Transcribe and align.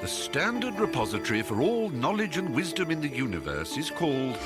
The 0.00 0.06
standard 0.06 0.78
repository 0.78 1.42
for 1.42 1.60
all 1.60 1.88
knowledge 1.88 2.36
and 2.36 2.54
wisdom 2.54 2.92
in 2.92 3.00
the 3.00 3.08
universe 3.08 3.76
is 3.76 3.90
called 3.90 4.38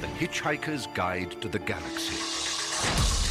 The 0.00 0.06
Hitchhiker's 0.18 0.86
Guide 0.94 1.32
to 1.42 1.48
the 1.48 1.58
Galaxy. 1.58 3.21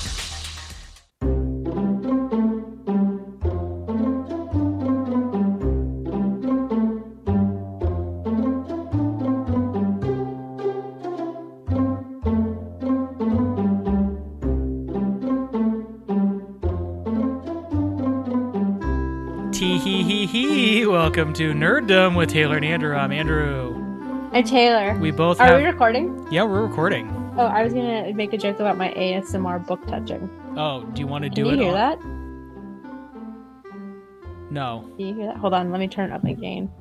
Welcome 21.13 21.33
to 21.33 21.51
Nerddom 21.51 22.15
with 22.15 22.29
Taylor 22.29 22.55
and 22.55 22.63
Andrew. 22.63 22.95
I'm 22.95 23.11
Andrew. 23.11 24.29
And 24.31 24.47
Taylor. 24.47 24.97
We 24.97 25.11
both 25.11 25.41
Are 25.41 25.47
have. 25.47 25.59
we 25.59 25.65
recording? 25.65 26.25
yeah, 26.31 26.43
we're 26.45 26.65
recording. 26.65 27.09
Oh, 27.37 27.47
I 27.47 27.63
was 27.63 27.73
gonna 27.73 28.13
make 28.13 28.31
a 28.31 28.37
joke 28.37 28.61
about 28.61 28.77
my 28.77 28.93
ASMR 28.93 29.67
book 29.67 29.85
touching. 29.87 30.29
Oh, 30.55 30.85
do 30.93 31.01
you 31.01 31.07
want 31.07 31.25
to 31.25 31.29
do 31.29 31.43
Can 31.43 31.53
it? 31.55 31.57
you 31.57 31.63
hear 31.63 31.75
on- 31.75 31.99
that? 34.39 34.51
No. 34.53 34.85
Can 34.95 35.05
you 35.05 35.13
hear 35.15 35.25
that? 35.25 35.35
Hold 35.35 35.53
on, 35.53 35.70
let 35.70 35.81
me 35.81 35.89
turn 35.89 36.13
up 36.13 36.23
my 36.23 36.31
gain. 36.31 36.71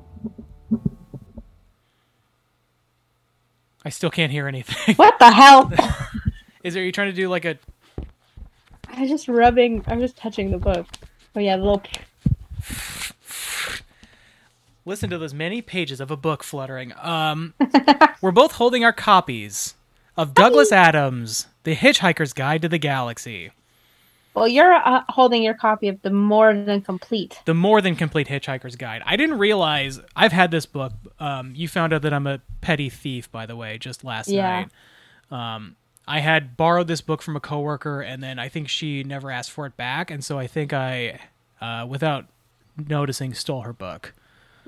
I 3.83 3.89
still 3.89 4.11
can't 4.11 4.31
hear 4.31 4.47
anything. 4.47 4.95
What 4.95 5.19
the 5.19 5.29
hell? 5.29 5.69
Is 6.63 6.73
there? 6.73 6.83
Are 6.83 6.85
you 6.85 6.93
trying 6.93 7.09
to 7.09 7.15
do 7.15 7.27
like 7.27 7.43
a? 7.43 7.59
I 8.87 9.01
was 9.01 9.09
just 9.09 9.27
rubbing. 9.27 9.83
I 9.87 9.95
was 9.95 10.03
just 10.09 10.15
touching 10.15 10.51
the 10.51 10.57
book. 10.57 10.87
Oh 11.35 11.41
yeah, 11.41 11.57
the 11.57 11.63
little. 11.63 11.81
Listen 14.91 15.09
to 15.09 15.17
those 15.17 15.33
many 15.33 15.61
pages 15.61 16.01
of 16.01 16.11
a 16.11 16.17
book 16.17 16.43
fluttering. 16.43 16.91
Um, 17.01 17.53
we're 18.21 18.33
both 18.33 18.51
holding 18.51 18.83
our 18.83 18.91
copies 18.91 19.75
of 20.17 20.33
Douglas 20.33 20.73
Adams' 20.73 21.47
The 21.63 21.77
Hitchhiker's 21.77 22.33
Guide 22.33 22.61
to 22.63 22.67
the 22.67 22.77
Galaxy, 22.77 23.51
Well, 24.33 24.49
you're 24.49 24.73
uh, 24.73 25.03
holding 25.07 25.43
your 25.43 25.53
copy 25.53 25.87
of 25.87 26.01
the 26.01 26.09
more 26.09 26.53
than 26.53 26.81
complete. 26.81 27.39
the 27.45 27.53
more 27.53 27.79
than 27.79 27.95
complete 27.95 28.27
Hitchhiker's 28.27 28.75
Guide. 28.75 29.01
I 29.05 29.15
didn't 29.15 29.37
realize 29.37 30.01
I've 30.13 30.33
had 30.33 30.51
this 30.51 30.65
book. 30.65 30.91
Um, 31.21 31.53
you 31.55 31.69
found 31.69 31.93
out 31.93 32.01
that 32.01 32.13
I'm 32.13 32.27
a 32.27 32.41
petty 32.59 32.89
thief, 32.89 33.31
by 33.31 33.45
the 33.45 33.55
way, 33.55 33.77
just 33.77 34.03
last 34.03 34.27
Yeah. 34.27 34.65
night. 35.31 35.55
Um, 35.55 35.77
I 36.05 36.19
had 36.19 36.57
borrowed 36.57 36.87
this 36.89 36.99
book 36.99 37.21
from 37.21 37.37
a 37.37 37.39
coworker, 37.39 38.01
and 38.01 38.21
then 38.21 38.39
I 38.39 38.49
think 38.49 38.67
she 38.67 39.05
never 39.05 39.31
asked 39.31 39.51
for 39.51 39.65
it 39.65 39.77
back, 39.77 40.11
and 40.11 40.21
so 40.21 40.37
I 40.37 40.47
think 40.47 40.73
I, 40.73 41.17
uh, 41.61 41.85
without 41.87 42.25
noticing, 42.89 43.33
stole 43.33 43.61
her 43.61 43.71
book. 43.71 44.13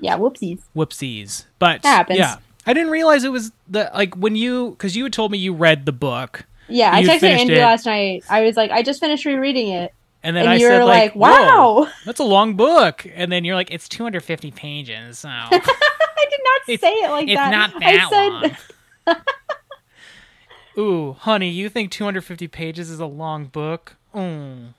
Yeah, 0.00 0.16
whoopsies. 0.18 0.60
Whoopsies! 0.76 1.44
But 1.58 1.80
yeah, 1.84 2.36
I 2.66 2.72
didn't 2.72 2.90
realize 2.90 3.24
it 3.24 3.32
was 3.32 3.52
the 3.68 3.90
like 3.94 4.14
when 4.16 4.36
you 4.36 4.70
because 4.70 4.96
you 4.96 5.04
had 5.04 5.12
told 5.12 5.30
me 5.32 5.38
you 5.38 5.52
read 5.54 5.86
the 5.86 5.92
book, 5.92 6.44
Yeah, 6.68 6.90
I 6.92 7.02
texted 7.02 7.22
Andrew 7.24 7.56
it. 7.56 7.60
last 7.60 7.86
night. 7.86 8.24
I 8.28 8.42
was 8.42 8.56
like, 8.56 8.70
I 8.70 8.82
just 8.82 9.00
finished 9.00 9.24
rereading 9.24 9.68
it, 9.68 9.92
and 10.22 10.34
then 10.36 10.42
and 10.44 10.50
I 10.52 10.54
you 10.56 10.66
said 10.68 10.78
were 10.80 10.84
like, 10.84 11.14
like, 11.14 11.16
"Wow." 11.16 11.88
that's 12.04 12.20
a 12.20 12.24
long 12.24 12.54
book," 12.54 13.06
and 13.14 13.30
then 13.32 13.44
you're 13.44 13.54
like, 13.56 13.70
"It's 13.70 13.88
250 13.88 14.50
pages." 14.50 15.20
So. 15.20 15.28
I 15.30 16.26
did 16.30 16.40
not 16.42 16.60
It's- 16.68 16.80
say 16.80 16.92
it 17.06 17.10
like 17.10 17.28
it's 17.28 17.34
that. 17.36 17.50
not 17.50 17.82
I 17.82 17.96
that 17.96 18.08
said, 18.10 19.14
long. 19.16 19.16
Ooh, 20.78 21.12
honey, 21.20 21.50
you 21.50 21.68
think 21.68 21.90
250 21.92 22.48
pages 22.48 22.90
is 22.90 22.98
a 22.98 23.06
long 23.06 23.44
book? 23.46 23.96
Mm, 24.14 24.74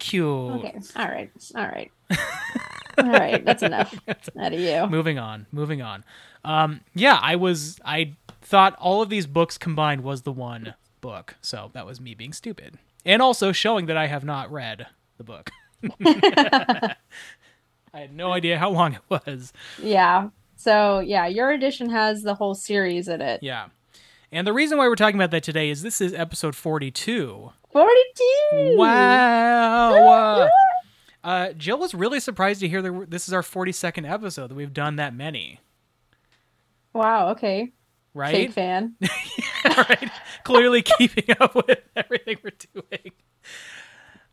cute. 0.00 0.24
Okay, 0.26 0.74
all 0.96 1.04
right, 1.06 1.30
all 1.54 1.66
right, 1.66 1.90
all 2.98 3.10
right. 3.10 3.44
That's 3.44 3.62
enough 3.62 3.94
out 4.08 4.52
of 4.52 4.60
you. 4.60 4.86
Moving 4.88 5.18
on, 5.18 5.46
moving 5.52 5.82
on. 5.82 6.04
Um, 6.44 6.80
yeah, 6.94 7.18
I 7.20 7.36
was, 7.36 7.78
I 7.84 8.14
thought 8.42 8.76
all 8.78 9.02
of 9.02 9.08
these 9.08 9.26
books 9.26 9.58
combined 9.58 10.02
was 10.02 10.22
the 10.22 10.32
one 10.32 10.74
book, 11.00 11.36
so 11.40 11.70
that 11.74 11.86
was 11.86 12.00
me 12.00 12.14
being 12.14 12.32
stupid, 12.32 12.78
and 13.04 13.20
also 13.20 13.52
showing 13.52 13.86
that 13.86 13.96
I 13.96 14.06
have 14.06 14.24
not 14.24 14.50
read 14.52 14.86
the 15.18 15.24
book. 15.24 15.50
I 16.04 16.94
had 17.92 18.14
no 18.14 18.32
idea 18.32 18.58
how 18.58 18.70
long 18.70 18.94
it 18.94 19.02
was. 19.08 19.52
Yeah. 19.82 20.28
So 20.56 21.00
yeah, 21.00 21.26
your 21.26 21.50
edition 21.50 21.90
has 21.90 22.22
the 22.22 22.34
whole 22.34 22.54
series 22.54 23.08
in 23.08 23.20
it. 23.20 23.42
Yeah. 23.42 23.68
And 24.32 24.46
the 24.46 24.52
reason 24.52 24.76
why 24.78 24.88
we're 24.88 24.96
talking 24.96 25.16
about 25.16 25.30
that 25.30 25.42
today 25.44 25.70
is 25.70 25.82
this 25.82 26.00
is 26.00 26.12
episode 26.12 26.56
42. 26.56 27.52
Forty-two. 27.70 28.76
Wow. 28.76 30.48
Uh, 31.26 31.52
Jill 31.54 31.78
was 31.78 31.92
really 31.92 32.20
surprised 32.20 32.60
to 32.60 32.68
hear 32.68 32.80
that 32.82 33.10
this 33.10 33.26
is 33.26 33.34
our 33.34 33.42
42nd 33.42 34.08
episode 34.08 34.46
that 34.48 34.54
we've 34.54 34.72
done 34.72 34.94
that 34.96 35.12
many, 35.12 35.58
Wow. 36.92 37.30
Okay. 37.30 37.72
right? 38.14 38.30
Fake 38.32 38.52
fan. 38.52 38.94
right? 39.64 40.08
Clearly 40.44 40.82
keeping 40.98 41.34
up 41.40 41.56
with 41.56 41.80
everything 41.96 42.36
we're 42.44 42.52
doing. 42.72 43.10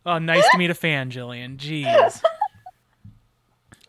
Oh, 0.05 0.19
nice 0.19 0.47
to 0.51 0.57
meet 0.59 0.69
a 0.69 0.75
fan, 0.75 1.09
Jillian. 1.09 1.57
Jeez. 1.57 2.21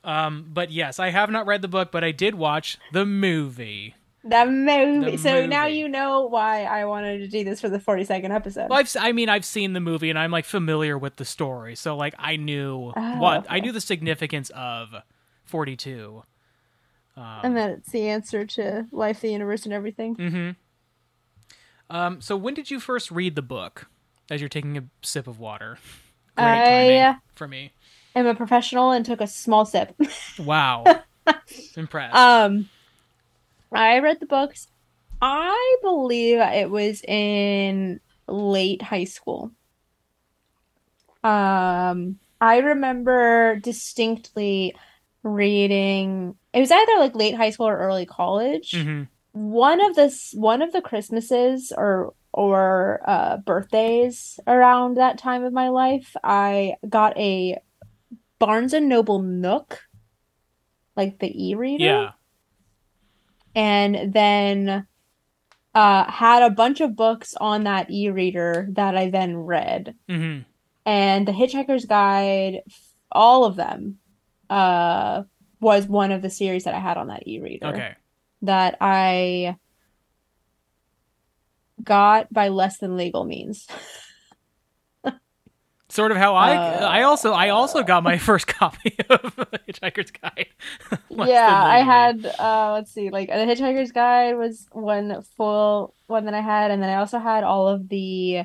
Um, 0.02 0.50
but 0.52 0.70
yes, 0.70 1.00
I 1.00 1.08
have 1.08 1.30
not 1.30 1.46
read 1.46 1.62
the 1.62 1.68
book, 1.68 1.90
but 1.90 2.04
I 2.04 2.10
did 2.12 2.34
watch 2.34 2.76
the 2.92 3.06
movie. 3.06 3.94
That 4.24 4.48
movie. 4.48 5.12
The 5.12 5.18
so 5.18 5.46
now 5.46 5.66
you 5.66 5.86
know 5.88 6.22
why 6.26 6.64
I 6.64 6.86
wanted 6.86 7.18
to 7.18 7.28
do 7.28 7.44
this 7.44 7.60
for 7.60 7.68
the 7.68 7.78
forty-second 7.78 8.32
episode. 8.32 8.70
Well, 8.70 8.78
I've, 8.78 8.96
I 8.98 9.12
mean, 9.12 9.28
I've 9.28 9.44
seen 9.44 9.74
the 9.74 9.80
movie 9.80 10.08
and 10.10 10.18
I'm 10.18 10.30
like 10.30 10.44
familiar 10.46 10.96
with 10.96 11.16
the 11.16 11.24
story, 11.26 11.76
so 11.76 11.96
like 11.96 12.14
I 12.18 12.36
knew 12.36 12.92
Oh, 12.96 13.18
what 13.18 13.46
I 13.50 13.60
knew 13.60 13.70
the 13.72 13.80
significance 13.82 14.50
of 14.54 14.88
42. 15.44 16.22
and 17.16 17.56
that 17.56 17.70
it's 17.70 17.90
the 17.90 18.08
answer 18.08 18.46
to 18.46 18.86
life, 18.92 19.20
the 19.20 19.30
universe, 19.30 19.64
and 19.64 19.72
everything. 19.74 20.16
Mm-hmm. 20.16 20.50
Um, 21.94 22.20
so 22.20 22.36
when 22.36 22.54
did 22.54 22.70
you 22.70 22.80
first 22.80 23.10
read 23.10 23.34
the 23.34 23.42
book? 23.42 23.86
As 24.30 24.40
you're 24.40 24.48
taking 24.48 24.78
a 24.78 24.84
sip 25.02 25.26
of 25.26 25.38
water. 25.38 25.76
Great 26.36 26.46
I- 26.46 26.96
timing 27.02 27.20
for 27.34 27.46
me. 27.46 27.72
I'm 28.16 28.26
a 28.26 28.34
professional 28.34 28.90
and 28.92 29.04
took 29.04 29.20
a 29.20 29.26
small 29.26 29.66
sip. 29.66 29.94
Wow. 30.38 30.84
Impressed. 31.76 32.14
um, 32.14 32.70
I 33.74 33.98
read 33.98 34.20
the 34.20 34.26
books. 34.26 34.68
I 35.20 35.76
believe 35.82 36.38
it 36.38 36.70
was 36.70 37.02
in 37.02 38.00
late 38.28 38.82
high 38.82 39.04
school. 39.04 39.52
Um, 41.22 42.18
I 42.40 42.58
remember 42.58 43.56
distinctly 43.56 44.74
reading. 45.22 46.36
It 46.52 46.60
was 46.60 46.70
either 46.70 46.98
like 46.98 47.14
late 47.14 47.34
high 47.34 47.50
school 47.50 47.68
or 47.68 47.78
early 47.78 48.06
college. 48.06 48.72
hmm 48.72 49.04
One 49.32 49.80
of 49.80 49.96
the 49.96 50.14
one 50.34 50.62
of 50.62 50.72
the 50.72 50.82
Christmases 50.82 51.72
or 51.76 52.14
or 52.32 53.00
uh, 53.06 53.36
birthdays 53.38 54.38
around 54.46 54.96
that 54.96 55.18
time 55.18 55.44
of 55.44 55.52
my 55.52 55.68
life, 55.68 56.14
I 56.22 56.74
got 56.88 57.16
a 57.16 57.58
Barnes 58.38 58.74
and 58.74 58.88
Noble 58.88 59.22
Nook, 59.22 59.84
like 60.96 61.20
the 61.20 61.32
e-reader 61.48 61.84
Yeah. 61.84 62.10
And 63.54 64.12
then 64.12 64.86
uh 65.74 66.10
had 66.10 66.42
a 66.42 66.50
bunch 66.50 66.80
of 66.80 66.96
books 66.96 67.34
on 67.40 67.64
that 67.64 67.90
e-reader 67.90 68.68
that 68.72 68.96
I 68.96 69.10
then 69.10 69.36
read. 69.36 69.94
hmm 70.08 70.40
And 70.86 71.26
The 71.26 71.32
Hitchhiker's 71.32 71.84
Guide, 71.86 72.62
all 73.10 73.44
of 73.44 73.56
them, 73.56 73.98
uh 74.50 75.22
was 75.60 75.86
one 75.86 76.12
of 76.12 76.20
the 76.22 76.30
series 76.30 76.64
that 76.64 76.74
I 76.74 76.78
had 76.78 76.96
on 76.98 77.08
that 77.08 77.26
e-reader 77.26 77.66
Okay. 77.68 77.94
that 78.42 78.76
I 78.80 79.56
got 81.82 82.32
by 82.32 82.48
less 82.48 82.78
than 82.78 82.96
legal 82.96 83.24
means. 83.24 83.66
Sort 85.94 86.10
of 86.10 86.16
how 86.16 86.34
I 86.34 86.56
Uh, 86.56 86.88
I 86.88 87.02
also 87.02 87.32
I 87.32 87.50
also 87.50 87.84
got 87.84 88.02
my 88.02 88.18
first 88.28 88.48
copy 88.48 88.96
of 89.08 89.20
Hitchhiker's 89.68 90.10
Guide. 90.10 90.48
Yeah, 91.08 91.64
I 91.64 91.82
had 91.82 92.26
uh 92.36 92.72
let's 92.72 92.90
see, 92.90 93.10
like 93.10 93.28
The 93.28 93.34
Hitchhiker's 93.34 93.92
Guide 93.92 94.36
was 94.36 94.66
one 94.72 95.22
full 95.36 95.94
one 96.08 96.24
that 96.24 96.34
I 96.34 96.40
had, 96.40 96.72
and 96.72 96.82
then 96.82 96.90
I 96.90 96.96
also 96.96 97.20
had 97.20 97.44
all 97.44 97.68
of 97.68 97.88
the 97.88 98.42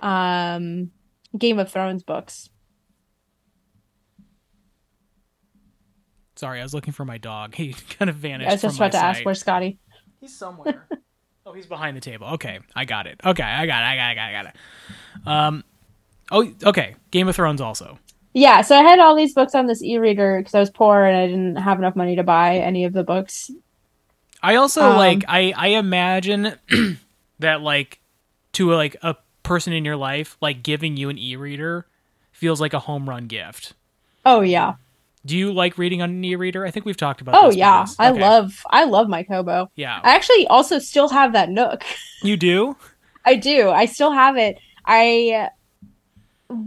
um 0.00 0.90
Game 1.38 1.58
of 1.58 1.70
Thrones 1.72 2.02
books. 2.02 2.50
Sorry, 6.36 6.60
I 6.60 6.62
was 6.62 6.74
looking 6.74 6.92
for 6.92 7.06
my 7.06 7.16
dog. 7.16 7.54
He 7.62 7.72
kind 7.72 8.10
of 8.10 8.16
vanished. 8.16 8.50
I 8.50 8.52
was 8.52 8.60
just 8.60 8.76
from 8.76 8.86
about 8.88 8.96
my 8.96 9.00
to 9.00 9.06
ask 9.06 9.16
sight. 9.16 9.24
where's 9.24 9.40
Scotty. 9.40 9.78
He's 10.20 10.36
somewhere. 10.36 10.86
oh, 11.46 11.54
he's 11.54 11.64
behind 11.66 11.96
the 11.96 12.02
table. 12.02 12.26
Okay, 12.34 12.58
I 12.76 12.84
got 12.84 13.06
it. 13.06 13.18
Okay, 13.24 13.42
I 13.42 13.64
got 13.64 13.82
it. 13.82 13.86
I 13.86 13.96
got 13.96 14.10
it. 14.10 14.10
I 14.10 14.14
got 14.14 14.28
it. 14.28 14.36
I 14.36 14.42
got 14.42 14.54
it. 14.54 15.26
Um, 15.26 15.64
oh, 16.32 16.52
okay. 16.64 16.96
Game 17.12 17.28
of 17.28 17.36
Thrones 17.36 17.60
also. 17.60 17.98
Yeah, 18.34 18.62
so 18.62 18.76
I 18.76 18.82
had 18.82 18.98
all 18.98 19.14
these 19.14 19.34
books 19.34 19.54
on 19.54 19.66
this 19.66 19.82
e-reader 19.82 20.38
because 20.38 20.54
I 20.54 20.60
was 20.60 20.70
poor 20.70 21.04
and 21.04 21.16
I 21.16 21.26
didn't 21.26 21.56
have 21.56 21.78
enough 21.78 21.94
money 21.94 22.16
to 22.16 22.22
buy 22.22 22.56
any 22.58 22.84
of 22.84 22.92
the 22.94 23.04
books. 23.04 23.50
I 24.42 24.56
also 24.56 24.82
Um, 24.82 24.96
like. 24.96 25.24
I 25.28 25.52
I 25.56 25.68
imagine 25.68 26.54
that 27.40 27.60
like 27.60 28.00
to 28.54 28.72
like 28.72 28.96
a 29.02 29.16
person 29.42 29.72
in 29.72 29.84
your 29.84 29.96
life, 29.96 30.36
like 30.40 30.62
giving 30.62 30.96
you 30.96 31.08
an 31.10 31.18
e-reader 31.18 31.86
feels 32.32 32.60
like 32.60 32.72
a 32.72 32.78
home 32.80 33.08
run 33.08 33.26
gift. 33.26 33.74
Oh 34.24 34.40
yeah. 34.40 34.74
Do 35.24 35.36
you 35.36 35.52
like 35.52 35.78
reading 35.78 36.02
on 36.02 36.10
an 36.10 36.24
e-reader? 36.24 36.66
I 36.66 36.70
think 36.72 36.84
we've 36.86 36.96
talked 36.96 37.20
about. 37.20 37.36
Oh 37.36 37.50
yeah, 37.50 37.82
because- 37.82 37.96
I 37.98 38.10
love 38.10 38.62
I 38.70 38.84
love 38.84 39.08
my 39.08 39.22
Kobo. 39.22 39.70
Yeah, 39.76 40.00
I 40.02 40.14
actually 40.16 40.46
also 40.48 40.78
still 40.78 41.08
have 41.10 41.34
that 41.34 41.48
Nook. 41.50 41.84
you 42.22 42.36
do. 42.36 42.76
I 43.24 43.36
do. 43.36 43.70
I 43.70 43.84
still 43.84 44.10
have 44.10 44.36
it. 44.36 44.58
I 44.86 45.50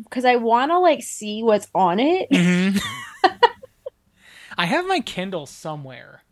because 0.04 0.26
I 0.26 0.36
want 0.38 0.72
to 0.72 0.80
like 0.80 1.04
see 1.04 1.44
what's 1.44 1.68
on 1.76 2.00
it. 2.00 2.30
Mhm. 2.32 2.80
I 4.58 4.66
have 4.66 4.86
my 4.86 5.00
Kindle 5.00 5.46
somewhere. 5.46 6.24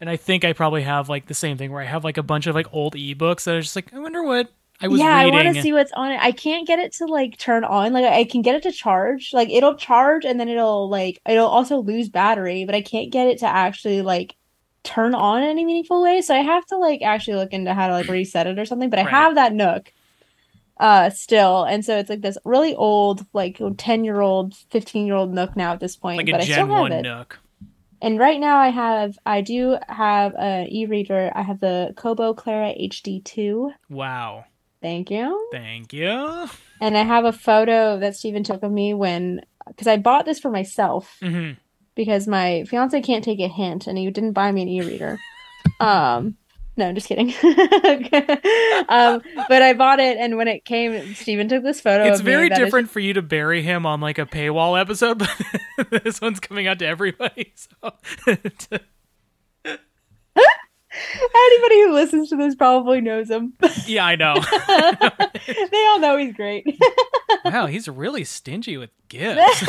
And 0.00 0.10
I 0.10 0.16
think 0.16 0.44
I 0.44 0.52
probably 0.52 0.82
have 0.82 1.08
like 1.08 1.26
the 1.26 1.34
same 1.34 1.58
thing 1.58 1.72
where 1.72 1.82
I 1.82 1.86
have 1.86 2.04
like 2.04 2.18
a 2.18 2.22
bunch 2.22 2.46
of 2.46 2.54
like 2.54 2.72
old 2.72 2.94
ebooks 2.94 3.44
that 3.44 3.56
are 3.56 3.62
just 3.62 3.76
like, 3.76 3.92
I 3.94 3.98
wonder 3.98 4.22
what 4.22 4.52
I 4.80 4.88
was 4.88 5.00
yeah, 5.00 5.06
reading. 5.06 5.18
I 5.18 5.26
want 5.26 5.48
to 5.48 5.54
see 5.54 5.72
what's 5.72 5.92
on 5.92 6.12
it. 6.12 6.20
I 6.20 6.32
can't 6.32 6.66
get 6.66 6.78
it 6.78 6.92
to 6.94 7.06
like 7.06 7.36
turn 7.38 7.64
on. 7.64 7.92
Like 7.92 8.04
I 8.06 8.24
can 8.24 8.42
get 8.42 8.54
it 8.54 8.62
to 8.64 8.72
charge. 8.72 9.30
Like 9.32 9.50
it'll 9.50 9.76
charge 9.76 10.24
and 10.24 10.38
then 10.40 10.48
it'll 10.48 10.88
like 10.88 11.20
it'll 11.28 11.48
also 11.48 11.78
lose 11.78 12.08
battery, 12.08 12.64
but 12.64 12.74
I 12.74 12.82
can't 12.82 13.12
get 13.12 13.26
it 13.28 13.38
to 13.40 13.46
actually 13.46 14.02
like 14.02 14.34
turn 14.84 15.14
on 15.14 15.42
in 15.42 15.48
any 15.50 15.64
meaningful 15.64 16.02
way. 16.02 16.22
So 16.22 16.34
I 16.34 16.38
have 16.38 16.64
to 16.66 16.76
like 16.78 17.02
actually 17.02 17.34
look 17.36 17.52
into 17.52 17.74
how 17.74 17.88
to 17.88 17.92
like 17.94 18.08
reset 18.08 18.46
it 18.46 18.58
or 18.58 18.64
something. 18.64 18.88
But 18.90 19.00
I 19.00 19.02
Right. 19.02 19.10
have 19.10 19.34
that 19.34 19.52
Nook 19.52 19.92
uh 20.80 21.10
still 21.10 21.64
and 21.64 21.84
so 21.84 21.98
it's 21.98 22.08
like 22.10 22.20
this 22.20 22.38
really 22.44 22.74
old 22.74 23.24
like 23.32 23.60
10 23.76 24.04
year 24.04 24.20
old 24.20 24.54
15 24.70 25.06
year 25.06 25.16
old 25.16 25.32
nook 25.34 25.56
now 25.56 25.72
at 25.72 25.80
this 25.80 25.96
point 25.96 26.18
like 26.18 26.30
but 26.30 26.40
i 26.40 26.44
still 26.44 26.66
have 26.66 26.68
1 26.68 26.92
it 26.92 27.02
Nook. 27.02 27.38
and 28.00 28.18
right 28.18 28.38
now 28.38 28.58
i 28.58 28.68
have 28.68 29.18
i 29.26 29.40
do 29.40 29.76
have 29.88 30.34
an 30.36 30.68
e-reader 30.68 31.32
i 31.34 31.42
have 31.42 31.60
the 31.60 31.92
kobo 31.96 32.32
clara 32.34 32.72
hd2 32.80 33.72
Wow. 33.90 34.44
thank 34.80 35.10
you 35.10 35.48
Thank 35.52 35.92
you. 35.92 36.46
and 36.80 36.96
I 36.96 37.02
have 37.02 37.24
a 37.24 37.32
photo 37.32 37.98
that 37.98 38.14
Stephen 38.14 38.44
took 38.44 38.62
of 38.62 38.70
me 38.70 38.94
when, 38.94 39.40
because 39.66 39.88
I 39.88 39.96
bought 39.96 40.24
this 40.26 40.38
for 40.38 40.50
myself 40.50 41.16
hmm 41.20 41.52
because 41.96 42.28
my 42.28 42.62
fiance 42.68 43.00
can't 43.02 43.24
take 43.24 43.40
a 43.40 43.48
hint 43.48 43.88
and 43.88 43.98
he 43.98 44.08
didn't 44.08 44.32
buy 44.34 44.52
me 44.52 44.62
an 44.62 44.68
e-reader. 44.68 45.18
Um, 45.80 46.36
no, 46.78 46.86
I'm 46.88 46.94
just 46.94 47.08
kidding. 47.08 47.28
um, 48.88 49.20
but 49.48 49.62
I 49.62 49.74
bought 49.76 49.98
it 50.00 50.16
and 50.16 50.36
when 50.36 50.48
it 50.48 50.64
came, 50.64 51.14
Steven 51.14 51.48
took 51.48 51.62
this 51.64 51.80
photo. 51.80 52.04
It's 52.04 52.20
of 52.20 52.24
very 52.24 52.48
that 52.48 52.58
is- 52.58 52.64
different 52.64 52.88
for 52.90 53.00
you 53.00 53.12
to 53.14 53.22
bury 53.22 53.62
him 53.62 53.84
on 53.84 54.00
like 54.00 54.18
a 54.18 54.24
paywall 54.26 54.80
episode, 54.80 55.18
but 55.18 55.30
this 56.04 56.20
one's 56.20 56.40
coming 56.40 56.66
out 56.68 56.78
to 56.78 56.86
everybody. 56.86 57.52
So 57.80 57.92
Anybody 61.34 61.82
who 61.82 61.92
listens 61.92 62.30
to 62.30 62.36
this 62.36 62.54
probably 62.54 63.00
knows 63.00 63.30
him. 63.30 63.52
yeah, 63.86 64.04
I 64.06 64.16
know. 64.16 64.34
they 64.36 65.86
all 65.86 65.98
know 66.00 66.16
he's 66.16 66.32
great. 66.34 66.66
wow, 67.44 67.66
he's 67.66 67.88
really 67.88 68.24
stingy 68.24 68.76
with 68.78 68.90
gifts. 69.08 69.64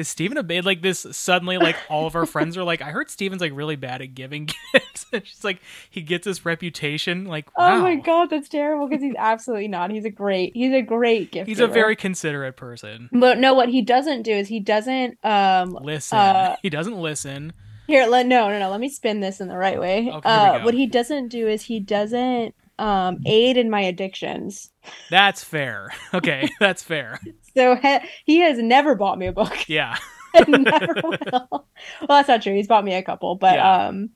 Is 0.00 0.08
Steven 0.08 0.38
a 0.38 0.42
bit 0.42 0.64
like 0.64 0.80
this? 0.80 1.06
Suddenly, 1.12 1.58
like 1.58 1.76
all 1.90 2.06
of 2.06 2.16
our 2.16 2.24
friends 2.24 2.56
are 2.56 2.64
like, 2.64 2.80
I 2.80 2.90
heard 2.90 3.10
Steven's 3.10 3.42
like 3.42 3.52
really 3.54 3.76
bad 3.76 4.00
at 4.00 4.14
giving 4.14 4.46
gifts. 4.72 5.04
And 5.12 5.26
she's 5.26 5.44
like, 5.44 5.60
he 5.90 6.00
gets 6.00 6.24
this 6.24 6.46
reputation. 6.46 7.26
Like, 7.26 7.56
wow, 7.58 7.76
Oh 7.76 7.82
my 7.82 7.96
god, 7.96 8.30
that's 8.30 8.48
terrible 8.48 8.88
because 8.88 9.02
he's 9.02 9.14
absolutely 9.18 9.68
not. 9.68 9.90
He's 9.90 10.06
a 10.06 10.10
great, 10.10 10.52
he's 10.54 10.72
a 10.72 10.80
great 10.80 11.30
gift. 11.32 11.48
he's 11.48 11.60
a 11.60 11.66
very 11.66 11.96
considerate 11.96 12.56
person. 12.56 13.10
But 13.12 13.38
no, 13.38 13.52
what 13.52 13.68
he 13.68 13.82
doesn't 13.82 14.22
do 14.22 14.32
is 14.32 14.48
he 14.48 14.60
doesn't 14.60 15.18
um 15.24 15.78
Listen, 15.82 16.18
Uh, 16.18 16.56
he 16.62 16.70
doesn't 16.70 16.96
listen. 16.96 17.52
here 17.86 18.06
let 18.06 18.26
no 18.26 18.48
no 18.48 18.58
no 18.58 18.70
let 18.70 18.80
me 18.80 18.88
spin 18.88 19.20
this 19.20 19.38
in 19.40 19.48
the 19.48 19.56
right 19.58 19.78
way. 19.78 20.10
Okay, 20.10 20.28
uh 20.30 20.64
what 20.64 20.72
he 20.74 20.86
doesn't 20.86 21.28
do 21.28 21.46
is 21.46 21.62
he 21.62 21.78
doesn't 21.78 22.54
um 22.78 23.18
aid 23.26 23.58
in 23.58 23.68
my 23.68 23.82
addictions. 23.82 24.70
That's 25.10 25.44
fair. 25.44 25.90
Okay, 26.14 26.48
that's 26.58 26.82
fair. 26.82 27.20
So 27.54 27.74
he, 27.76 27.98
he 28.24 28.38
has 28.40 28.58
never 28.58 28.94
bought 28.94 29.18
me 29.18 29.26
a 29.26 29.32
book. 29.32 29.56
Yeah. 29.68 29.96
never 30.48 30.94
will. 31.02 31.18
Well, 31.50 31.66
that's 32.08 32.28
not 32.28 32.42
true. 32.42 32.54
He's 32.54 32.68
bought 32.68 32.84
me 32.84 32.94
a 32.94 33.02
couple, 33.02 33.34
but 33.34 33.54
Yeah. 33.56 33.86
um 33.86 34.10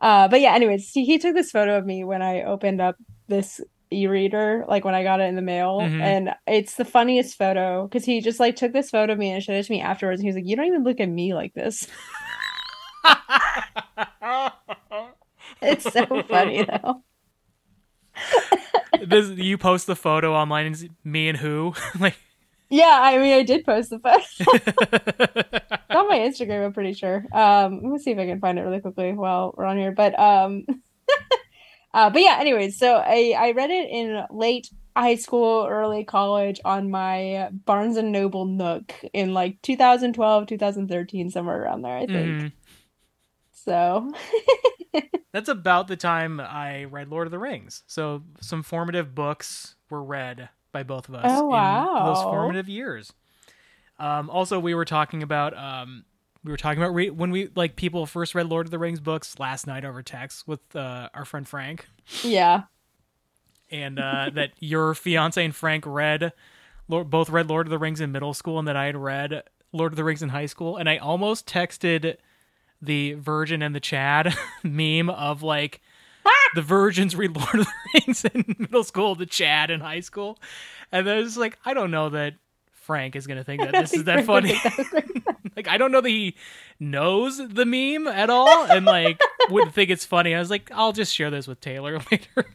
uh 0.00 0.28
but 0.28 0.40
yeah, 0.40 0.54
anyways, 0.54 0.90
he, 0.90 1.04
he 1.04 1.18
took 1.18 1.34
this 1.34 1.50
photo 1.50 1.76
of 1.76 1.84
me 1.84 2.04
when 2.04 2.22
I 2.22 2.42
opened 2.44 2.80
up 2.80 2.96
this 3.28 3.60
e-reader 3.92 4.64
like 4.68 4.86
when 4.86 4.94
I 4.94 5.02
got 5.02 5.20
it 5.20 5.24
in 5.24 5.36
the 5.36 5.42
mail 5.42 5.80
Mhm. 5.82 6.00
and 6.00 6.30
it's 6.46 6.76
the 6.76 6.84
funniest 6.86 7.36
photo 7.36 7.86
because 7.86 8.06
he 8.06 8.22
just 8.22 8.40
like 8.40 8.56
took 8.56 8.72
this 8.72 8.88
photo 8.88 9.12
of 9.12 9.18
me 9.18 9.30
and 9.30 9.42
showed 9.42 9.56
it 9.56 9.64
to 9.64 9.70
me 9.72 9.82
afterwards 9.82 10.18
and 10.20 10.24
he 10.24 10.28
was 10.30 10.36
like 10.36 10.46
you 10.46 10.56
don't 10.56 10.64
even 10.64 10.82
look 10.82 10.98
at 10.98 11.10
me 11.10 11.34
like 11.34 11.52
this 11.52 11.86
it's 15.60 15.92
so 15.92 16.22
funny 16.22 16.64
though 16.64 17.02
this, 19.02 19.28
you 19.30 19.58
post 19.58 19.86
the 19.86 19.96
photo 19.96 20.32
online 20.34 20.64
and 20.66 20.88
me 21.04 21.28
and 21.28 21.36
who? 21.38 21.74
like 21.98 22.16
yeah 22.72 22.98
i 23.02 23.18
mean 23.18 23.34
i 23.34 23.42
did 23.42 23.64
post 23.64 23.90
the 23.90 23.98
photo 23.98 24.22
on 25.98 26.08
my 26.08 26.18
instagram 26.18 26.64
i'm 26.64 26.72
pretty 26.72 26.94
sure 26.94 27.24
um 27.32 27.74
let 27.82 27.92
me 27.92 27.98
see 27.98 28.10
if 28.12 28.18
i 28.18 28.26
can 28.26 28.40
find 28.40 28.58
it 28.58 28.62
really 28.62 28.80
quickly 28.80 29.12
while 29.12 29.54
we're 29.56 29.64
on 29.66 29.76
here 29.78 29.92
but 29.92 30.18
um 30.18 30.64
uh 31.94 32.08
but 32.10 32.22
yeah 32.22 32.36
anyways 32.40 32.78
so 32.78 32.96
i 32.96 33.34
i 33.38 33.50
read 33.52 33.70
it 33.70 33.88
in 33.90 34.24
late 34.30 34.68
high 34.96 35.16
school 35.16 35.66
early 35.68 36.04
college 36.04 36.60
on 36.64 36.90
my 36.90 37.48
barnes 37.52 37.96
and 37.96 38.10
noble 38.12 38.46
nook 38.46 38.92
in 39.12 39.34
like 39.34 39.60
2012 39.62 40.46
2013 40.46 41.30
somewhere 41.30 41.62
around 41.62 41.82
there 41.82 41.96
i 41.96 42.06
think 42.06 42.42
Mhm. 42.42 42.52
so 43.52 44.12
That's 45.32 45.48
about 45.48 45.88
the 45.88 45.96
time 45.96 46.40
I 46.40 46.84
read 46.84 47.08
Lord 47.08 47.26
of 47.26 47.30
the 47.30 47.38
Rings. 47.38 47.84
So 47.86 48.22
some 48.42 48.62
formative 48.62 49.14
books 49.14 49.76
were 49.88 50.04
read 50.04 50.50
by 50.72 50.82
both 50.82 51.08
of 51.08 51.14
us 51.14 51.24
Oh, 51.26 51.48
in 52.00 52.06
those 52.06 52.22
formative 52.22 52.68
years. 52.68 53.12
Um, 53.98 54.30
also, 54.30 54.58
we 54.58 54.74
were 54.74 54.84
talking 54.84 55.22
about 55.22 55.56
um, 55.56 56.04
we 56.42 56.50
were 56.50 56.56
talking 56.56 56.82
about 56.82 56.94
re- 56.94 57.10
when 57.10 57.30
we 57.30 57.50
like 57.54 57.76
people 57.76 58.06
first 58.06 58.34
read 58.34 58.46
Lord 58.48 58.66
of 58.66 58.70
the 58.70 58.78
Rings 58.78 59.00
books 59.00 59.38
last 59.38 59.66
night 59.66 59.84
over 59.84 60.02
text 60.02 60.48
with 60.48 60.74
uh, 60.74 61.08
our 61.14 61.24
friend 61.24 61.46
Frank, 61.46 61.86
yeah. 62.22 62.62
And 63.70 63.98
uh, 63.98 64.30
that 64.34 64.52
your 64.58 64.94
fiance 64.94 65.44
and 65.44 65.54
Frank 65.54 65.84
read 65.86 66.32
Lord, 66.88 67.10
both 67.10 67.30
read 67.30 67.48
Lord 67.48 67.66
of 67.66 67.70
the 67.70 67.78
Rings 67.78 68.00
in 68.00 68.10
middle 68.10 68.34
school, 68.34 68.58
and 68.58 68.66
that 68.66 68.76
I 68.76 68.86
had 68.86 68.96
read 68.96 69.44
Lord 69.72 69.92
of 69.92 69.96
the 69.96 70.04
Rings 70.04 70.22
in 70.22 70.30
high 70.30 70.46
school, 70.46 70.76
and 70.78 70.88
I 70.88 70.96
almost 70.96 71.46
texted 71.46 72.16
the 72.80 73.12
Virgin 73.14 73.62
and 73.62 73.74
the 73.74 73.80
Chad 73.80 74.34
meme 74.64 75.10
of 75.10 75.42
like 75.42 75.80
the 76.54 76.62
virgins 76.62 77.16
read 77.16 77.36
Lord 77.36 77.54
of 77.54 77.66
the 77.66 78.00
Rings 78.06 78.24
in 78.24 78.56
middle 78.58 78.84
school, 78.84 79.14
the 79.14 79.26
Chad 79.26 79.70
in 79.70 79.80
high 79.80 80.00
school, 80.00 80.38
and 80.90 81.06
then 81.06 81.18
it's 81.18 81.36
like 81.36 81.58
I 81.64 81.74
don't 81.74 81.90
know 81.90 82.10
that 82.10 82.34
Frank 82.72 83.16
is 83.16 83.26
gonna 83.26 83.44
think 83.44 83.62
that 83.62 83.72
this 83.72 83.92
is 83.94 84.04
that 84.04 84.24
funny. 84.24 84.50
think 84.56 84.62
that 84.62 84.78
was 84.78 84.92
like 85.56 85.68
I 85.68 85.78
don't 85.78 85.92
know 85.92 86.00
that 86.00 86.08
he 86.08 86.36
knows 86.80 87.38
the 87.38 87.64
meme 87.64 88.06
at 88.06 88.30
all, 88.30 88.64
and 88.70 88.84
like 88.86 89.20
would 89.50 89.72
think 89.72 89.90
it's 89.90 90.04
funny. 90.04 90.34
I 90.34 90.38
was 90.38 90.50
like, 90.50 90.70
I'll 90.72 90.92
just 90.92 91.14
share 91.14 91.30
this 91.30 91.46
with 91.46 91.60
Taylor 91.60 91.98
later. 92.10 92.46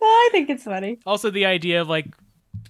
Well, 0.00 0.10
i 0.10 0.28
think 0.32 0.50
it's 0.50 0.64
funny 0.64 0.98
Also, 1.06 1.30
the 1.30 1.46
idea 1.46 1.80
of 1.80 1.88
like 1.88 2.06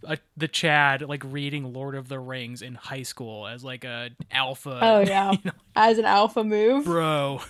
a, 0.04 0.18
the 0.36 0.48
Chad 0.48 1.02
like 1.02 1.22
reading 1.24 1.72
Lord 1.72 1.94
of 1.94 2.08
the 2.08 2.18
Rings 2.18 2.62
in 2.62 2.74
high 2.74 3.02
school 3.02 3.46
as 3.46 3.64
like 3.64 3.84
a 3.84 4.10
alpha. 4.30 4.78
oh 4.80 5.00
yeah 5.00 5.32
you 5.32 5.38
know, 5.44 5.52
as 5.74 5.98
an 5.98 6.04
alpha 6.04 6.44
move 6.44 6.84
bro. 6.84 7.40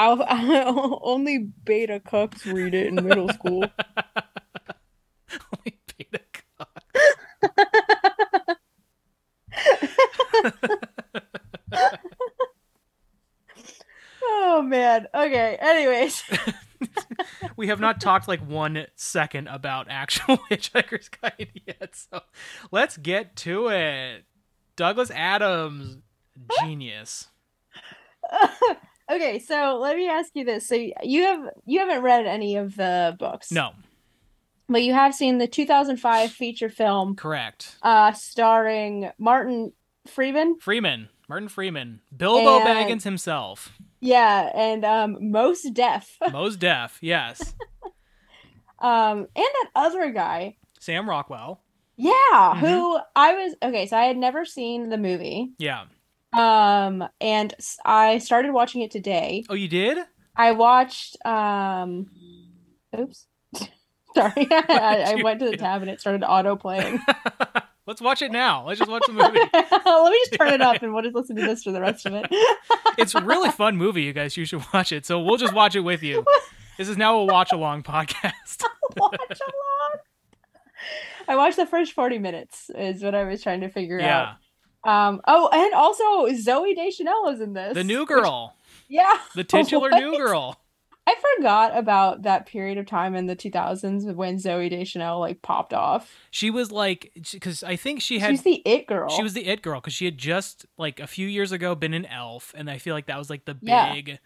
Alpha 0.00 0.64
only 1.02 1.38
beta 1.64 2.00
cucks 2.00 2.44
read 2.52 2.74
it 2.74 2.86
in 2.86 2.94
middle 2.96 3.28
school 3.28 3.64
Only 5.32 5.78
beta 5.96 6.20
cock. 6.58 6.82
Oh 14.22 14.62
man. 14.62 15.06
Okay. 15.14 15.56
Anyways, 15.60 16.22
We 17.56 17.68
have 17.68 17.80
not 17.80 18.00
talked 18.00 18.26
like 18.28 18.40
one 18.40 18.86
second 18.96 19.48
about 19.48 19.86
actual 19.90 20.38
Hitchhiker's 20.50 21.08
Guide 21.08 21.50
yet, 21.66 21.94
so 21.94 22.20
let's 22.70 22.96
get 22.96 23.36
to 23.36 23.68
it. 23.68 24.24
Douglas 24.76 25.10
Adams, 25.10 25.98
genius. 26.60 27.28
Okay. 29.10 29.38
So 29.38 29.78
let 29.80 29.96
me 29.96 30.08
ask 30.08 30.30
you 30.34 30.44
this: 30.44 30.66
so 30.66 30.74
you 31.02 31.22
have 31.24 31.50
you 31.66 31.80
haven't 31.80 32.02
read 32.02 32.26
any 32.26 32.56
of 32.56 32.76
the 32.76 33.16
books, 33.18 33.50
No, 33.52 33.72
but 34.68 34.82
you 34.82 34.94
have 34.94 35.14
seen 35.14 35.38
the 35.38 35.46
2005 35.48 36.30
feature 36.30 36.68
film, 36.68 37.16
correct. 37.16 37.76
uh, 37.82 38.12
starring 38.12 39.10
Martin 39.18 39.72
Freeman. 40.06 40.58
Freeman, 40.60 41.08
Martin 41.28 41.48
Freeman, 41.48 42.00
Bilbo 42.16 42.58
And- 42.60 42.66
Baggins 42.68 43.02
himself, 43.04 43.72
Yeah, 44.00 44.50
and 44.54 44.84
um, 44.84 45.30
Most 45.30 45.72
Deaf. 45.74 46.16
Mos 46.32 46.56
Def, 46.56 46.98
yes, 47.00 47.54
um, 48.78 49.18
and 49.18 49.28
that 49.36 49.68
other 49.74 50.10
guy. 50.10 50.56
Sam 50.78 51.08
Rockwell, 51.08 51.60
Yeah, 51.96 52.10
Mm-hmm. 52.32 52.66
who 52.66 52.98
I 53.14 53.34
was 53.34 53.54
okay. 53.62 53.86
So 53.86 53.96
I 53.98 54.04
had 54.04 54.16
never 54.16 54.44
seen 54.46 54.88
the 54.88 54.96
movie. 54.98 55.52
yeah. 55.58 55.84
Um, 56.32 57.04
and 57.20 57.54
I 57.84 58.18
started 58.18 58.52
watching 58.52 58.82
it 58.82 58.90
today. 58.90 59.44
Oh, 59.48 59.54
you 59.54 59.68
did? 59.68 59.98
I 60.36 60.52
watched 60.52 61.16
um 61.24 62.06
oops. 62.98 63.26
Sorry. 64.14 64.32
I, 64.50 65.14
I 65.18 65.22
went 65.22 65.40
to 65.40 65.50
the 65.50 65.56
tab 65.56 65.82
and 65.82 65.90
it 65.90 66.00
started 66.00 66.24
auto 66.24 66.56
playing. 66.56 67.00
Let's 67.86 68.00
watch 68.00 68.22
it 68.22 68.30
now. 68.30 68.66
Let's 68.66 68.78
just 68.78 68.90
watch 68.90 69.02
the 69.06 69.12
movie. 69.12 69.40
Let 69.52 70.12
me 70.12 70.18
just 70.24 70.34
turn 70.38 70.52
it 70.52 70.60
up 70.60 70.80
and 70.82 70.92
we'll 70.92 71.02
just 71.02 71.16
listen 71.16 71.34
to 71.36 71.42
this 71.42 71.64
for 71.64 71.72
the 71.72 71.80
rest 71.80 72.06
of 72.06 72.14
it. 72.14 72.26
it's 72.98 73.16
a 73.16 73.20
really 73.20 73.50
fun 73.50 73.76
movie, 73.76 74.02
you 74.02 74.12
guys. 74.12 74.36
You 74.36 74.44
should 74.44 74.62
watch 74.72 74.92
it. 74.92 75.04
So 75.04 75.20
we'll 75.20 75.38
just 75.38 75.54
watch 75.54 75.74
it 75.74 75.80
with 75.80 76.02
you. 76.02 76.24
This 76.78 76.88
is 76.88 76.96
now 76.96 77.16
a 77.16 77.24
watch 77.24 77.52
along 77.52 77.82
podcast. 77.82 78.64
watch 78.96 79.18
along. 79.18 79.98
I 81.26 81.36
watched 81.36 81.56
the 81.56 81.66
first 81.66 81.92
40 81.92 82.18
minutes 82.18 82.70
is 82.74 83.02
what 83.02 83.14
I 83.14 83.24
was 83.24 83.42
trying 83.42 83.60
to 83.62 83.68
figure 83.68 83.98
yeah. 83.98 84.20
out. 84.20 84.36
Um 84.84 85.20
oh 85.26 85.48
and 85.52 85.74
also 85.74 86.26
Zooey 86.34 86.74
Deschanel 86.74 87.28
is 87.28 87.40
in 87.40 87.52
this. 87.52 87.74
The 87.74 87.84
new 87.84 88.00
which- 88.00 88.08
girl. 88.08 88.56
yeah. 88.88 89.18
The 89.34 89.44
titular 89.44 89.90
new 89.90 90.16
girl. 90.16 90.58
I 91.06 91.14
forgot 91.36 91.76
about 91.76 92.22
that 92.22 92.46
period 92.46 92.78
of 92.78 92.86
time 92.86 93.16
in 93.16 93.26
the 93.26 93.34
2000s 93.34 94.14
when 94.14 94.36
Zooey 94.36 94.70
Deschanel 94.70 95.18
like 95.18 95.42
popped 95.42 95.74
off. 95.74 96.14
She 96.30 96.50
was 96.50 96.70
like, 96.70 97.10
because 97.32 97.64
I 97.64 97.74
think 97.74 98.00
she 98.00 98.20
had 98.20 98.30
She's 98.30 98.42
the 98.42 98.62
it 98.64 98.86
girl. 98.86 99.08
She 99.08 99.22
was 99.22 99.32
the 99.32 99.46
it 99.46 99.60
girl 99.60 99.80
because 99.80 99.94
she 99.94 100.04
had 100.04 100.16
just 100.18 100.66
like 100.78 101.00
a 101.00 101.06
few 101.08 101.26
years 101.26 101.50
ago 101.50 101.74
been 101.74 101.94
an 101.94 102.06
elf, 102.06 102.52
and 102.56 102.70
I 102.70 102.78
feel 102.78 102.94
like 102.94 103.06
that 103.06 103.18
was 103.18 103.28
like 103.28 103.44
the 103.44 103.56
Yeah. 103.60 103.92
big 103.92 104.18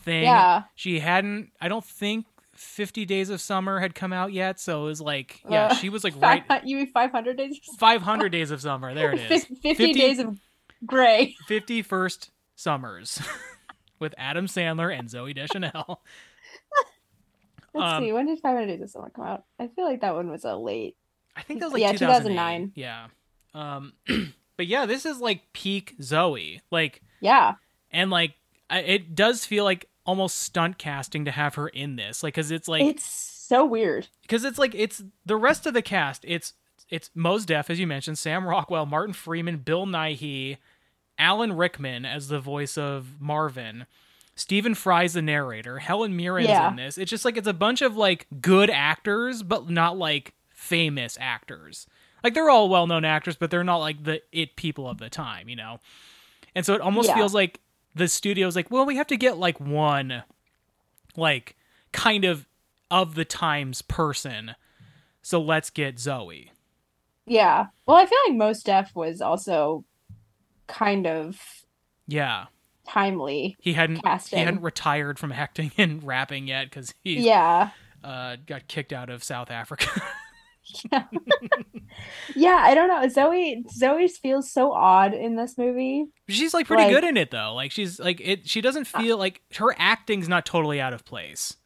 thing. 0.00 0.24
Yeah. 0.24 0.64
She 0.74 0.98
hadn't. 1.00 1.52
I 1.60 1.68
don't 1.68 1.84
think 1.84 2.26
Fifty 2.56 3.04
Days 3.04 3.30
of 3.30 3.40
Summer 3.40 3.80
had 3.80 3.94
come 3.94 4.12
out 4.12 4.32
yet, 4.32 4.58
so 4.60 4.82
it 4.82 4.86
was 4.86 5.00
like, 5.00 5.40
yeah, 5.48 5.66
Uh, 5.66 5.74
she 5.74 5.88
was 5.88 6.04
like 6.04 6.14
right. 6.20 6.44
You 6.64 6.76
mean 6.78 6.86
500 6.88 7.36
days? 7.36 7.58
Five 7.78 8.02
hundred 8.02 8.30
Days 8.30 8.50
of 8.50 8.60
Summer. 8.60 8.94
There 8.94 9.12
it 9.12 9.30
is. 9.30 9.44
50, 9.62 9.92
days 9.92 10.18
of 10.18 10.38
gray. 10.84 11.34
50 11.48 11.82
First 11.82 12.30
Summers 12.54 13.20
with 13.98 14.14
Adam 14.18 14.46
Sandler 14.46 14.96
and 14.96 15.08
Zooey 15.08 15.34
Deschanel. 15.34 16.02
Let's 17.74 17.92
Um, 17.94 18.02
see. 18.04 18.12
When 18.12 18.26
did 18.26 18.40
500 18.40 18.66
Days 18.66 18.80
of 18.82 18.90
Summer 18.90 19.10
come 19.14 19.26
out? 19.26 19.44
I 19.58 19.68
feel 19.68 19.84
like 19.84 20.00
that 20.00 20.14
one 20.14 20.30
was 20.30 20.44
a 20.44 20.56
late. 20.56 20.96
I 21.36 21.42
think 21.42 21.60
that 21.60 21.66
was 21.66 21.74
like 21.74 21.82
Yeah, 21.82 21.92
2009. 21.92 22.72
2009. 22.72 22.72
Yeah. 22.74 23.06
Um, 23.54 23.92
but 24.56 24.66
yeah, 24.66 24.86
this 24.86 25.04
is 25.04 25.20
like 25.20 25.52
peak 25.52 25.94
Zooey. 26.00 26.60
Like, 26.70 27.02
Yeah. 27.20 27.54
and 27.90 28.10
like 28.10 28.34
I- 28.70 28.80
it 28.80 29.14
does 29.14 29.44
feel 29.44 29.64
like 29.64 29.88
almost 30.06 30.38
stunt 30.38 30.78
casting 30.78 31.24
to 31.24 31.30
have 31.30 31.56
her 31.56 31.68
in 31.68 31.96
this 31.96 32.22
like 32.22 32.34
because 32.34 32.50
it's 32.50 32.68
like 32.68 32.82
it's 32.82 33.04
so 33.04 33.64
weird. 33.64 34.08
because 34.22 34.44
it's 34.44 34.58
like 34.58 34.74
it's 34.74 35.02
the 35.24 35.36
rest 35.36 35.66
of 35.66 35.74
the 35.74 35.82
cast 35.82 36.24
it's 36.26 36.52
it's 36.88 37.10
Mos 37.14 37.44
Def 37.44 37.68
as 37.70 37.78
you 37.80 37.86
mentioned 37.86 38.18
Sam 38.18 38.46
Rockwell 38.46 38.86
Martin 38.86 39.12
Freeman 39.14 39.58
Bill 39.58 39.86
Nighy 39.86 40.56
Alan 41.18 41.52
Rickman 41.56 42.04
as 42.04 42.28
the 42.28 42.40
voice 42.40 42.78
of 42.78 43.20
Marvin 43.20 43.86
Stephen 44.34 44.74
Fry's 44.74 45.14
the 45.14 45.22
narrator 45.22 45.78
Helen 45.78 46.16
Mirren's 46.16 46.48
Yeah. 46.48 46.70
in 46.70 46.76
this 46.76 46.98
it's 46.98 47.10
just 47.10 47.24
like 47.24 47.36
it's 47.36 47.48
a 47.48 47.52
bunch 47.52 47.82
of 47.82 47.96
like 47.96 48.26
good 48.40 48.70
actors 48.70 49.42
but 49.42 49.68
not 49.70 49.96
like 49.98 50.34
famous 50.48 51.16
actors 51.20 51.86
like 52.24 52.34
they're 52.34 52.50
all 52.50 52.68
well-known 52.68 53.04
actors 53.04 53.36
but 53.36 53.50
they're 53.50 53.64
not 53.64 53.78
like 53.78 54.02
the 54.04 54.20
it 54.32 54.56
people 54.56 54.88
of 54.88 54.98
the 54.98 55.08
time 55.10 55.48
you 55.48 55.56
know 55.56 55.78
and 56.54 56.64
so 56.66 56.74
it 56.74 56.80
almost 56.80 57.08
Yeah. 57.08 57.14
feels 57.16 57.34
like 57.34 57.60
the 57.96 58.06
studio's 58.08 58.54
like, 58.54 58.70
well, 58.70 58.86
we 58.86 58.96
have 58.96 59.06
to 59.08 59.16
get 59.16 59.38
like 59.38 59.58
one, 59.58 60.22
like, 61.16 61.56
kind 61.92 62.24
of 62.24 62.46
of 62.90 63.14
the 63.16 63.24
times 63.24 63.82
person. 63.82 64.54
So 65.22 65.40
let's 65.40 65.70
get 65.70 65.96
Zooey. 65.96 66.50
Yeah. 67.26 67.66
Well, 67.86 67.96
I 67.96 68.06
feel 68.06 68.18
like 68.28 68.36
Mos 68.36 68.62
Def 68.62 68.94
was 68.94 69.20
also 69.20 69.84
kind 70.68 71.06
of 71.06 71.40
Yeah. 72.06 72.46
timely. 72.86 73.56
He 73.60 73.72
hadn't 73.72 74.02
Casting. 74.02 74.38
he 74.38 74.44
hadn't 74.44 74.62
retired 74.62 75.18
from 75.18 75.32
acting 75.32 75.72
and 75.78 76.04
rapping 76.04 76.46
yet 76.46 76.70
because 76.70 76.94
he 77.02 77.18
Yeah. 77.26 77.70
uh, 78.04 78.36
got 78.46 78.68
kicked 78.68 78.92
out 78.92 79.10
of 79.10 79.24
South 79.24 79.50
Africa. 79.50 79.88
Yeah, 80.92 81.04
yeah, 82.34 82.60
I 82.62 82.74
don't 82.74 82.88
know. 82.88 83.06
Zooey 83.06 83.64
Zooey 83.78 84.10
feels 84.10 84.50
so 84.50 84.72
odd 84.72 85.14
in 85.14 85.36
this 85.36 85.56
movie. 85.56 86.06
she's 86.28 86.52
like 86.54 86.66
pretty 86.66 86.84
Like- 86.84 86.92
good 86.92 87.04
in 87.04 87.16
it 87.16 87.30
though. 87.30 87.54
Like 87.54 87.70
she's 87.72 87.98
like 88.00 88.20
it. 88.20 88.48
She 88.48 88.60
doesn't 88.60 88.86
feel 88.86 89.16
uh, 89.16 89.18
like 89.18 89.40
her 89.58 89.74
acting's 89.78 90.28
not 90.28 90.44
totally 90.46 90.80
out 90.80 90.92
of 90.92 91.04
place. 91.04 91.56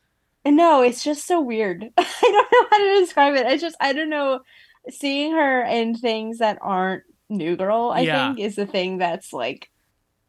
No, 0.46 0.82
it's 0.82 1.02
just 1.04 1.26
so 1.26 1.40
weird. 1.40 1.84
I 1.98 2.04
don't 2.22 2.52
know 2.52 2.68
how 2.70 2.78
to 2.78 3.00
describe 3.00 3.34
it. 3.34 3.46
It's 3.46 3.62
just 3.62 3.76
I 3.80 3.92
don't 3.92 4.10
know. 4.10 4.40
Seeing 4.88 5.32
her 5.32 5.62
in 5.64 5.94
things 5.94 6.38
that 6.38 6.58
aren't 6.62 7.02
New 7.28 7.56
Girl, 7.56 7.92
I 7.94 8.00
Yeah. 8.00 8.28
think, 8.34 8.40
is 8.46 8.56
the 8.56 8.66
thing 8.66 8.98
that's 8.98 9.32
like 9.32 9.68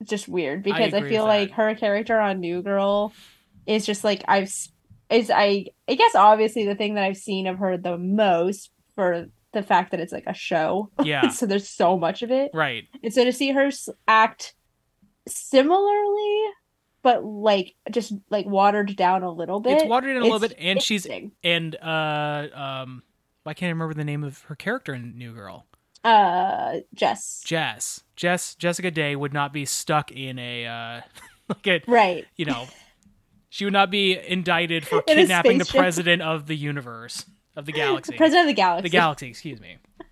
just 0.03 0.27
weird 0.27 0.63
because 0.63 0.93
I, 0.93 0.97
agree 0.97 1.09
feel 1.09 1.23
like 1.25 1.51
her 1.51 1.75
character 1.75 2.19
on 2.19 2.39
New 2.39 2.61
Girl 2.61 3.13
is 3.65 3.85
just 3.85 4.03
like 4.03 4.23
I've 4.27 4.51
is 5.11 5.29
I 5.33 5.67
I 5.87 5.95
guess 5.95 6.15
obviously 6.15 6.65
the 6.65 6.75
thing 6.75 6.95
that 6.95 7.03
I've 7.03 7.17
seen 7.17 7.47
of 7.47 7.57
her 7.59 7.77
the 7.77 7.97
most 7.97 8.71
for 8.95 9.27
the 9.53 9.63
fact 9.63 9.91
that 9.91 9.99
it's 9.99 10.13
like 10.13 10.25
a 10.27 10.33
show. 10.33 10.89
Yeah. 11.03 11.29
so 11.29 11.45
there's 11.45 11.67
so 11.69 11.97
much 11.97 12.21
of 12.21 12.31
it. 12.31 12.51
Right. 12.53 12.85
And 13.03 13.13
so 13.13 13.25
to 13.25 13.33
see 13.33 13.51
her 13.51 13.69
act 14.07 14.55
similarly, 15.27 16.43
but 17.03 17.23
like 17.23 17.73
just 17.89 18.13
like 18.29 18.45
watered 18.45 18.95
down 18.95 19.23
a 19.23 19.31
little 19.31 19.59
bit. 19.59 19.73
It's 19.73 19.85
watered 19.85 20.11
in 20.11 20.17
a 20.17 20.21
little 20.25 20.39
bit, 20.39 20.53
and 20.59 20.81
she's 20.81 21.07
and 21.43 21.75
uh 21.75 22.47
um 22.53 23.03
I 23.45 23.53
can't 23.53 23.69
I 23.69 23.71
remember 23.71 23.93
the 23.93 24.03
name 24.05 24.23
of 24.23 24.41
her 24.43 24.55
character 24.55 24.93
in 24.93 25.17
New 25.17 25.33
Girl. 25.33 25.65
uh 26.03 26.77
Jess. 26.93 27.41
Jess. 27.45 28.01
Jess 28.15 28.55
Jessica 28.55 28.91
Day 28.91 29.15
would 29.15 29.33
not 29.33 29.51
be 29.51 29.65
stuck 29.65 30.11
in 30.11 30.37
a 30.39 30.65
uh 30.65 31.01
like 31.49 31.67
a 31.67 31.81
Right. 31.91 32.25
you 32.37 32.45
know 32.45 32.67
she 33.51 33.65
would 33.65 33.73
not 33.73 33.91
be 33.91 34.17
indicted 34.17 34.87
for 34.87 34.99
In 35.07 35.17
kidnapping 35.17 35.57
the 35.57 35.65
president 35.65 36.21
of 36.21 36.47
the 36.47 36.55
universe 36.55 37.25
of 37.57 37.65
the 37.65 37.73
galaxy. 37.73 38.15
President 38.15 38.45
of 38.45 38.47
the 38.47 38.59
Galaxy. 38.59 38.83
the 38.83 38.89
galaxy, 38.89 39.27
excuse 39.27 39.59
me. 39.59 39.77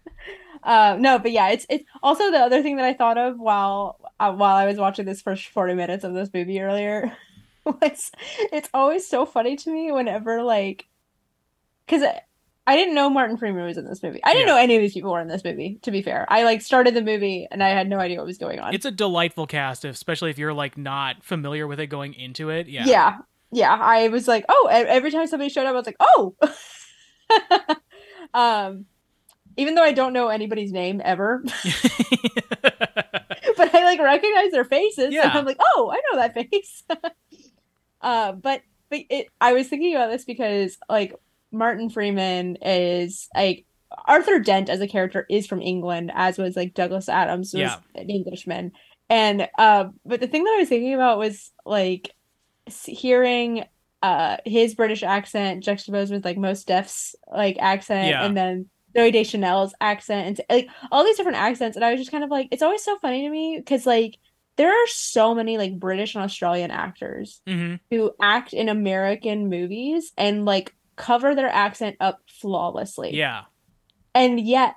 Uh, 0.62 0.98
no, 1.00 1.18
but 1.18 1.32
yeah, 1.32 1.48
it's 1.52 1.66
it's 1.70 1.86
also 2.04 2.32
the 2.32 2.38
other 2.38 2.62
thing 2.62 2.76
that 2.76 2.84
I 2.84 2.94
thought 2.94 3.18
of 3.18 3.40
while 3.40 3.98
uh, 4.20 4.34
while 4.34 4.58
I 4.58 4.66
was 4.66 4.76
watching 4.76 5.06
this 5.06 5.22
first 5.22 5.48
40 5.48 5.74
minutes 5.74 6.04
of 6.04 6.14
this 6.14 6.30
movie 6.34 6.60
earlier 6.60 7.16
was 7.64 8.12
it's 8.52 8.70
always 8.74 9.08
so 9.08 9.26
funny 9.26 9.56
to 9.56 9.72
me 9.72 9.94
whenever 9.94 10.44
like 10.44 10.86
because 11.86 12.04
I 12.70 12.76
didn't 12.76 12.94
know 12.94 13.10
Martin 13.10 13.36
Freeman 13.38 13.66
was 13.66 13.78
in 13.78 13.86
this 13.86 14.04
movie. 14.04 14.20
I 14.24 14.34
didn't 14.34 14.48
Yeah. 14.48 14.54
know 14.54 14.60
any 14.60 14.76
of 14.76 14.82
these 14.82 14.94
people 14.94 15.12
were 15.12 15.20
in 15.22 15.28
this 15.28 15.44
movie. 15.44 15.80
To 15.82 15.90
be 15.92 16.04
fair, 16.04 16.28
I 16.30 16.44
like 16.44 16.62
started 16.62 16.94
the 16.94 17.02
movie 17.02 17.48
and 17.50 17.64
I 17.64 17.70
had 17.70 17.90
no 17.90 17.98
idea 17.98 18.18
what 18.18 18.28
was 18.28 18.38
going 18.38 18.60
on. 18.60 18.76
It's 18.76 18.86
a 18.86 18.92
delightful 18.92 19.48
cast, 19.48 19.86
especially 19.86 20.30
if 20.30 20.38
you're 20.38 20.54
like 20.54 20.78
not 20.78 21.24
familiar 21.24 21.66
with 21.66 21.80
it 21.80 21.88
going 21.88 22.14
into 22.14 22.52
it. 22.52 22.68
Yeah. 22.68 22.86
yeah. 22.86 23.18
yeah, 23.52 23.74
I 23.74 24.10
was 24.10 24.28
like, 24.28 24.46
oh, 24.50 24.70
every 24.72 25.10
time 25.10 25.26
somebody 25.26 25.50
showed 25.50 25.66
up, 25.66 25.74
I 25.74 25.78
was 25.78 25.88
like, 25.88 25.96
oh. 26.00 26.36
um, 28.34 28.86
even 29.58 29.76
though 29.76 29.84
I 29.84 29.92
don't 29.92 30.14
know 30.14 30.30
anybody's 30.30 30.72
name 30.72 31.02
ever, 31.04 31.44
but 31.44 31.54
I 33.76 33.84
like 33.84 34.00
recognize 34.00 34.52
their 34.52 34.66
faces, 34.66 35.14
Yeah. 35.14 35.30
and 35.30 35.40
I'm 35.40 35.46
like, 35.46 35.58
oh, 35.76 35.92
I 35.92 36.02
know 36.12 36.20
that 36.22 36.34
face. 36.34 36.84
uh, 38.02 38.32
but 38.34 38.62
but 38.90 39.00
it, 39.10 39.28
I 39.42 39.54
was 39.54 39.68
thinking 39.68 39.96
about 39.96 40.12
this 40.12 40.26
because 40.26 40.78
like 40.88 41.14
Martin 41.52 41.90
Freeman 41.90 42.58
is 42.62 43.28
like 43.36 43.66
Arthur 44.08 44.40
Dent 44.40 44.70
as 44.70 44.82
a 44.82 44.88
character 44.88 45.26
is 45.30 45.48
from 45.48 45.62
England, 45.62 46.12
as 46.14 46.38
was 46.38 46.56
like 46.56 46.74
Douglas 46.74 47.10
Adams 47.10 47.54
was 47.54 47.62
Yeah. 47.62 47.78
an 47.96 48.10
Englishman, 48.10 48.72
and 49.10 49.48
uh, 49.58 49.86
but 50.06 50.20
the 50.20 50.28
thing 50.28 50.44
that 50.44 50.54
I 50.56 50.60
was 50.60 50.70
thinking 50.70 50.94
about 50.94 51.18
was 51.18 51.52
like 51.66 52.12
hearing 52.86 53.64
uh 54.02 54.38
his 54.46 54.76
British 54.76 55.04
accent 55.04 55.64
juxtaposed 55.64 56.12
with 56.14 56.24
like 56.24 56.38
Mos 56.38 56.64
Def's 56.64 57.16
like 57.34 57.58
accent, 57.60 58.10
Yeah. 58.10 58.26
and 58.26 58.38
then 58.38 58.70
Zooey 58.96 59.12
Deschanel's 59.12 59.74
accent, 59.82 60.40
and 60.40 60.48
like 60.50 60.70
all 60.92 61.04
these 61.04 61.18
different 61.18 61.38
accents, 61.38 61.76
and 61.76 61.84
I 61.86 61.92
was 61.92 62.00
just 62.00 62.12
kind 62.12 62.24
of 62.24 62.30
like, 62.30 62.48
it's 62.52 62.64
always 62.64 62.84
so 62.84 62.98
funny 63.00 63.22
to 63.24 63.30
me 63.30 63.56
because 63.58 63.86
like 63.86 64.18
there 64.56 64.70
are 64.72 64.88
so 64.88 65.34
many 65.36 65.58
like 65.58 65.80
British 65.80 66.16
and 66.16 66.24
Australian 66.24 66.72
actors 66.72 67.42
hmm 67.48 67.76
who 67.92 68.12
act 68.22 68.54
in 68.54 68.70
American 68.70 69.50
movies 69.50 70.12
and 70.18 70.46
like 70.46 70.76
cover 71.00 71.34
their 71.34 71.50
accent 71.50 71.96
up 72.00 72.20
flawlessly. 72.28 73.16
Yeah. 73.16 73.44
And 74.14 74.40
yet, 74.40 74.76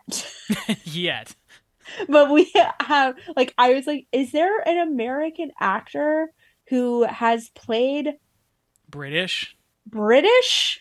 Yet. 0.85 1.35
but 2.09 2.31
we 2.31 2.51
have 2.81 3.17
like 3.37 3.53
I 3.59 3.75
was 3.75 3.87
like, 3.87 4.07
is 4.13 4.33
there 4.33 4.61
an 4.67 4.79
American 4.79 5.51
actor 5.61 6.33
who 6.69 7.03
has 7.05 7.51
played 7.51 8.15
British. 8.89 9.57
British? 9.87 10.81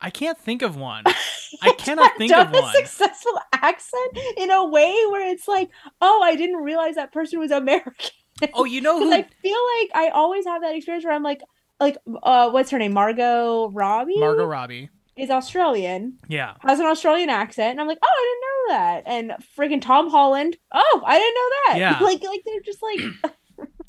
I 0.00 0.10
can't 0.10 0.36
think 0.38 0.62
of 0.62 0.76
one. 0.76 1.04
I 1.62 1.72
cannot 1.78 2.16
think 2.18 2.32
done 2.32 2.48
of 2.48 2.54
a 2.54 2.60
one. 2.60 2.74
successful 2.74 3.38
accent 3.52 4.18
in 4.36 4.50
a 4.50 4.64
way 4.68 4.92
where 5.10 5.30
it's 5.30 5.46
like, 5.46 5.70
oh, 6.00 6.22
I 6.24 6.34
didn't 6.34 6.56
realize 6.56 6.96
that 6.96 7.12
person 7.12 7.38
was 7.38 7.52
American. 7.52 8.10
Oh, 8.54 8.64
you 8.64 8.80
know 8.80 8.98
Because 8.98 9.14
who? 9.14 9.20
I 9.20 9.26
feel 9.42 9.58
like 9.78 9.90
I 9.94 10.08
always 10.12 10.44
have 10.46 10.62
that 10.62 10.74
experience 10.74 11.04
where 11.04 11.14
I'm 11.14 11.22
like, 11.22 11.42
like, 11.80 11.96
uh, 12.22 12.50
what's 12.50 12.70
her 12.70 12.78
name? 12.78 12.92
Margot 12.94 13.68
Robbie 13.70 14.18
Margot 14.18 14.44
Robbie. 14.46 14.90
is 15.16 15.30
Australian, 15.30 16.18
Yeah. 16.28 16.54
has 16.60 16.78
an 16.80 16.86
Australian 16.86 17.28
accent, 17.30 17.72
and 17.72 17.80
I'm 17.80 17.86
like, 17.88 17.98
oh, 18.02 18.06
I 18.08 18.22
didn't 18.28 18.42
know 18.42 18.78
that. 18.78 19.02
And 19.06 19.44
freaking 19.56 19.80
Tom 19.82 20.10
Holland, 20.10 20.56
oh, 20.72 21.02
I 21.04 21.18
didn't 21.18 21.34
know 21.34 21.50
that. 21.66 21.78
Yeah. 21.78 21.98
like, 22.04 22.22
like 22.24 22.42
they're 22.44 22.60
just 22.60 22.82
like, 22.82 23.32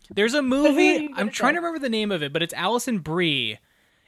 There's 0.16 0.34
a 0.34 0.42
movie. 0.44 1.10
I'm 1.16 1.30
trying 1.30 1.54
to 1.56 1.60
remember 1.60 1.80
the 1.80 1.90
name 1.90 2.12
of 2.12 2.22
it, 2.22 2.32
but 2.34 2.44
it's 2.44 2.54
Alison 2.54 3.00
Brie, 3.00 3.58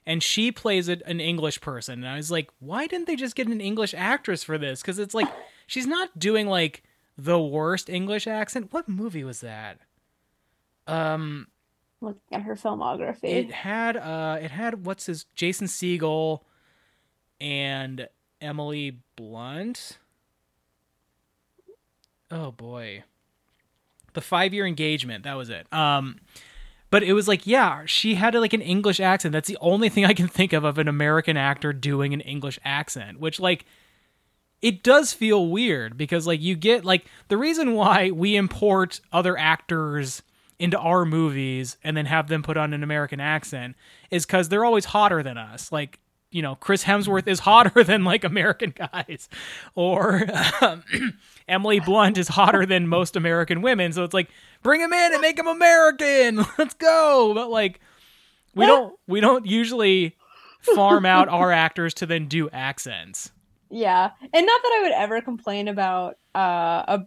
and 0.05 0.21
she 0.21 0.51
plays 0.51 0.87
it, 0.87 1.01
an 1.07 1.19
English 1.19 1.61
person. 1.61 1.99
And 2.03 2.07
I 2.07 2.17
was 2.17 2.29
like, 2.29 2.51
why 2.59 2.85
didn't 2.85 3.07
they 3.07 3.15
just 3.15 3.35
get 3.35 3.47
an 3.47 3.59
English 3.61 3.95
actress 3.97 4.43
for 4.43 4.57
this? 4.59 4.81
Because 4.81 4.99
it's 4.99 5.15
like 5.15 5.27
she's 5.65 5.87
not 5.87 6.19
doing 6.19 6.45
like 6.47 6.83
the 7.17 7.39
worst 7.39 7.89
English 7.89 8.27
accent. 8.27 8.71
What 8.71 8.87
movie 8.89 9.23
was 9.23 9.39
that? 9.41 9.79
Um, 10.85 11.47
Looking 12.01 12.21
at 12.31 12.43
her 12.43 12.55
filmography. 12.55 13.23
it 13.23 13.51
had 13.51 13.97
uh, 13.97 14.37
it 14.41 14.51
had 14.51 14.85
what's 14.85 15.05
his 15.05 15.25
Jason 15.35 15.67
Segel 15.67 16.41
and 17.39 18.07
Emily 18.41 18.99
Blunt. 19.15 19.97
Oh 22.29 22.51
boy, 22.51 23.03
the 24.13 24.21
five 24.21 24.53
year 24.53 24.67
engagement. 24.67 25.23
That 25.23 25.35
was 25.35 25.49
it. 25.49 25.71
Um, 25.73 26.19
but 26.91 27.03
it 27.03 27.13
was 27.13 27.27
like, 27.27 27.47
yeah, 27.47 27.83
she 27.85 28.15
had 28.15 28.35
like 28.35 28.53
an 28.53 28.61
English 28.61 28.99
accent. 28.99 29.33
That's 29.33 29.47
the 29.47 29.57
only 29.59 29.89
thing 29.89 30.05
I 30.05 30.13
can 30.13 30.27
think 30.27 30.53
of 30.53 30.63
of 30.63 30.77
an 30.77 30.87
American 30.87 31.37
actor 31.37 31.73
doing 31.73 32.13
an 32.13 32.21
English 32.21 32.59
accent, 32.63 33.19
which 33.19 33.39
like 33.39 33.65
it 34.61 34.83
does 34.83 35.13
feel 35.13 35.47
weird 35.47 35.97
because 35.97 36.25
like 36.25 36.41
you 36.41 36.55
get 36.55 36.85
like 36.85 37.05
the 37.27 37.37
reason 37.37 37.73
why 37.73 38.11
we 38.11 38.35
import 38.35 39.01
other 39.11 39.37
actors 39.37 40.23
into 40.59 40.77
our 40.79 41.05
movies 41.05 41.77
and 41.83 41.95
then 41.97 42.05
have 42.05 42.27
them 42.27 42.43
put 42.43 42.57
on 42.57 42.73
an 42.73 42.83
American 42.83 43.19
accent 43.19 43.75
is 44.11 44.25
because 44.25 44.49
they're 44.49 44.65
always 44.65 44.85
hotter 44.85 45.21
than 45.21 45.37
us. 45.37 45.71
Like 45.71 45.99
you 46.31 46.41
know, 46.41 46.55
Chris 46.55 46.83
Hemsworth 46.83 47.27
is 47.27 47.39
hotter 47.47 47.83
than 47.83 48.03
like 48.03 48.23
American 48.23 48.73
guys, 48.75 49.29
or 49.73 50.25
um, 50.61 50.83
Emily 51.47 51.79
Blunt 51.79 52.17
is 52.17 52.27
hotter 52.27 52.65
than 52.65 52.87
most 52.87 53.15
American 53.15 53.61
women. 53.61 53.93
So 53.93 54.03
it's 54.03 54.13
like 54.13 54.29
bring 54.61 54.81
him 54.81 54.91
in 54.91 55.13
and 55.13 55.21
make 55.21 55.39
him 55.39 55.47
American. 55.47 56.37
Let's 56.57 56.73
go. 56.73 57.31
But 57.33 57.49
like 57.49 57.79
we 58.53 58.65
don't 58.65 58.97
we 59.07 59.21
don't 59.21 59.45
usually 59.45 60.15
farm 60.61 61.05
out 61.05 61.29
our 61.29 61.51
actors 61.51 61.93
to 61.95 62.05
then 62.05 62.27
do 62.27 62.49
accents. 62.49 63.31
Yeah, 63.69 64.11
and 64.21 64.45
not 64.45 64.61
that 64.61 64.77
I 64.79 64.81
would 64.83 64.91
ever 64.93 65.21
complain 65.21 65.67
about 65.67 66.17
uh, 66.35 66.83
a 66.87 67.05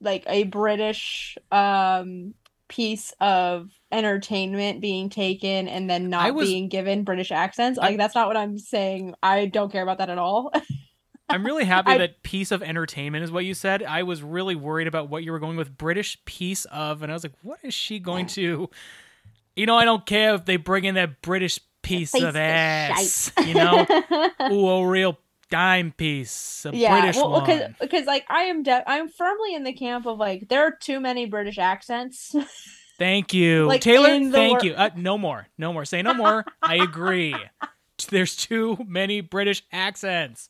like 0.00 0.24
a 0.26 0.44
British 0.44 1.36
um 1.52 2.34
piece 2.68 3.14
of 3.20 3.70
entertainment 3.90 4.80
being 4.82 5.08
taken 5.08 5.68
and 5.68 5.88
then 5.88 6.10
not 6.10 6.34
was- 6.34 6.48
being 6.48 6.68
given 6.68 7.02
British 7.04 7.32
accents. 7.32 7.78
Like 7.78 7.96
that's 7.96 8.14
not 8.14 8.26
what 8.26 8.36
I'm 8.36 8.58
saying. 8.58 9.14
I 9.22 9.46
don't 9.46 9.72
care 9.72 9.82
about 9.82 9.98
that 9.98 10.10
at 10.10 10.18
all. 10.18 10.52
I'm 11.30 11.44
really 11.44 11.64
happy 11.64 11.92
I- 11.92 11.98
that 11.98 12.22
piece 12.22 12.50
of 12.50 12.62
entertainment 12.62 13.24
is 13.24 13.30
what 13.30 13.44
you 13.44 13.54
said. 13.54 13.82
I 13.82 14.02
was 14.02 14.22
really 14.22 14.54
worried 14.54 14.86
about 14.86 15.08
what 15.10 15.24
you 15.24 15.32
were 15.32 15.38
going 15.38 15.56
with 15.56 15.76
British 15.76 16.22
piece 16.24 16.64
of, 16.66 17.02
and 17.02 17.12
I 17.12 17.14
was 17.14 17.22
like, 17.22 17.34
what 17.42 17.58
is 17.62 17.74
she 17.74 17.98
going 17.98 18.26
to? 18.28 18.70
You 19.56 19.66
know, 19.66 19.76
I 19.76 19.84
don't 19.84 20.06
care 20.06 20.34
if 20.34 20.44
they 20.44 20.56
bring 20.56 20.84
in 20.84 20.94
that 20.94 21.20
British 21.20 21.58
piece 21.82 22.12
Piece 22.12 22.22
of 22.22 22.36
ass. 22.36 23.32
You 23.46 23.54
know, 23.54 23.86
ooh, 24.50 24.68
a 24.68 24.86
real 24.86 25.18
dime 25.50 25.92
piece, 25.92 26.64
a 26.66 26.74
yeah, 26.74 27.00
British 27.00 27.16
well, 27.16 27.30
one. 27.30 27.76
because 27.80 28.06
like 28.06 28.24
I 28.28 28.42
am 28.44 28.62
de- 28.62 28.90
I'm 28.90 29.08
firmly 29.08 29.54
in 29.54 29.64
the 29.64 29.72
camp 29.72 30.06
of 30.06 30.18
like 30.18 30.48
there 30.48 30.64
are 30.64 30.72
too 30.72 31.00
many 31.00 31.26
British 31.26 31.58
accents. 31.58 32.34
Thank 32.98 33.32
you, 33.32 33.66
like, 33.66 33.80
Taylor. 33.80 34.08
Thank 34.08 34.32
wor- 34.32 34.64
you. 34.64 34.72
Uh, 34.74 34.90
no 34.96 35.16
more, 35.16 35.46
no 35.56 35.72
more. 35.72 35.84
Say 35.84 36.02
no 36.02 36.14
more. 36.14 36.44
I 36.62 36.76
agree. 36.76 37.36
There's 38.10 38.34
too 38.34 38.76
many 38.86 39.20
British 39.20 39.62
accents. 39.72 40.48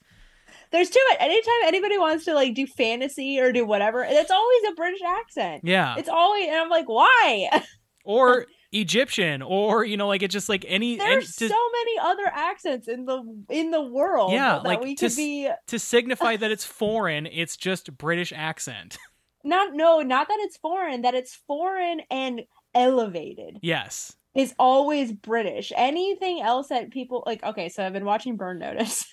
There's 0.70 0.90
too 0.90 1.00
much. 1.10 1.18
Anytime 1.20 1.54
anybody 1.64 1.98
wants 1.98 2.24
to 2.26 2.34
like 2.34 2.54
do 2.54 2.66
fantasy 2.66 3.38
or 3.40 3.52
do 3.52 3.66
whatever, 3.66 4.04
it's 4.04 4.30
always 4.30 4.60
a 4.70 4.74
British 4.74 5.00
accent. 5.02 5.62
Yeah. 5.64 5.96
It's 5.98 6.08
always, 6.08 6.46
and 6.46 6.56
I'm 6.56 6.68
like, 6.68 6.88
why? 6.88 7.64
or 8.04 8.46
Egyptian, 8.72 9.42
or 9.42 9.84
you 9.84 9.96
know, 9.96 10.08
like 10.08 10.22
it's 10.22 10.32
just 10.32 10.48
like 10.48 10.64
any. 10.68 11.00
any 11.00 11.14
There's 11.14 11.34
to, 11.36 11.48
so 11.48 11.70
many 11.72 11.98
other 12.00 12.26
accents 12.26 12.88
in 12.88 13.04
the 13.06 13.22
in 13.48 13.70
the 13.70 13.82
world. 13.82 14.32
Yeah, 14.32 14.60
that 14.62 14.64
like, 14.64 14.82
we 14.82 14.94
to 14.96 15.08
could 15.08 15.16
be 15.16 15.50
to 15.68 15.78
signify 15.78 16.36
that 16.36 16.50
it's 16.50 16.64
foreign, 16.64 17.26
it's 17.26 17.56
just 17.56 17.96
British 17.96 18.32
accent. 18.34 18.98
not 19.44 19.74
no, 19.74 20.02
not 20.02 20.28
that 20.28 20.38
it's 20.40 20.56
foreign, 20.58 21.02
that 21.02 21.14
it's 21.14 21.34
foreign 21.46 22.02
and 22.10 22.42
elevated 22.74 23.58
yes. 23.62 24.14
is 24.34 24.54
always 24.58 25.12
British. 25.12 25.72
Anything 25.76 26.40
else 26.40 26.68
that 26.68 26.90
people 26.90 27.22
like, 27.26 27.42
okay, 27.42 27.68
so 27.68 27.84
I've 27.84 27.92
been 27.92 28.04
watching 28.04 28.36
Burn 28.36 28.58
Notice. 28.58 29.06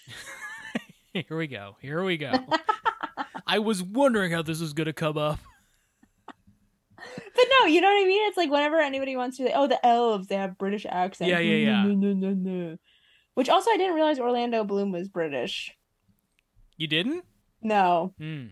Here 1.13 1.37
we 1.37 1.47
go. 1.47 1.77
Here 1.81 2.03
we 2.03 2.17
go. 2.17 2.33
I 3.47 3.59
was 3.59 3.81
wondering 3.81 4.31
how 4.31 4.41
this 4.41 4.59
was 4.59 4.73
to 4.73 4.91
come 4.91 5.17
up. 5.17 5.39
But 7.35 7.45
no, 7.59 7.65
you 7.67 7.81
know 7.81 7.87
what 7.87 8.01
I 8.01 8.07
mean? 8.07 8.27
It's 8.27 8.37
like 8.37 8.49
whenever 8.49 8.79
anybody 8.79 9.15
wants 9.15 9.37
to, 9.37 9.51
oh, 9.53 9.67
the 9.67 9.83
elves, 9.85 10.27
they 10.27 10.35
have 10.35 10.57
British 10.57 10.85
accents. 10.89 11.29
Yeah, 11.29 11.39
yeah, 11.39 11.83
mm-hmm, 11.83 11.89
yeah. 11.89 12.09
No, 12.09 12.13
no, 12.13 12.13
no, 12.13 12.33
no. 12.33 12.77
Which 13.33 13.49
also, 13.49 13.71
I 13.71 13.77
didn't 13.77 13.95
realize 13.95 14.19
Orlando 14.19 14.63
Bloom 14.63 14.91
was 14.91 15.09
British. 15.09 15.75
You 16.77 16.87
didn't? 16.87 17.25
No. 17.61 18.13
Hmm. 18.17 18.47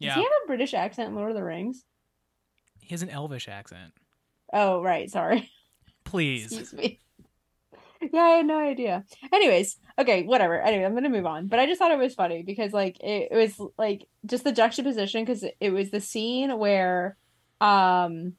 Does 0.00 0.14
he 0.14 0.22
have 0.22 0.30
a 0.44 0.46
British 0.46 0.74
accent 0.74 1.08
in 1.08 1.14
Lord 1.14 1.30
of 1.30 1.36
the 1.36 1.42
Rings? 1.42 1.84
He 2.80 2.88
has 2.90 3.02
an 3.02 3.08
elvish 3.08 3.48
accent. 3.48 3.92
Oh, 4.52 4.82
right. 4.82 5.10
Sorry. 5.10 5.50
Please. 6.04 6.52
Excuse 6.52 6.72
me. 6.74 7.00
Yeah, 8.12 8.22
I 8.22 8.30
had 8.30 8.46
no 8.46 8.58
idea. 8.58 9.04
Anyways, 9.32 9.76
okay, 9.98 10.22
whatever. 10.24 10.60
Anyway, 10.60 10.84
I'm 10.84 10.94
gonna 10.94 11.08
move 11.08 11.26
on. 11.26 11.46
But 11.48 11.60
I 11.60 11.66
just 11.66 11.78
thought 11.78 11.92
it 11.92 11.98
was 11.98 12.14
funny 12.14 12.42
because 12.42 12.72
like 12.72 12.98
it, 13.00 13.28
it 13.30 13.36
was 13.36 13.60
like 13.78 14.06
just 14.26 14.44
the 14.44 14.52
juxtaposition 14.52 15.24
because 15.24 15.42
it, 15.42 15.56
it 15.60 15.70
was 15.70 15.90
the 15.90 16.00
scene 16.00 16.56
where 16.58 17.16
um 17.60 18.34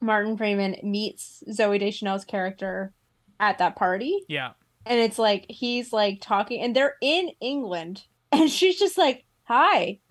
Martin 0.00 0.36
Freeman 0.36 0.76
meets 0.82 1.42
Zooey 1.48 1.80
Deschanel's 1.80 2.24
character 2.24 2.92
at 3.40 3.58
that 3.58 3.76
party. 3.76 4.24
Yeah. 4.28 4.52
And 4.86 4.98
it's 4.98 5.18
like 5.18 5.46
he's 5.48 5.92
like 5.92 6.20
talking 6.20 6.60
and 6.60 6.74
they're 6.74 6.96
in 7.00 7.30
England 7.40 8.04
and 8.32 8.50
she's 8.50 8.78
just 8.78 8.98
like, 8.98 9.24
hi. 9.44 9.98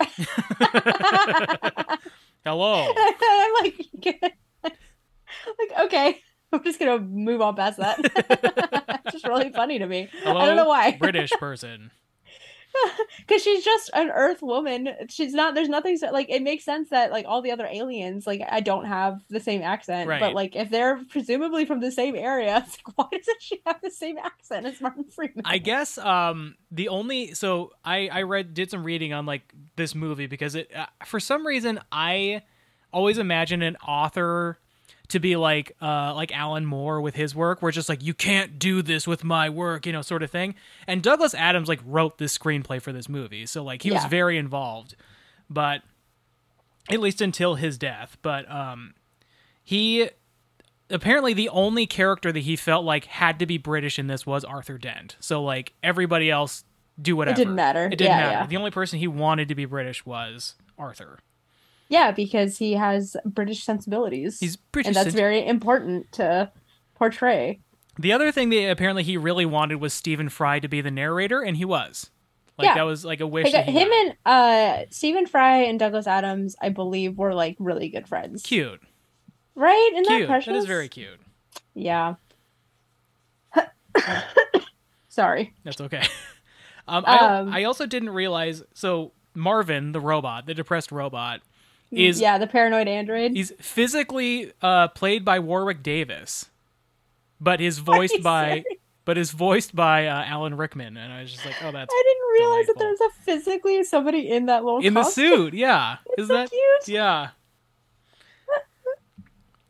Hello. 2.44 2.94
I'm 2.96 3.52
like, 3.62 3.86
like 4.04 5.72
okay, 5.80 6.20
I'm 6.52 6.64
just 6.64 6.78
gonna 6.78 6.98
move 6.98 7.40
on 7.40 7.56
past 7.56 7.78
that. 7.78 7.98
it's 9.04 9.12
just 9.12 9.26
really 9.26 9.50
funny 9.50 9.78
to 9.78 9.86
me. 9.86 10.08
Hello. 10.22 10.40
I 10.40 10.46
don't 10.46 10.56
know 10.56 10.68
why. 10.68 10.92
British 11.00 11.30
person. 11.32 11.90
because 13.26 13.42
she's 13.42 13.64
just 13.64 13.90
an 13.94 14.10
Earth 14.10 14.40
woman. 14.40 14.90
She's 15.08 15.32
not. 15.34 15.54
There's 15.54 15.68
nothing 15.68 15.96
so, 15.96 16.10
like 16.10 16.30
it 16.30 16.42
makes 16.42 16.64
sense 16.64 16.90
that 16.90 17.10
like 17.10 17.26
all 17.26 17.42
the 17.42 17.50
other 17.50 17.66
aliens, 17.70 18.26
like 18.26 18.40
I 18.48 18.60
don't 18.60 18.84
have 18.84 19.20
the 19.28 19.40
same 19.40 19.62
accent, 19.62 20.08
Right. 20.08 20.20
but 20.20 20.34
like 20.34 20.54
if 20.54 20.70
they're 20.70 21.00
presumably 21.10 21.64
from 21.64 21.80
the 21.80 21.90
same 21.90 22.14
area, 22.14 22.62
it's 22.66 22.78
like 22.86 22.96
why 22.96 23.18
doesn't 23.18 23.42
she 23.42 23.60
have 23.66 23.80
the 23.82 23.90
same 23.90 24.16
accent 24.18 24.66
as 24.66 24.80
Martin 24.80 25.04
Freeman? 25.04 25.42
I 25.44 25.58
guess 25.58 25.98
um 25.98 26.56
the 26.70 26.88
only 26.88 27.34
so 27.34 27.72
I 27.84 28.08
I 28.08 28.22
read 28.22 28.54
did 28.54 28.70
some 28.70 28.84
reading 28.84 29.12
on 29.12 29.26
like 29.26 29.52
this 29.76 29.94
movie 29.94 30.26
because 30.26 30.54
it 30.54 30.70
uh, 30.74 30.86
for 31.04 31.20
some 31.20 31.46
reason 31.46 31.80
I 31.90 32.42
always 32.92 33.18
imagine 33.18 33.62
an 33.62 33.76
author 33.86 34.58
to 35.08 35.18
be 35.18 35.36
like 35.36 35.72
uh 35.80 36.12
like 36.14 36.30
Alan 36.36 36.66
Moore 36.66 37.00
with 37.00 37.14
his 37.14 37.34
work 37.34 37.62
where 37.62 37.70
it's 37.70 37.76
just 37.76 37.88
like 37.88 38.02
you 38.02 38.14
can't 38.14 38.58
do 38.58 38.82
this 38.82 39.06
with 39.06 39.24
my 39.24 39.48
work 39.48 39.86
you 39.86 39.92
know 39.92 40.02
sort 40.02 40.22
of 40.22 40.30
thing 40.30 40.54
and 40.86 41.02
Douglas 41.02 41.34
Adams 41.34 41.68
like 41.68 41.80
wrote 41.84 42.18
this 42.18 42.36
screenplay 42.36 42.80
for 42.80 42.92
this 42.92 43.08
movie 43.08 43.46
so 43.46 43.62
like 43.64 43.82
he 43.82 43.90
was 43.90 44.04
very 44.06 44.36
involved 44.36 44.94
but 45.48 45.82
at 46.90 47.00
least 47.00 47.20
until 47.20 47.54
his 47.54 47.78
death 47.78 48.16
but 48.22 48.50
um 48.50 48.94
he 49.62 50.08
apparently 50.90 51.34
the 51.34 51.48
only 51.50 51.86
character 51.86 52.32
that 52.32 52.40
he 52.40 52.56
felt 52.56 52.84
like 52.84 53.04
had 53.06 53.38
to 53.38 53.46
be 53.46 53.58
British 53.58 53.98
in 53.98 54.06
this 54.06 54.24
was 54.26 54.42
Arthur 54.42 54.78
Dent. 54.78 55.16
So 55.20 55.42
like 55.42 55.74
everybody 55.82 56.30
else 56.30 56.64
do 57.00 57.14
whatever. 57.14 57.34
It 57.34 57.44
didn't 57.44 57.54
matter. 57.54 57.84
It 57.84 57.90
didn't 57.90 58.06
Yeah, 58.06 58.16
matter. 58.16 58.32
yeah. 58.40 58.46
The 58.46 58.56
only 58.56 58.70
person 58.70 58.98
he 58.98 59.06
wanted 59.06 59.48
to 59.48 59.54
be 59.54 59.66
British 59.66 60.06
was 60.06 60.54
Arthur. 60.78 61.18
Yeah, 61.88 62.10
because 62.12 62.58
he 62.58 62.72
has 62.74 63.16
British 63.24 63.62
sensibilities, 63.64 64.38
He's 64.40 64.56
British. 64.56 64.88
and 64.88 64.96
that's 64.96 65.14
very 65.14 65.46
important 65.46 66.10
to 66.12 66.50
portray. 66.94 67.60
the 67.98 68.12
other 68.12 68.30
thing 68.32 68.50
that 68.50 68.70
apparently 68.70 69.02
he 69.02 69.16
really 69.16 69.46
wanted 69.46 69.76
was 69.76 69.92
Stephen 69.94 70.28
Fry 70.28 70.60
to 70.60 70.68
be 70.68 70.80
the 70.80 70.90
narrator, 70.90 71.40
and 71.42 71.56
he 71.56 71.64
was. 71.64 72.10
Like 72.56 72.66
Yeah. 72.66 72.74
that 72.74 72.82
was 72.82 73.04
like 73.04 73.20
a 73.20 73.26
wish. 73.26 73.44
Like, 73.52 73.52
that 73.52 73.68
him 73.68 73.88
and 73.92 74.16
uh 74.26 74.84
Stephen 74.90 75.26
Fry 75.26 75.58
and 75.62 75.78
Douglas 75.78 76.06
Adams, 76.08 76.56
I 76.60 76.70
believe, 76.70 77.16
were 77.16 77.32
like 77.34 77.56
really 77.60 77.88
good 77.88 78.08
friends. 78.08 78.42
cute, 78.42 78.80
right? 79.54 79.90
Isn't 79.92 80.08
that 80.08 80.16
cute. 80.16 80.28
precious? 80.28 80.52
That 80.52 80.58
is 80.58 80.64
very 80.66 80.88
cute. 80.88 81.20
Yeah. 81.74 82.14
Sorry. 85.08 85.54
That's 85.64 85.80
okay. 85.80 86.02
um, 86.88 87.04
I, 87.06 87.18
Um, 87.38 87.48
I 87.52 87.64
also 87.64 87.86
didn't 87.86 88.10
realize. 88.10 88.62
So 88.74 89.12
Marvin, 89.34 89.92
the 89.92 90.00
robot, 90.00 90.46
the 90.46 90.54
depressed 90.54 90.92
robot, 90.92 91.40
is 91.90 92.20
yeah, 92.20 92.38
the 92.38 92.46
paranoid 92.46 92.88
android. 92.88 93.32
He's 93.32 93.52
physically 93.60 94.52
uh, 94.60 94.88
played 94.88 95.24
by 95.24 95.38
Warwick 95.38 95.82
Davis, 95.82 96.46
but 97.40 97.60
is 97.60 97.78
voiced 97.78 98.22
by 98.22 98.48
serious? 98.48 98.64
but 99.04 99.16
is 99.16 99.30
voiced 99.30 99.74
by 99.74 100.06
uh, 100.06 100.24
Alan 100.24 100.56
Rickman, 100.56 100.96
and 100.98 101.12
I 101.12 101.22
was 101.22 101.32
just 101.32 101.44
like, 101.46 101.54
oh, 101.62 101.72
that's 101.72 101.92
I 101.92 102.02
didn't 102.06 102.46
realize 102.46 102.66
that 102.66 102.78
there's 102.78 103.00
a 103.00 103.10
physically 103.22 103.82
somebody 103.84 104.28
in 104.28 104.46
that 104.46 104.64
little 104.64 104.84
in 104.84 104.94
the 104.94 105.04
suit. 105.04 105.54
Yeah, 105.54 105.96
is 106.18 106.28
so 106.28 106.34
that 106.34 106.50
cute. 106.50 106.88
yeah? 106.88 107.28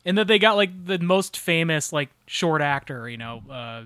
And 0.05 0.17
that 0.17 0.27
they 0.27 0.39
got 0.39 0.57
like 0.57 0.87
the 0.87 0.99
most 0.99 1.37
famous 1.37 1.93
like 1.93 2.09
short 2.27 2.63
actor, 2.63 3.09
you 3.11 3.19
know. 3.19 3.43
Uh, 3.49 3.83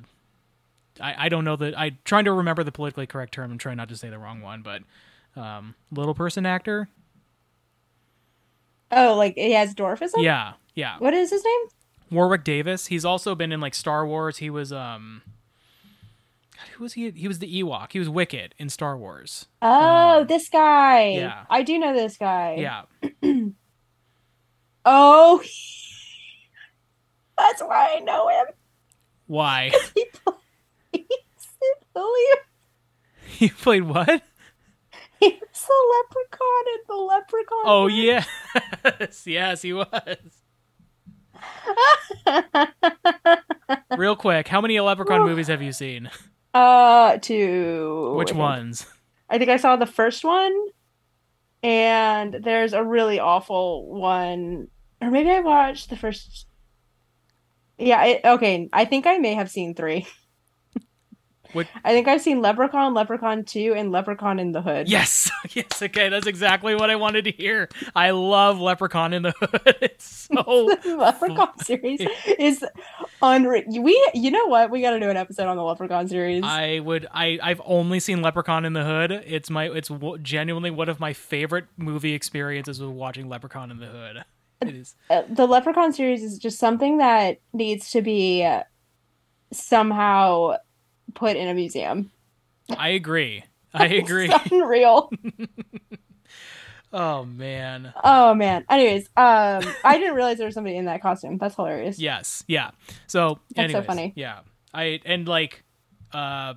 I 1.01 1.27
I 1.27 1.29
don't 1.29 1.45
know 1.45 1.57
that 1.57 1.77
I 1.77 1.97
trying 2.05 2.27
to 2.27 2.33
remember 2.33 2.63
the 2.63 2.71
politically 2.71 3.07
correct 3.09 3.35
term. 3.35 3.51
I'm 3.51 3.59
trying 3.59 3.79
not 3.79 3.89
to 3.89 3.97
say 3.97 4.09
the 4.09 4.19
wrong 4.19 4.41
one, 4.41 4.63
but 4.63 4.83
um, 5.35 5.75
little 5.91 6.15
person 6.15 6.47
actor. 6.47 6.89
Oh, 8.93 9.15
like 9.17 9.35
he 9.37 9.53
has 9.53 9.75
dwarfism? 9.75 10.23
Yeah, 10.23 10.53
yeah. 10.75 10.97
What 10.99 11.15
is 11.15 11.31
his 11.31 11.43
name? 11.45 11.61
Warwick 12.11 12.45
Davis. 12.45 12.87
He's 12.89 13.05
also 13.07 13.35
been 13.35 13.51
in 13.53 13.61
like 13.61 13.75
Star 13.75 14.07
Wars. 14.07 14.37
He 14.37 14.51
was 14.51 14.71
um, 14.73 15.23
God, 16.57 16.67
who 16.77 16.85
was 16.85 16.93
he? 16.93 17.11
He 17.13 17.27
was 17.27 17.39
the 17.39 17.63
Ewok. 17.63 17.93
He 17.93 17.99
was 17.99 18.09
Wicket 18.11 18.55
in 18.59 18.69
Star 18.69 18.97
Wars. 18.99 19.47
Oh, 19.63 20.25
this 20.25 20.49
guy. 20.51 21.09
yeah. 21.13 21.45
I 21.49 21.63
do 21.63 21.79
know 21.79 21.95
this 21.95 22.17
guy. 22.19 22.57
Yeah, 22.59 22.83
Oh, 24.85 25.41
that's 27.39 27.63
why 27.63 27.95
I 27.97 28.01
know 28.01 28.29
him. 28.29 28.47
why? 29.27 29.73
He 30.93 31.05
William. 31.95 32.39
he 33.25 33.49
played 33.49 33.85
what? 33.85 34.23
He 35.23 35.29
was 35.29 35.67
the 35.69 35.79
leprechaun 35.95 36.65
in 36.75 36.81
the 36.89 36.97
leprechaun. 36.97 37.63
Oh 37.65 37.83
movie. 37.85 37.95
yes, 38.03 39.27
yes, 39.27 39.63
he 39.63 39.73
was. 39.73 39.89
Real 43.97 44.17
quick, 44.17 44.49
how 44.49 44.61
many 44.61 44.79
Leprechaun 44.81 45.25
movies 45.27 45.47
have 45.49 45.63
you 45.63 45.73
seen? 45.73 46.11
uh, 46.55 47.19
two. 47.19 48.15
Which 48.17 48.33
I 48.33 48.37
ones? 48.37 48.87
I 49.29 49.39
think 49.39 49.51
I 49.51 49.57
saw 49.57 49.77
the 49.77 49.87
first 49.87 50.25
one, 50.25 50.53
and 51.63 52.35
there's 52.43 52.73
a 52.73 52.83
really 52.83 53.19
awful 53.19 53.87
one, 53.87 54.69
or 55.01 55.11
maybe 55.11 55.31
I 55.31 55.41
watched 55.41 55.91
the 55.91 55.97
first. 55.97 56.47
Yeah, 57.79 58.05
it, 58.05 58.21
okay. 58.25 58.69
I 58.73 58.85
think 58.85 59.07
I 59.07 59.19
may 59.19 59.35
have 59.35 59.51
seen 59.51 59.75
three. 59.75 60.07
What- 61.53 61.67
I 61.85 61.93
think 61.93 62.09
I've 62.09 62.21
seen 62.21 62.41
Leprechaun, 62.41 62.95
Leprechaun 62.95 63.45
2, 63.45 63.75
and 63.77 63.91
Leprechaun 63.93 64.39
in 64.39 64.53
the 64.53 64.63
Hood. 64.63 64.89
Yes, 64.89 65.31
yes. 65.51 65.83
Okay, 65.83 66.09
that's 66.09 66.27
exactly 66.27 66.75
what 66.75 66.91
I 66.91 66.97
wanted 66.97 67.25
to 67.25 67.33
hear. 67.33 67.69
I 67.95 68.11
love 68.11 68.61
Leprechaun 68.61 69.13
in 69.13 69.23
the 69.23 69.33
Hood. 69.41 69.77
It's 69.83 70.29
so 70.33 70.35
the 70.85 70.97
Leprechaun 70.97 71.59
series 71.59 72.01
is 72.39 72.65
unreal. 73.21 73.65
We, 73.83 74.11
you 74.15 74.31
know 74.31 74.47
what? 74.47 74.71
We 74.71 74.81
got 74.81 74.91
to 74.93 75.01
do 75.01 75.11
an 75.11 75.17
episode 75.17 75.47
on 75.47 75.57
the 75.57 75.63
Leprechaun 75.65 76.09
series. 76.09 76.43
I 76.45 76.81
would 76.81 77.07
I 77.13 77.39
I've 77.43 77.61
only 77.65 78.01
seen 78.01 78.23
Leprechaun 78.23 78.65
in 78.65 78.73
the 78.73 78.85
Hood. 78.85 79.13
It's 79.13 79.51
my 79.51 79.69
it's 79.71 79.89
w- 79.89 80.19
genuinely 80.19 80.71
one 80.71 80.89
of 80.89 81.01
my 81.01 81.13
favorite 81.13 81.67
movie 81.77 82.15
experiences 82.15 82.81
with 82.81 82.91
watching 82.91 83.29
Leprechaun 83.29 83.71
in 83.71 83.79
the 83.79 83.87
Hood. 83.87 84.25
It 84.63 84.75
is. 84.77 84.95
Uh, 85.11 85.23
the 85.29 85.47
Leprechaun 85.47 85.93
series 85.93 86.23
is 86.23 86.39
just 86.39 86.59
something 86.59 86.99
that 86.99 87.41
needs 87.53 87.91
to 87.91 88.01
be 88.01 88.49
somehow 89.53 90.57
put 91.15 91.37
in 91.37 91.49
a 91.49 91.55
museum. 91.55 92.11
I 92.77 92.91
agree. 92.91 93.45
I 93.75 93.87
agree. 93.87 94.33
Unreal. 94.51 95.11
Oh 96.93 97.25
man. 97.25 97.93
Oh 98.05 98.35
man. 98.35 98.67
Anyways, 98.69 99.07
um, 99.17 99.63
I 99.83 99.97
didn't 99.99 100.15
realize 100.15 100.37
there 100.37 100.47
was 100.47 100.55
somebody 100.55 100.77
in 100.77 100.85
that 100.85 101.01
costume. 101.01 101.39
That's 101.39 101.55
hilarious. 101.57 101.99
Yes. 101.99 102.45
Yeah. 102.47 102.73
So 103.07 103.39
That's 103.55 103.73
so 103.73 103.83
funny. 103.83 104.13
Yeah. 104.15 104.41
I 104.75 105.01
and 105.07 105.27
like 105.27 105.65
uh 106.13 106.55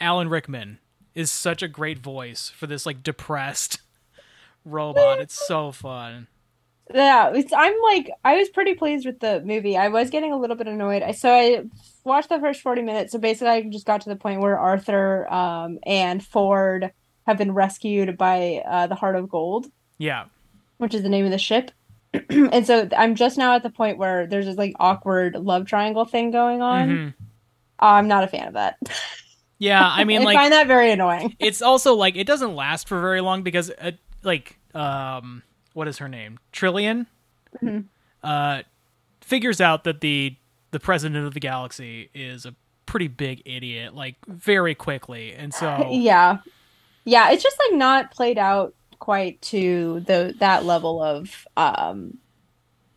Alan 0.00 0.28
Rickman 0.28 0.80
is 1.14 1.30
such 1.30 1.62
a 1.62 1.68
great 1.68 1.98
voice 1.98 2.48
for 2.48 2.66
this 2.66 2.84
like 2.84 3.02
depressed 3.02 3.80
robot. 4.64 5.20
It's 5.20 5.46
so 5.46 5.70
fun. 5.70 6.26
Yeah, 6.92 7.32
it's, 7.34 7.52
I'm 7.52 7.74
like 7.82 8.10
I 8.24 8.36
was 8.36 8.48
pretty 8.48 8.74
pleased 8.74 9.06
with 9.06 9.20
the 9.20 9.40
movie. 9.42 9.76
I 9.76 9.88
was 9.88 10.10
getting 10.10 10.32
a 10.32 10.36
little 10.36 10.56
bit 10.56 10.66
annoyed. 10.66 11.02
I 11.02 11.12
so 11.12 11.32
I 11.32 11.64
watched 12.04 12.28
the 12.30 12.40
first 12.40 12.62
40 12.62 12.82
minutes. 12.82 13.12
So 13.12 13.18
basically 13.18 13.48
I 13.48 13.62
just 13.62 13.86
got 13.86 14.00
to 14.02 14.08
the 14.08 14.16
point 14.16 14.40
where 14.40 14.58
Arthur 14.58 15.32
um 15.32 15.78
and 15.84 16.24
Ford 16.24 16.92
have 17.26 17.38
been 17.38 17.52
rescued 17.52 18.18
by 18.18 18.62
uh 18.66 18.86
the 18.88 18.94
Heart 18.96 19.16
of 19.16 19.28
Gold, 19.28 19.66
Yeah. 19.98 20.24
which 20.78 20.94
is 20.94 21.02
the 21.02 21.08
name 21.08 21.24
of 21.24 21.30
the 21.30 21.38
ship. 21.38 21.70
and 22.28 22.66
so 22.66 22.88
I'm 22.96 23.14
just 23.14 23.38
now 23.38 23.54
at 23.54 23.62
the 23.62 23.70
point 23.70 23.96
where 23.98 24.26
there's 24.26 24.46
this 24.46 24.56
like 24.56 24.72
awkward 24.80 25.36
love 25.36 25.66
triangle 25.66 26.04
thing 26.04 26.32
going 26.32 26.60
on. 26.60 26.88
Mhm. 26.88 27.14
I'm 27.78 28.08
not 28.08 28.24
a 28.24 28.28
fan 28.28 28.48
of 28.48 28.54
that. 28.54 28.76
Yeah, 29.62 29.86
I 29.86 30.04
mean 30.04 30.22
I 30.22 30.24
like 30.24 30.38
find 30.38 30.52
that 30.54 30.66
very 30.66 30.90
annoying. 30.90 31.36
it's 31.38 31.60
also 31.60 31.94
like 31.94 32.16
it 32.16 32.26
doesn't 32.26 32.54
last 32.56 32.88
for 32.88 32.98
very 32.98 33.20
long 33.20 33.42
because 33.42 33.70
uh, 33.70 33.90
like 34.22 34.58
um 34.74 35.42
what 35.72 35.88
is 35.88 35.98
her 35.98 36.08
name 36.08 36.38
Trillian 36.52 37.06
Mhm. 37.62 37.84
uh 38.22 38.62
figures 39.20 39.60
out 39.60 39.84
that 39.84 40.00
the 40.00 40.36
the 40.70 40.80
president 40.80 41.26
of 41.26 41.34
the 41.34 41.40
galaxy 41.40 42.10
is 42.14 42.46
a 42.46 42.54
pretty 42.86 43.08
big 43.08 43.42
idiot 43.44 43.94
like 43.94 44.16
very 44.26 44.74
quickly 44.74 45.32
and 45.32 45.52
so 45.54 45.88
Yeah. 45.90 46.38
Yeah, 47.04 47.30
it's 47.32 47.42
just 47.42 47.56
like 47.58 47.78
not 47.78 48.10
played 48.10 48.38
out 48.38 48.74
quite 48.98 49.40
to 49.42 50.00
the 50.00 50.34
that 50.38 50.64
level 50.64 51.02
of 51.02 51.46
um 51.56 52.18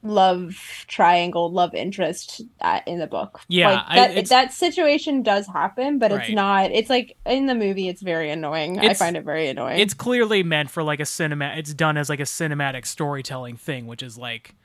love 0.04 0.56
triangle, 0.88 1.52
love 1.52 1.74
interest 1.74 2.42
uh, 2.62 2.82
in 2.86 3.00
the 3.00 3.08
book. 3.08 3.40
Yeah, 3.48 3.72
Like, 3.72 3.96
that 3.96 4.12
it's- 4.12 4.30
that 4.30 4.54
situation 4.54 5.24
does 5.24 5.48
happen, 5.48 5.98
but 6.00 6.12
it's 6.12 6.30
not 6.30 6.72
it's 6.72 6.90
like 6.90 7.16
in 7.26 7.46
the 7.48 7.56
movie 7.56 7.88
it's 7.88 8.02
very 8.02 8.30
annoying. 8.30 8.80
I 8.80 8.94
find 8.94 9.16
it 9.18 9.24
very 9.24 9.48
annoying. 9.48 9.80
it's 9.80 9.94
clearly 9.94 10.44
meant 10.44 10.70
for 10.70 10.84
like 10.84 11.00
a 11.00 11.06
cinema 11.06 11.54
it's 11.56 11.74
done 11.74 11.98
as 11.98 12.10
like 12.10 12.20
a 12.20 12.24
cinematic 12.24 12.86
storytelling 12.86 13.56
thing 13.58 13.88
which 13.88 14.04
is 14.04 14.18
like 14.18 14.56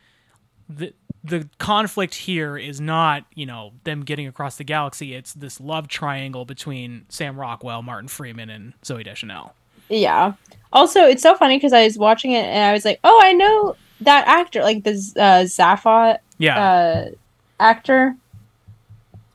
the 0.68 0.92
the 1.24 1.48
conflict 1.58 2.14
here 2.14 2.56
is 2.56 2.80
not 2.80 3.24
you 3.34 3.46
know 3.46 3.72
them 3.84 4.02
getting 4.04 4.26
across 4.26 4.56
the 4.56 4.64
galaxy 4.64 5.14
it's 5.14 5.32
this 5.34 5.60
love 5.60 5.88
triangle 5.88 6.44
between 6.44 7.04
sam 7.08 7.38
rockwell 7.38 7.82
martin 7.82 8.08
freeman 8.08 8.50
and 8.50 8.72
zooey 8.82 9.04
deschanel 9.04 9.54
Yeah. 9.88 10.34
Also, 10.72 11.00
it's 11.06 11.22
so 11.22 11.34
funny 11.34 11.56
because 11.56 11.72
I 11.72 11.84
was 11.84 11.96
watching 11.96 12.32
it 12.32 12.44
and 12.44 12.62
I 12.62 12.72
was 12.74 12.84
like, 12.84 13.00
"Oh, 13.04 13.18
I 13.24 13.32
know 13.32 13.74
that 14.02 14.26
actor, 14.26 14.62
like 14.62 14.84
the 14.84 14.92
uh, 15.16 15.44
Zaphod 15.44 16.18
yeah 16.38 16.58
uh, 16.58 17.10
actor. 17.58 18.16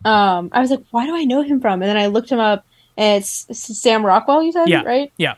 Um, 0.06 0.50
I 0.52 0.60
was 0.60 0.70
like, 0.70 0.84
why 0.92 1.06
do 1.06 1.16
I 1.16 1.24
know 1.24 1.42
him 1.42 1.62
from? 1.62 1.82
And 1.82 1.84
then 1.90 1.98
I 1.98 2.08
looked 2.08 2.30
him 2.30 2.40
up, 2.40 2.66
and 2.98 3.22
it's, 3.24 3.46
it's 3.50 3.78
Sam 3.80 4.06
Rockwell. 4.06 4.44
You 4.44 4.52
said, 4.52 4.68
Yeah, 4.68 4.84
right? 4.84 5.12
yeah. 5.18 5.36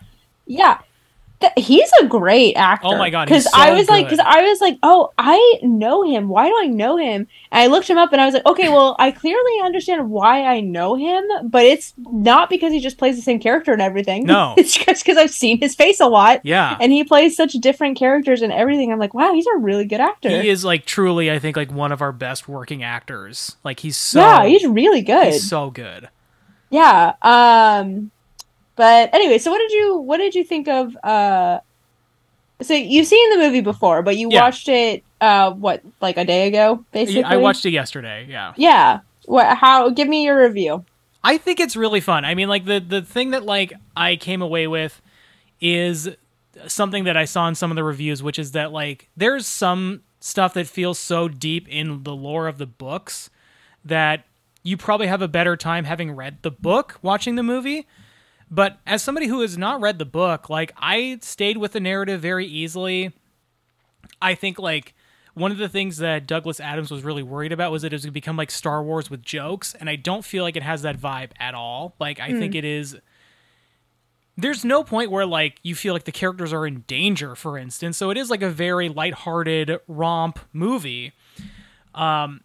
yeah. 0.47 0.79
Th- 1.41 1.53
he's 1.57 1.91
a 2.01 2.05
great 2.07 2.53
actor. 2.55 2.87
Oh 2.87 2.97
my 2.97 3.09
God, 3.09 3.27
he's 3.27 3.43
Because 3.43 3.53
I 3.53 3.69
so 3.69 3.75
was 3.75 3.89
like, 3.89 4.05
because 4.05 4.25
I 4.25 4.41
was 4.43 4.61
like, 4.61 4.77
oh, 4.83 5.11
I 5.17 5.59
know 5.63 6.03
him. 6.03 6.29
Why 6.29 6.47
do 6.47 6.55
I 6.57 6.67
know 6.67 6.97
him? 6.97 7.27
And 7.51 7.61
I 7.61 7.67
looked 7.67 7.89
him 7.89 7.97
up, 7.97 8.13
and 8.13 8.21
I 8.21 8.25
was 8.25 8.33
like, 8.33 8.45
okay, 8.45 8.69
well, 8.69 8.95
I 8.99 9.11
clearly 9.11 9.59
understand 9.63 10.09
why 10.09 10.43
I 10.43 10.61
know 10.61 10.95
him, 10.95 11.23
but 11.43 11.65
it's 11.65 11.93
not 11.97 12.49
because 12.49 12.71
he 12.71 12.79
just 12.79 12.97
plays 12.97 13.15
the 13.17 13.21
same 13.21 13.39
character 13.39 13.73
and 13.73 13.81
everything. 13.81 14.25
No. 14.25 14.53
it's 14.57 14.73
just 14.75 15.03
because 15.03 15.17
I've 15.17 15.31
seen 15.31 15.59
his 15.59 15.75
face 15.75 15.99
a 15.99 16.07
lot. 16.07 16.41
yeah 16.43 16.77
And 16.79 16.91
he 16.91 17.03
plays 17.03 17.35
such 17.35 17.53
different 17.53 17.97
characters 17.97 18.41
and 18.41 18.53
everything. 18.53 18.91
I'm 18.91 18.99
like, 18.99 19.13
wow, 19.13 19.33
he's 19.33 19.47
a 19.47 19.57
really 19.57 19.85
good 19.85 19.99
actor. 19.99 20.29
He 20.29 20.49
is 20.49 20.63
like 20.63 20.85
truly, 20.85 21.31
I 21.31 21.39
think, 21.39 21.57
like 21.57 21.71
one 21.71 21.91
of 21.91 22.01
our 22.01 22.11
best 22.11 22.47
working 22.47 22.83
actors. 22.83 23.57
Like 23.63 23.81
he's 23.81 23.97
so 23.97 24.19
yeah, 24.19 24.45
he's 24.45 24.65
really 24.65 25.01
good. 25.01 25.27
he's 25.27 25.49
so 25.49 25.69
good. 25.69 26.09
Yeah. 26.69 27.13
Um 27.21 28.11
but 28.75 29.13
anyway, 29.13 29.37
so 29.37 29.51
what 29.51 29.59
did 29.59 29.71
you 29.71 29.97
what 29.97 30.17
did 30.17 30.35
you 30.35 30.43
think 30.43 30.67
of 30.67 30.95
uh 31.03 31.59
so 32.61 32.73
you've 32.73 33.07
seen 33.07 33.29
the 33.31 33.37
movie 33.37 33.61
before, 33.61 34.01
but 34.01 34.17
you 34.17 34.29
Yeah. 34.31 34.41
watched 34.43 34.69
it 34.69 35.03
uh 35.21 35.51
what 35.51 35.81
like 36.01 36.17
a 36.17 36.25
day 36.25 36.47
ago 36.47 36.83
basically? 36.91 37.23
I 37.23 37.37
watched 37.37 37.65
it 37.65 37.71
yesterday. 37.71 38.27
Yeah, 38.29 38.53
Yeah. 38.57 38.99
What 39.25 39.57
how 39.57 39.89
give 39.89 40.07
me 40.07 40.23
your 40.25 40.39
review. 40.41 40.85
I 41.23 41.37
think 41.37 41.59
it's 41.59 41.75
really 41.75 42.01
fun. 42.01 42.23
I 42.23 42.35
mean, 42.35 42.47
like 42.49 42.65
the 42.65 42.79
the 42.79 43.01
thing 43.01 43.31
that 43.31 43.43
like 43.43 43.73
I 43.97 44.15
came 44.15 44.41
away 44.41 44.67
with 44.67 45.01
is 45.59 46.09
something 46.67 47.03
that 47.05 47.17
I 47.17 47.25
saw 47.25 47.47
in 47.47 47.55
some 47.55 47.71
of 47.71 47.75
the 47.75 47.83
reviews, 47.83 48.21
which 48.23 48.37
is 48.39 48.51
that 48.53 48.71
like 48.71 49.09
there's 49.17 49.47
some 49.47 50.01
stuff 50.19 50.53
that 50.53 50.67
feels 50.67 50.97
so 50.99 51.27
deep 51.27 51.67
in 51.67 52.03
the 52.03 52.15
lore 52.15 52.47
of 52.47 52.57
the 52.57 52.65
books 52.65 53.29
that 53.83 54.25
you 54.63 54.77
probably 54.77 55.07
have 55.07 55.21
a 55.21 55.27
better 55.27 55.55
time 55.57 55.83
having 55.85 56.11
read 56.11 56.37
the 56.41 56.51
book 56.51 56.97
watching 57.01 57.35
the 57.35 57.43
movie. 57.43 57.85
But 58.49 58.79
as 58.85 59.01
somebody 59.01 59.27
who 59.27 59.41
has 59.41 59.57
not 59.57 59.81
read 59.81 59.99
the 59.99 60.05
book, 60.05 60.49
like 60.49 60.71
I 60.77 61.19
stayed 61.21 61.57
with 61.57 61.71
the 61.73 61.79
narrative 61.79 62.21
very 62.21 62.45
easily. 62.45 63.11
I 64.21 64.35
think 64.35 64.59
like 64.59 64.93
one 65.33 65.51
of 65.51 65.57
the 65.57 65.67
things 65.67 65.97
that 65.97 66.27
Douglas 66.27 66.59
Adams 66.59 66.89
was 66.89 67.03
really 67.03 67.23
worried 67.23 67.51
about 67.51 67.71
was 67.71 67.81
that 67.81 67.91
it 67.91 67.95
was 67.95 68.03
going 68.03 68.11
to 68.11 68.13
become 68.13 68.37
like 68.37 68.49
Star 68.49 68.83
Wars 68.83 69.09
with 69.09 69.21
jokes, 69.21 69.75
and 69.75 69.89
I 69.89 69.97
don't 69.97 70.23
feel 70.23 70.43
like 70.43 70.55
it 70.55 70.63
has 70.63 70.83
that 70.83 70.97
vibe 70.97 71.31
at 71.39 71.53
all. 71.53 71.95
Like 71.99 72.19
I 72.19 72.31
think 72.31 72.55
it 72.55 72.63
is. 72.63 72.97
There's 74.37 74.65
no 74.65 74.83
point 74.83 75.11
where 75.11 75.25
like 75.25 75.59
you 75.63 75.75
feel 75.75 75.93
like 75.93 76.05
the 76.05 76.11
characters 76.11 76.53
are 76.53 76.65
in 76.65 76.81
danger, 76.87 77.35
for 77.35 77.57
instance. 77.57 77.97
So 77.97 78.09
it 78.09 78.17
is 78.17 78.29
like 78.29 78.41
a 78.41 78.49
very 78.49 78.89
lighthearted 78.89 79.79
romp 79.87 80.39
movie. 80.53 81.13
Um, 81.93 82.41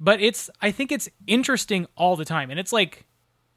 but 0.00 0.20
it's 0.20 0.48
I 0.60 0.70
think 0.70 0.92
it's 0.92 1.08
interesting 1.26 1.86
all 1.96 2.16
the 2.16 2.24
time, 2.24 2.50
and 2.50 2.58
it's 2.60 2.72
like, 2.72 3.06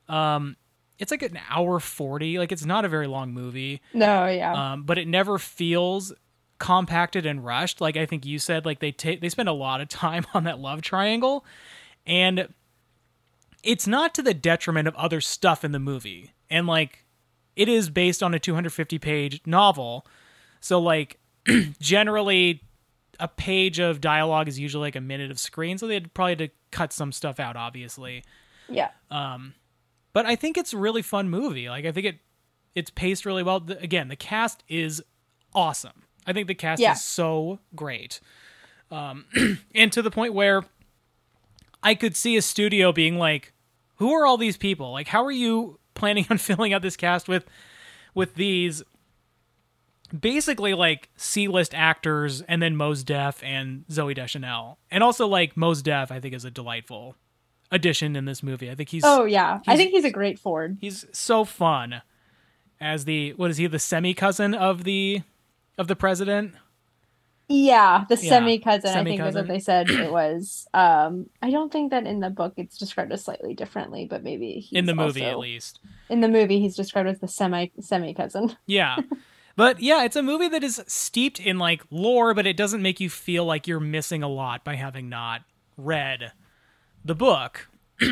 um, 0.10 0.58
it's 1.02 1.12
like 1.12 1.24
an 1.24 1.38
hour 1.50 1.80
forty. 1.80 2.38
Like 2.40 2.52
it's 2.52 2.64
not 2.66 2.86
a 2.86 2.88
very 2.90 3.08
long 3.08 3.34
movie 3.34 3.82
No, 3.94 4.28
yeah. 4.28 4.74
um, 4.74 4.84
but 4.84 4.98
it 4.98 5.08
never 5.08 5.38
feels 5.38 6.14
compacted 6.60 7.26
and 7.26 7.44
rushed. 7.44 7.82
Like 7.82 7.98
I 7.98 8.06
think 8.06 8.26
you 8.26 8.38
said, 8.40 8.66
like 8.66 8.80
they 8.80 8.92
take 8.92 9.20
they 9.20 9.30
spend 9.30 9.50
a 9.50 9.54
lot 9.54 9.82
of 9.82 9.90
time 9.90 10.26
on 10.34 10.44
that 10.46 10.60
love 10.60 10.82
triangle, 10.82 11.44
and 12.06 12.48
it's 13.64 13.88
not 13.88 14.14
to 14.16 14.22
the 14.22 14.34
detriment 14.34 14.88
of 14.88 14.96
other 14.96 15.22
stuff 15.22 15.64
in 15.66 15.72
the 15.72 15.80
movie. 15.80 16.32
And 16.50 16.68
like 16.68 17.04
it 17.56 17.68
is 17.68 17.90
based 17.90 18.24
on 18.24 18.34
a 18.34 18.40
250 18.40 18.98
page 19.00 19.42
novel. 19.46 20.06
So 20.62 20.80
like 20.80 21.20
generally 21.80 22.62
a 23.20 23.28
page 23.28 23.80
of 23.80 24.02
dialogue 24.02 24.48
is 24.48 24.58
usually 24.60 24.88
like 24.88 24.96
a 24.96 25.02
minute 25.02 25.32
of 25.32 25.40
screen, 25.40 25.78
so 25.78 25.88
they'd 25.88 26.14
probably 26.14 26.36
to 26.36 26.50
cut 26.72 26.94
some 26.94 27.12
stuff 27.12 27.40
out 27.40 27.56
obviously. 27.56 28.24
Yeah. 28.70 28.90
But 30.14 30.26
I 30.26 30.36
think 30.36 30.58
it's 30.58 30.74
a 30.74 30.78
really 30.78 31.02
fun 31.02 31.30
movie. 31.30 31.70
Like 31.70 31.86
I 31.86 31.92
think 31.92 32.06
it 32.06 32.20
it's 32.76 32.90
paced 32.90 33.26
really 33.26 33.44
well. 33.44 33.60
The- 33.60 33.80
again, 33.80 34.08
the 34.08 34.16
cast 34.16 34.64
is 34.68 35.04
awesome. 35.54 36.04
I 36.26 36.34
think 36.34 36.48
the 36.48 36.56
cast 36.56 36.82
Yeah. 36.82 36.94
is 36.94 37.02
so 37.04 37.60
great. 37.76 38.20
Um 38.90 39.26
and 39.76 39.92
to 39.94 40.02
the 40.02 40.12
point 40.12 40.34
where 40.34 40.64
I 41.84 41.96
could 41.96 42.16
see 42.16 42.38
a 42.38 42.42
studio 42.42 42.92
being 42.92 43.18
like, 43.18 43.54
"Who 43.96 44.12
are 44.14 44.26
all 44.26 44.38
these 44.38 44.58
people? 44.58 44.92
Like 44.92 45.08
how 45.08 45.24
are 45.26 45.32
you 45.32 45.80
planning 45.94 46.26
on 46.30 46.38
filling 46.38 46.74
out 46.74 46.82
this 46.82 46.96
cast 46.98 47.28
with 47.28 47.46
with 48.14 48.36
these 48.36 48.84
basically 50.18 50.74
like 50.74 51.10
C-list 51.16 51.74
actors 51.74 52.42
and 52.42 52.62
then 52.62 52.76
Mos 52.76 53.04
Def 53.04 53.42
and 53.44 53.86
Zooey 53.90 54.14
Deschanel. 54.16 54.78
And 54.90 55.04
also 55.04 55.26
like 55.28 55.56
Mos 55.56 55.82
Def 55.82 56.12
I 56.12 56.20
think 56.20 56.34
is 56.36 56.44
a 56.46 56.52
delightful 56.52 57.16
addition 57.72 58.16
in 58.16 58.26
this 58.26 58.44
movie. 58.44 58.70
I 58.70 58.76
think 58.76 58.90
he's 58.90 59.04
Oh 59.06 59.26
yeah. 59.26 59.60
I 59.68 59.76
think 59.78 59.92
he's 59.92 60.06
a 60.06 60.12
great 60.12 60.38
Ford. 60.40 60.78
He's 60.82 61.06
so 61.12 61.46
fun 61.46 62.02
as 62.80 63.06
the 63.06 63.34
what 63.34 63.50
is 63.52 63.58
he 63.58 63.68
the 63.68 63.80
semi 63.80 64.14
cousin 64.14 64.54
of 64.54 64.84
the 64.84 65.22
of 65.78 65.88
the 65.88 65.96
president? 65.96 66.54
Yeah, 67.48 68.06
the 68.08 68.16
Yeah, 68.16 68.30
semi 68.30 68.60
cousin, 68.60 68.92
I 68.92 69.04
think 69.04 69.20
is 69.20 69.34
semi-cousin. 69.34 69.42
what 69.42 69.48
they 69.50 69.60
said 69.60 69.90
it 69.90 70.12
was. 70.20 70.68
Um 70.74 71.28
I 71.42 71.52
don't 71.52 71.72
think 71.72 71.92
that 71.92 72.06
in 72.06 72.20
the 72.22 72.30
book 72.30 72.54
it's 72.58 72.78
described 72.78 73.12
as 73.12 73.24
slightly 73.26 73.54
differently, 73.54 74.06
but 74.10 74.24
maybe 74.24 74.54
he's 74.54 74.78
in 74.78 74.86
the 74.86 74.96
movie 74.96 75.22
also- 75.26 75.32
at 75.32 75.40
least. 75.40 75.80
In 76.10 76.22
the 76.22 76.30
movie 76.30 76.60
he's 76.60 76.76
described 76.76 77.10
as 77.10 77.20
the 77.20 77.28
semi 77.28 77.68
semi 77.80 78.14
cousin. 78.14 78.56
Yeah. 78.68 78.98
But 79.58 79.82
yeah, 79.82 80.06
it's 80.06 80.16
a 80.16 80.24
movie 80.24 80.48
that 80.48 80.64
is 80.64 80.82
steeped 80.88 81.38
in 81.40 81.60
like 81.60 81.84
lore, 81.92 82.34
but 82.34 82.48
it 82.48 82.56
doesn't 82.56 82.82
make 82.82 83.02
you 83.02 83.10
feel 83.10 83.44
like 83.44 83.68
you're 83.68 83.82
missing 83.82 84.24
a 84.24 84.30
lot 84.30 84.64
by 84.64 84.76
having 84.76 85.10
not 85.10 85.42
read 85.76 86.32
the 87.04 87.16
book. 87.16 87.68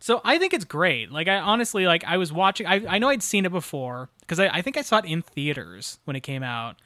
so 0.00 0.20
I 0.24 0.38
think 0.38 0.54
it's 0.54 0.64
great. 0.64 1.10
Like 1.10 1.28
I 1.28 1.38
honestly 1.38 1.86
like 1.86 2.04
I 2.04 2.16
was 2.16 2.32
watching 2.32 2.66
I, 2.66 2.84
I 2.86 2.98
know 2.98 3.08
I'd 3.08 3.22
seen 3.22 3.44
it 3.46 3.52
before 3.52 4.08
because 4.20 4.40
I, 4.40 4.48
I 4.48 4.62
think 4.62 4.76
I 4.76 4.82
saw 4.82 4.98
it 4.98 5.04
in 5.04 5.22
theaters 5.22 5.98
when 6.04 6.16
it 6.16 6.20
came 6.20 6.42
out. 6.42 6.76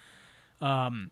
Um 0.60 1.10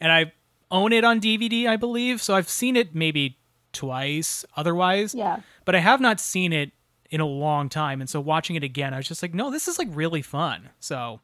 and 0.00 0.12
I 0.12 0.32
own 0.70 0.92
it 0.92 1.04
on 1.04 1.20
DVD, 1.20 1.66
I 1.66 1.76
believe. 1.76 2.20
So 2.20 2.34
I've 2.34 2.48
seen 2.48 2.76
it 2.76 2.94
maybe 2.94 3.38
twice 3.72 4.44
otherwise. 4.56 5.14
Yeah. 5.14 5.40
But 5.64 5.74
I 5.74 5.78
have 5.78 6.00
not 6.00 6.20
seen 6.20 6.52
it 6.52 6.72
in 7.10 7.20
a 7.20 7.26
long 7.26 7.68
time. 7.68 8.00
And 8.00 8.10
so 8.10 8.20
watching 8.20 8.56
it 8.56 8.64
again, 8.64 8.92
I 8.92 8.96
was 8.96 9.06
just 9.06 9.22
like, 9.22 9.34
no, 9.34 9.50
this 9.50 9.68
is 9.68 9.78
like 9.78 9.88
really 9.92 10.22
fun. 10.22 10.70
So 10.80 11.20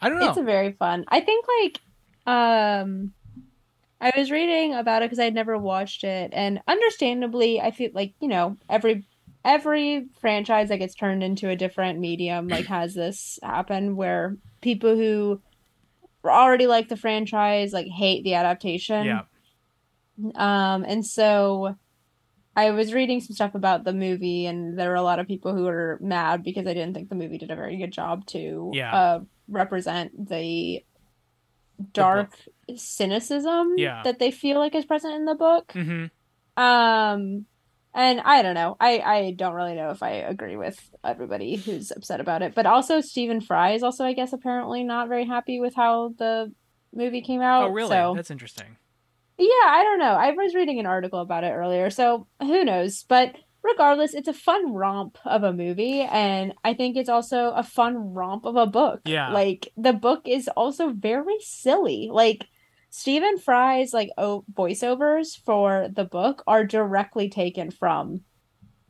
I 0.00 0.08
don't 0.08 0.20
know. 0.20 0.28
It's 0.28 0.40
very 0.40 0.72
fun. 0.72 1.04
I 1.08 1.20
think 1.20 1.46
like 1.62 1.80
um 2.26 3.12
I 4.00 4.12
was 4.16 4.30
reading 4.30 4.74
about 4.74 5.02
it 5.02 5.06
because 5.06 5.18
I 5.18 5.24
had 5.24 5.34
never 5.34 5.56
watched 5.56 6.04
it 6.04 6.30
and 6.34 6.60
understandably 6.68 7.60
I 7.60 7.70
feel 7.70 7.90
like, 7.94 8.14
you 8.20 8.28
know, 8.28 8.56
every 8.68 9.04
every 9.44 10.06
franchise 10.20 10.68
that 10.68 10.78
gets 10.78 10.94
turned 10.94 11.22
into 11.22 11.48
a 11.48 11.56
different 11.56 11.98
medium 11.98 12.48
like 12.48 12.66
has 12.78 12.94
this 12.94 13.38
happen 13.42 13.96
where 13.96 14.36
people 14.60 14.96
who 14.96 15.40
already 16.24 16.66
like 16.66 16.88
the 16.88 16.96
franchise 16.96 17.72
like 17.72 17.86
hate 17.86 18.24
the 18.24 18.34
adaptation. 18.34 19.06
yeah. 19.06 19.22
Um, 20.34 20.84
and 20.84 21.04
so 21.04 21.76
I 22.54 22.70
was 22.70 22.94
reading 22.94 23.20
some 23.20 23.34
stuff 23.34 23.54
about 23.54 23.84
the 23.84 23.92
movie, 23.92 24.46
and 24.46 24.78
there 24.78 24.88
were 24.88 24.94
a 24.94 25.02
lot 25.02 25.18
of 25.18 25.26
people 25.26 25.54
who 25.54 25.64
were 25.64 25.98
mad 26.00 26.42
because 26.42 26.66
I 26.66 26.72
didn't 26.72 26.94
think 26.94 27.10
the 27.10 27.14
movie 27.14 27.36
did 27.36 27.50
a 27.50 27.56
very 27.56 27.76
good 27.76 27.92
job 27.92 28.24
to 28.28 28.70
Yeah. 28.72 28.94
uh, 28.94 29.20
represent 29.46 30.28
the 30.28 30.82
dark 31.92 32.32
cynicism 32.76 33.74
Yeah. 33.76 34.02
that 34.04 34.18
they 34.18 34.30
feel 34.30 34.58
like 34.58 34.74
is 34.74 34.84
present 34.86 35.14
in 35.14 35.24
the 35.24 35.34
book. 35.34 35.72
hmm 35.72 36.06
Um, 36.56 37.46
and 37.94 38.20
I 38.20 38.42
don't 38.42 38.54
know. 38.54 38.76
I 38.80 38.98
I 39.00 39.30
don't 39.36 39.54
really 39.54 39.74
know 39.74 39.90
if 39.90 40.02
I 40.02 40.10
agree 40.12 40.56
with 40.56 40.78
everybody 41.04 41.56
who's 41.56 41.90
upset 41.90 42.20
about 42.20 42.42
it. 42.42 42.54
But 42.54 42.66
also 42.66 43.00
Stephen 43.00 43.40
Fry 43.40 43.72
is 43.72 43.82
also, 43.82 44.04
I 44.04 44.12
guess, 44.12 44.32
apparently 44.32 44.84
not 44.84 45.08
very 45.08 45.24
happy 45.26 45.60
with 45.60 45.74
how 45.74 46.12
the 46.18 46.52
movie 46.94 47.22
came 47.22 47.40
out. 47.42 47.64
Oh, 47.64 47.72
really? 47.72 47.88
So 47.90 48.12
That's 48.14 48.30
interesting. 48.30 48.76
yeah, 49.38 49.46
I 49.66 49.82
don't 49.82 49.98
know. 49.98 50.12
I 50.12 50.30
was 50.32 50.54
reading 50.54 50.78
an 50.78 50.86
article 50.86 51.20
about 51.20 51.44
it 51.44 51.52
earlier, 51.52 51.88
so 51.90 52.26
who 52.40 52.64
knows? 52.64 53.04
But 53.08 53.34
regardless, 53.66 54.14
it's 54.14 54.28
a 54.28 54.32
fun 54.32 54.72
romp 54.72 55.18
of 55.24 55.42
a 55.42 55.52
movie, 55.52 56.00
and 56.00 56.54
I 56.64 56.74
think 56.74 56.96
it's 56.96 57.08
also 57.08 57.50
a 57.50 57.62
fun 57.62 58.14
romp 58.14 58.44
of 58.44 58.56
a 58.56 58.66
book. 58.66 59.00
Yeah. 59.04 59.30
Like 59.32 59.72
the 59.76 59.92
book 59.92 60.22
is 60.26 60.48
also 60.56 60.90
very 60.90 61.38
silly. 61.40 62.08
Like 62.12 62.46
Stephen 62.90 63.38
Fry's 63.38 63.92
like 63.92 64.10
oh, 64.16 64.44
voiceovers 64.52 65.38
for 65.44 65.88
the 65.94 66.04
book 66.04 66.42
are 66.46 66.64
directly 66.64 67.28
taken 67.28 67.70
from 67.70 68.22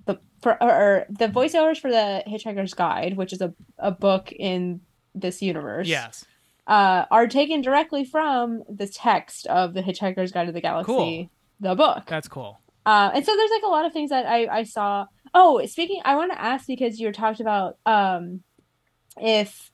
the 0.04 0.18
for 0.42 0.62
or, 0.62 0.70
or 0.70 1.06
the 1.10 1.28
voiceovers 1.28 1.78
for 1.80 1.90
the 1.90 2.22
Hitchhiker's 2.26 2.74
Guide, 2.74 3.16
which 3.16 3.32
is 3.32 3.40
a, 3.40 3.52
a 3.78 3.90
book 3.90 4.30
in 4.32 4.80
this 5.14 5.40
universe 5.42 5.88
Yes. 5.88 6.24
uh, 6.66 7.06
are 7.10 7.26
taken 7.26 7.62
directly 7.62 8.04
from 8.04 8.62
the 8.68 8.86
text 8.86 9.46
of 9.46 9.72
the 9.74 9.82
Hitchhiker's 9.82 10.30
Guide 10.30 10.46
to 10.46 10.52
the 10.52 10.60
Galaxy, 10.60 10.92
Cool. 10.92 11.30
the 11.60 11.74
book. 11.74 12.04
That's 12.06 12.28
cool. 12.28 12.60
Uh, 12.86 13.10
and 13.14 13.26
so 13.26 13.36
there's 13.36 13.50
like 13.50 13.64
a 13.64 13.68
lot 13.68 13.84
of 13.84 13.92
things 13.92 14.10
that 14.10 14.24
I, 14.26 14.46
I 14.46 14.62
saw. 14.62 15.06
Oh, 15.34 15.64
speaking, 15.66 16.00
I 16.04 16.14
want 16.16 16.32
to 16.32 16.40
ask 16.40 16.66
because 16.66 16.98
you 17.00 17.10
talked 17.12 17.40
about 17.40 17.76
um, 17.84 18.42
if, 19.20 19.70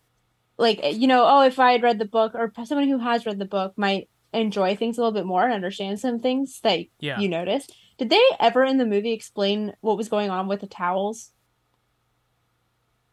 like, 0.58 0.80
you 0.82 1.06
know, 1.06 1.24
oh, 1.26 1.42
if 1.42 1.58
I 1.60 1.72
had 1.72 1.82
read 1.82 1.98
the 1.98 2.06
book 2.06 2.32
or 2.34 2.50
someone 2.64 2.88
who 2.88 2.98
has 2.98 3.26
read 3.26 3.38
the 3.38 3.44
book 3.44 3.74
might 3.76 4.08
enjoy 4.32 4.74
things 4.76 4.96
a 4.96 5.00
little 5.02 5.12
bit 5.12 5.26
more 5.26 5.44
and 5.44 5.52
understand 5.52 6.00
some 6.00 6.20
things 6.20 6.58
that 6.62 6.80
Yeah. 7.00 7.20
you 7.20 7.28
noticed. 7.28 7.70
Did 7.98 8.08
they 8.08 8.22
ever 8.40 8.64
in 8.64 8.78
the 8.78 8.86
movie 8.86 9.12
explain 9.12 9.74
what 9.82 9.98
was 9.98 10.08
going 10.08 10.30
on 10.30 10.48
with 10.48 10.60
the 10.62 10.66
towels? 10.66 11.32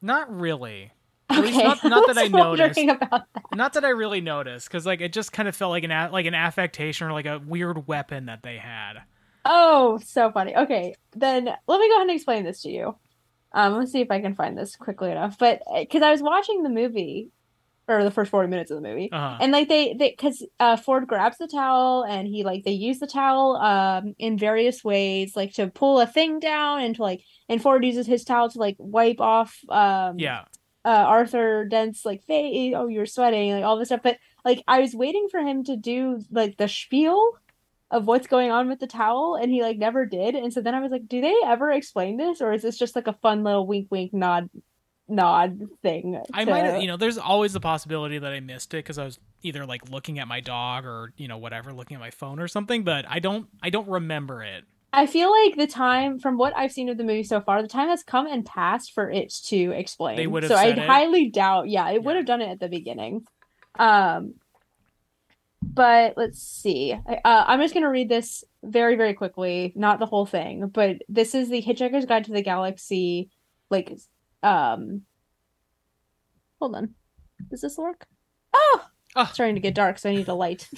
Not 0.01 0.33
really. 0.33 0.91
At 1.29 1.43
least 1.43 1.57
Okay, 1.57 1.67
not- 1.67 1.83
not 1.83 2.07
that 2.15 2.17
I 2.17 2.27
noticed. 2.29 2.75
That. 2.79 3.25
Not 3.53 3.73
that 3.73 3.85
I 3.85 3.89
really 3.89 4.21
noticed, 4.21 4.67
because 4.67 4.85
like 4.85 5.01
it 5.01 5.13
just 5.13 5.31
kind 5.33 5.47
of 5.49 5.55
felt 5.55 5.71
like 5.71 5.83
an 5.83 5.91
a- 5.91 6.09
like 6.11 6.25
an 6.25 6.33
affectation 6.33 7.07
or 7.07 7.11
like 7.13 7.25
a 7.25 7.39
weird 7.45 7.87
weapon 7.87 8.25
that 8.27 8.41
they 8.43 8.57
had. 8.57 9.01
Oh, 9.45 9.99
so 10.03 10.31
funny. 10.31 10.55
Okay, 10.55 10.93
then 11.15 11.45
let 11.67 11.79
me 11.79 11.87
go 11.89 11.95
ahead 11.95 12.07
and 12.07 12.11
explain 12.11 12.43
this 12.43 12.61
to 12.63 12.69
you. 12.69 12.95
Um, 13.51 13.73
let's 13.77 13.91
see 13.91 14.01
if 14.01 14.11
I 14.11 14.21
can 14.21 14.35
find 14.35 14.57
this 14.57 14.75
quickly 14.75 15.11
enough. 15.11 15.37
But 15.37 15.61
because 15.77 16.03
I 16.03 16.11
was 16.11 16.21
watching 16.21 16.61
the 16.63 16.69
movie, 16.69 17.29
or 17.87 18.03
the 18.03 18.11
first 18.11 18.29
forty 18.29 18.47
minutes 18.47 18.69
of 18.69 18.79
the 18.79 18.87
movie, 18.87 19.11
Uh-huh. 19.11 19.37
and 19.41 19.51
like 19.51 19.67
they, 19.67 19.93
they, 19.95 20.11
because 20.11 20.45
uh, 20.59 20.77
Ford 20.77 21.07
grabs 21.07 21.37
the 21.39 21.47
towel 21.47 22.03
and 22.03 22.27
he 22.27 22.43
like 22.43 22.63
they 22.63 22.71
use 22.73 22.99
the 22.99 23.07
towel 23.07 23.55
um 23.55 24.13
in 24.19 24.37
various 24.37 24.83
ways, 24.83 25.35
like 25.35 25.53
to 25.53 25.67
pull 25.67 25.99
a 25.99 26.05
thing 26.05 26.39
down 26.39 26.81
and 26.81 26.95
to 26.97 27.01
like, 27.01 27.21
and 27.47 27.59
Ford 27.61 27.83
uses 27.83 28.05
his 28.05 28.23
towel 28.23 28.49
to 28.51 28.59
like 28.59 28.75
wipe 28.77 29.19
off 29.19 29.57
um 29.69 30.19
Yeah. 30.19 30.43
uh 30.85 30.89
Arthur 30.89 31.65
Dent's 31.65 32.05
like 32.05 32.23
face, 32.25 32.75
oh 32.77 32.87
you're 32.87 33.07
sweating, 33.07 33.53
like 33.53 33.63
all 33.63 33.77
this 33.79 33.87
stuff. 33.87 34.01
But 34.03 34.17
like 34.45 34.61
I 34.67 34.81
was 34.81 34.93
waiting 34.93 35.27
for 35.31 35.39
him 35.39 35.63
to 35.63 35.75
do 35.75 36.21
like 36.29 36.57
the 36.57 36.67
spiel 36.67 37.31
of 37.91 38.05
what's 38.05 38.27
going 38.27 38.51
on 38.51 38.69
with 38.69 38.79
the 38.79 38.87
towel, 38.87 39.35
and 39.35 39.51
he 39.51 39.61
like 39.61 39.77
never 39.77 40.05
did. 40.05 40.35
And 40.35 40.53
so 40.53 40.61
then 40.61 40.75
I 40.75 40.79
was 40.79 40.91
like, 40.91 41.07
do 41.07 41.21
they 41.21 41.35
ever 41.45 41.71
explain 41.71 42.17
this, 42.17 42.41
or 42.41 42.53
is 42.53 42.61
this 42.61 42.77
just 42.77 42.95
like 42.95 43.07
a 43.07 43.13
fun 43.13 43.43
little 43.43 43.65
wink, 43.65 43.87
wink, 43.89 44.13
nod, 44.13 44.49
nod 45.07 45.61
thing? 45.81 46.21
I 46.33 46.45
might 46.45 46.65
have, 46.65 46.81
you 46.81 46.87
know, 46.87 46.97
there's 46.97 47.17
always 47.17 47.53
the 47.53 47.59
possibility 47.59 48.19
that 48.19 48.31
I 48.31 48.39
missed 48.39 48.73
it 48.73 48.77
because 48.77 48.97
I 48.97 49.05
was 49.05 49.19
either 49.41 49.65
like 49.65 49.89
looking 49.89 50.19
at 50.19 50.27
my 50.27 50.39
dog 50.39 50.85
or 50.85 51.13
you 51.17 51.27
know 51.27 51.37
whatever, 51.37 51.73
looking 51.73 51.95
at 51.95 52.01
my 52.01 52.11
phone 52.11 52.39
or 52.39 52.47
something. 52.47 52.83
But 52.83 53.05
I 53.09 53.19
don't, 53.19 53.47
I 53.63 53.69
don't 53.69 53.87
remember 53.87 54.43
it. 54.43 54.65
I 54.91 55.05
feel 55.05 55.31
like 55.31 55.55
the 55.55 55.67
time 55.67 56.19
from 56.19 56.37
what 56.37 56.55
I've 56.57 56.71
seen 56.71 56.89
of 56.89 56.97
the 56.97 57.03
movie 57.03 57.23
so 57.23 57.41
far, 57.41 57.61
the 57.61 57.67
time 57.67 57.89
has 57.89 58.01
come 58.01 58.25
and 58.25 58.43
passed 58.45 58.93
for 58.93 59.09
it 59.09 59.31
to 59.45 59.71
explain. 59.71 60.17
They 60.17 60.25
would 60.25 60.43
have 60.43 60.51
so 60.51 60.57
I 60.57 60.71
highly 60.71 61.29
doubt. 61.29 61.69
Yeah, 61.69 61.91
it 61.91 62.03
would 62.03 62.15
have 62.15 62.25
done 62.25 62.41
it 62.41 62.49
at 62.49 62.59
the 62.59 62.69
beginning. 62.69 63.25
Um, 63.77 64.35
but 65.61 66.13
let's 66.17 66.39
see. 66.41 66.93
I- 66.93 67.21
Uh, 67.23 67.45
I'm 67.47 67.59
just 67.61 67.73
gonna 67.73 67.89
read 67.89 68.09
this 68.09 68.43
very, 68.63 68.95
very 68.95 69.13
quickly. 69.13 69.73
Not 69.75 69.99
the 69.99 70.05
whole 70.05 70.25
thing, 70.25 70.67
but 70.67 70.97
this 71.09 71.33
is 71.35 71.49
the 71.49 71.61
Hitchhiker's 71.61 72.05
Guide 72.05 72.25
to 72.25 72.31
the 72.33 72.41
Galaxy. 72.41 73.29
Like, 73.69 73.97
um, 74.43 75.03
hold 76.59 76.75
on. 76.75 76.95
Does 77.49 77.61
this 77.61 77.77
work? 77.77 78.07
Oh, 78.53 78.85
Oh. 79.15 79.21
it's 79.23 79.33
starting 79.33 79.55
to 79.55 79.61
get 79.61 79.75
dark, 79.75 79.97
so 79.99 80.09
I 80.09 80.15
need 80.15 80.27
a 80.27 80.33
light. 80.33 80.69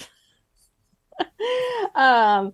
um. 1.94 2.52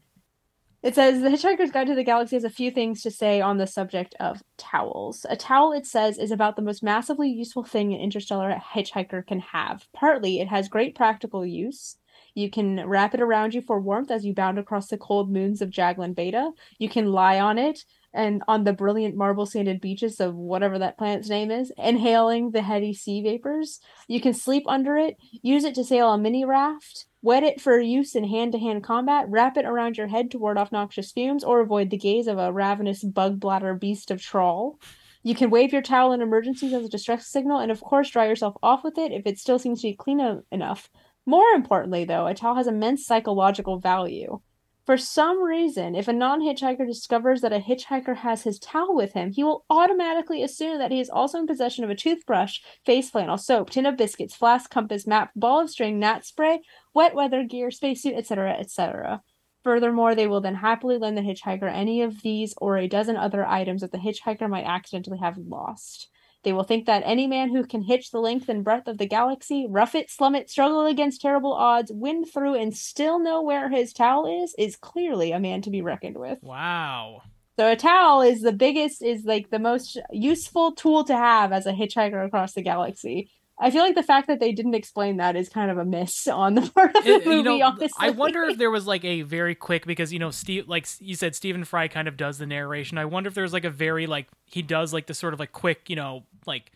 It 0.81 0.95
says 0.95 1.21
The 1.21 1.29
Hitchhiker's 1.29 1.73
Guide 1.73 1.89
to 1.89 1.97
the 1.97 2.05
Galaxy 2.05 2.37
has 2.37 2.45
a 2.45 2.51
few 2.51 2.71
things 2.71 3.03
to 3.03 3.11
say 3.11 3.41
on 3.41 3.59
the 3.59 3.67
subject 3.67 4.15
of 4.21 4.45
towels. 4.59 5.27
A 5.29 5.35
towel, 5.35 5.73
it 5.73 5.85
says, 5.87 6.19
is 6.19 6.31
about 6.31 6.55
the 6.55 6.63
most 6.63 6.85
massively 6.85 7.29
useful 7.29 7.65
thing 7.65 7.93
an 7.93 8.01
interstellar 8.01 8.55
hitchhiker 8.75 9.27
can 9.27 9.41
have. 9.41 9.89
Partly, 9.93 10.39
it 10.39 10.47
has 10.47 10.69
great 10.69 10.95
practical 10.95 11.45
use. 11.45 11.97
You 12.35 12.51
can 12.51 12.87
wrap 12.87 13.15
it 13.15 13.21
around 13.21 13.55
you 13.55 13.63
for 13.63 13.81
warmth 13.81 14.11
as 14.11 14.25
you 14.25 14.35
bound 14.35 14.59
across 14.59 14.89
the 14.89 14.99
cold 14.99 15.31
moons 15.31 15.61
of 15.61 15.71
Jaglan 15.71 16.15
Beta. 16.15 16.51
You 16.79 16.89
can 16.89 17.13
lie 17.13 17.41
on 17.41 17.59
it 17.59 17.85
and 18.15 18.43
on 18.49 18.65
the 18.65 18.73
brilliant 18.73 19.17
marble 19.17 19.47
sanded 19.47 19.81
beaches 19.81 20.19
of 20.21 20.35
whatever 20.35 20.79
that 20.79 20.97
planet's 20.97 21.29
name 21.29 21.51
is, 21.51 21.73
inhaling 21.77 22.51
the 22.51 22.63
heady 22.63 22.95
sea 22.95 23.23
vapors. 23.23 23.81
You 24.07 24.21
can 24.21 24.35
sleep 24.35 24.65
under 24.67 24.97
it, 24.97 25.17
use 25.43 25.65
it 25.65 25.75
to 25.75 25.85
sail 25.85 26.13
a 26.13 26.19
mini 26.19 26.45
raft, 26.45 27.07
wet 27.23 27.43
it 27.43 27.61
for 27.61 27.79
use 27.79 28.15
in 28.15 28.25
hand 28.25 28.53
to 28.53 28.59
hand 28.59 28.83
combat, 28.83 29.27
wrap 29.29 29.57
it 29.57 29.67
around 29.67 29.99
your 29.99 30.07
head 30.07 30.31
to 30.31 30.39
ward 30.39 30.57
off 30.57 30.73
noxious 30.73 31.13
fumes, 31.13 31.45
or 31.45 31.61
avoid 31.61 31.91
the 31.91 31.99
gaze 31.99 32.27
of 32.27 32.39
a 32.39 32.53
ravenous 32.53 33.05
Bugblatter 33.05 33.79
Beast 33.79 34.11
of 34.11 34.21
Traal. 34.21 34.77
You 35.23 35.35
can 35.35 35.51
wave 35.51 35.73
your 35.73 35.83
towel 35.83 36.13
in 36.13 36.23
emergencies 36.23 36.73
as 36.73 36.85
a 36.85 36.89
distress 36.89 37.27
signal, 37.27 37.59
and 37.59 37.71
of 37.71 37.81
course, 37.81 38.11
dry 38.11 38.27
yourself 38.27 38.55
off 38.63 38.85
with 38.85 38.97
it 38.97 39.13
if 39.13 39.27
it 39.27 39.39
still 39.39 39.59
seems 39.59 39.83
to 39.83 39.89
be 39.89 39.95
clean 39.95 40.43
enough. 40.51 40.89
More 41.29 41.51
importantly, 41.51 42.07
though, 42.07 42.27
a 42.27 42.33
towel 42.33 42.55
has 42.55 42.67
immense 42.67 43.05
psychological 43.05 43.79
value. 43.79 44.41
For 44.87 44.97
some 44.97 45.43
reason, 45.43 45.95
if 45.95 46.09
a 46.09 46.13
non 46.15 46.41
hitchhiker 46.41 46.87
discovers 46.87 47.43
that 47.43 47.53
a 47.53 47.59
hitchhiker 47.59 48.17
has 48.17 48.45
his 48.45 48.59
towel 48.59 48.97
with 48.97 49.13
him, 49.13 49.31
he 49.33 49.45
will 49.45 49.67
automatically 49.69 50.43
assume 50.43 50.79
that 50.79 50.91
he 50.91 51.01
is 51.01 51.11
also 51.11 51.39
in 51.39 51.47
possession 51.47 51.85
of 51.85 51.91
a 51.91 51.95
toothbrush, 51.95 52.61
face 52.87 53.11
flannel, 53.11 53.37
soap, 53.37 53.69
tin 53.69 53.85
of 53.85 53.99
biscuits, 53.99 54.35
flask, 54.35 54.71
compass, 54.71 55.07
map, 55.07 55.31
ball 55.37 55.61
of 55.61 55.69
string, 55.69 55.99
gnat 55.99 56.25
spray, 56.25 56.61
wet 56.95 57.15
weather 57.15 57.45
gear, 57.45 57.71
spacesuit, 57.71 58.15
etc., 58.15 58.55
etc. 58.55 59.21
Furthermore, 59.63 60.15
they 60.15 60.27
will 60.27 60.41
then 60.41 60.55
happily 60.55 60.97
lend 60.97 61.19
the 61.19 61.21
hitchhiker 61.21 61.71
any 61.71 62.01
of 62.01 62.23
these 62.23 62.55
or 62.57 62.79
a 62.79 62.89
dozen 62.89 63.19
other 63.19 63.45
items 63.45 63.83
that 63.83 63.93
the 63.93 63.99
hitchhiker 63.99 64.49
might 64.49 64.65
accidentally 64.65 65.19
have 65.19 65.37
lost. 65.37 66.09
They 66.49 66.55
will 66.55 66.65
think 66.65 66.87
that 66.87 67.03
any 67.05 67.27
man 67.27 67.51
who 67.51 67.63
can 67.63 67.83
hitch 67.83 68.11
the 68.11 68.21
length 68.21 68.49
and 68.49 68.65
breadth 68.65 68.89
of 68.89 68.97
the 68.97 69.05
galaxy, 69.05 69.67
rough 69.69 69.95
it, 69.95 70.11
slum 70.11 70.35
it, 70.35 70.49
struggle 70.49 70.87
against 70.87 71.21
terrible 71.21 71.53
odds, 71.53 71.93
win 71.93 72.25
through, 72.25 72.55
and 72.55 72.75
still 72.75 73.19
know 73.19 73.43
where 73.43 73.69
his 73.69 73.93
towel 73.93 74.25
is, 74.43 74.55
is 74.57 74.75
clearly 74.75 75.31
a 75.31 75.39
man 75.39 75.61
to 75.61 75.71
be 75.71 75.83
reckoned 75.83 76.17
with. 76.17 76.39
Wow. 76.41 77.21
So 77.59 77.71
a 77.71 77.77
towel 77.77 78.23
is 78.23 78.41
the 78.41 78.55
biggest, 78.55 79.03
is 79.03 79.27
like 79.27 79.51
the 79.51 79.59
most 79.59 80.01
useful 80.11 80.73
tool 80.73 81.05
to 81.05 81.15
have 81.15 81.53
as 81.53 81.67
a 81.67 81.73
hitchhiker 81.73 82.25
across 82.25 82.55
the 82.55 82.63
galaxy. 82.63 83.31
I 83.61 83.71
feel 83.71 83.83
like 83.83 83.95
the 83.97 84.03
fact 84.03 84.29
that 84.29 84.39
they 84.41 84.53
didn't 84.53 84.75
explain 84.75 85.17
that 85.17 85.35
is 85.35 85.49
kind 85.49 85.71
of 85.71 85.79
a 85.79 85.85
miss 85.85 86.27
on 86.29 86.55
the 86.55 86.63
part 86.75 86.95
of 86.97 87.05
the 87.05 87.11
It- 87.11 87.25
movie. 87.27 87.37
you 87.37 87.43
know, 87.43 87.63
honestly, 87.67 87.89
I 87.99 88.11
wonder 88.11 88.45
if 88.45 88.57
there 88.59 88.71
was 88.71 88.87
like 88.87 89.05
a 89.05 89.23
very 89.23 89.55
quick 89.55 89.85
because 89.87 90.13
you 90.13 90.19
know 90.19 90.31
Steve, 90.31 90.69
like 90.69 90.87
you 91.01 91.15
said, 91.17 91.35
Stephen 91.35 91.65
Fry 91.65 91.89
kind 91.89 92.07
of 92.09 92.17
does 92.17 92.39
the 92.39 92.47
narration. 92.47 92.99
I 92.99 93.05
wonder 93.05 93.29
if 93.29 93.35
there's 93.35 93.53
like 93.53 93.65
a 93.65 93.71
very 93.71 94.07
like 94.07 94.29
he 94.47 94.63
does 94.63 94.93
like 94.93 95.07
the 95.07 95.15
sort 95.15 95.35
of 95.35 95.41
like 95.41 95.53
quick, 95.53 95.91
you 95.91 95.97
know, 95.97 96.25
like 96.47 96.71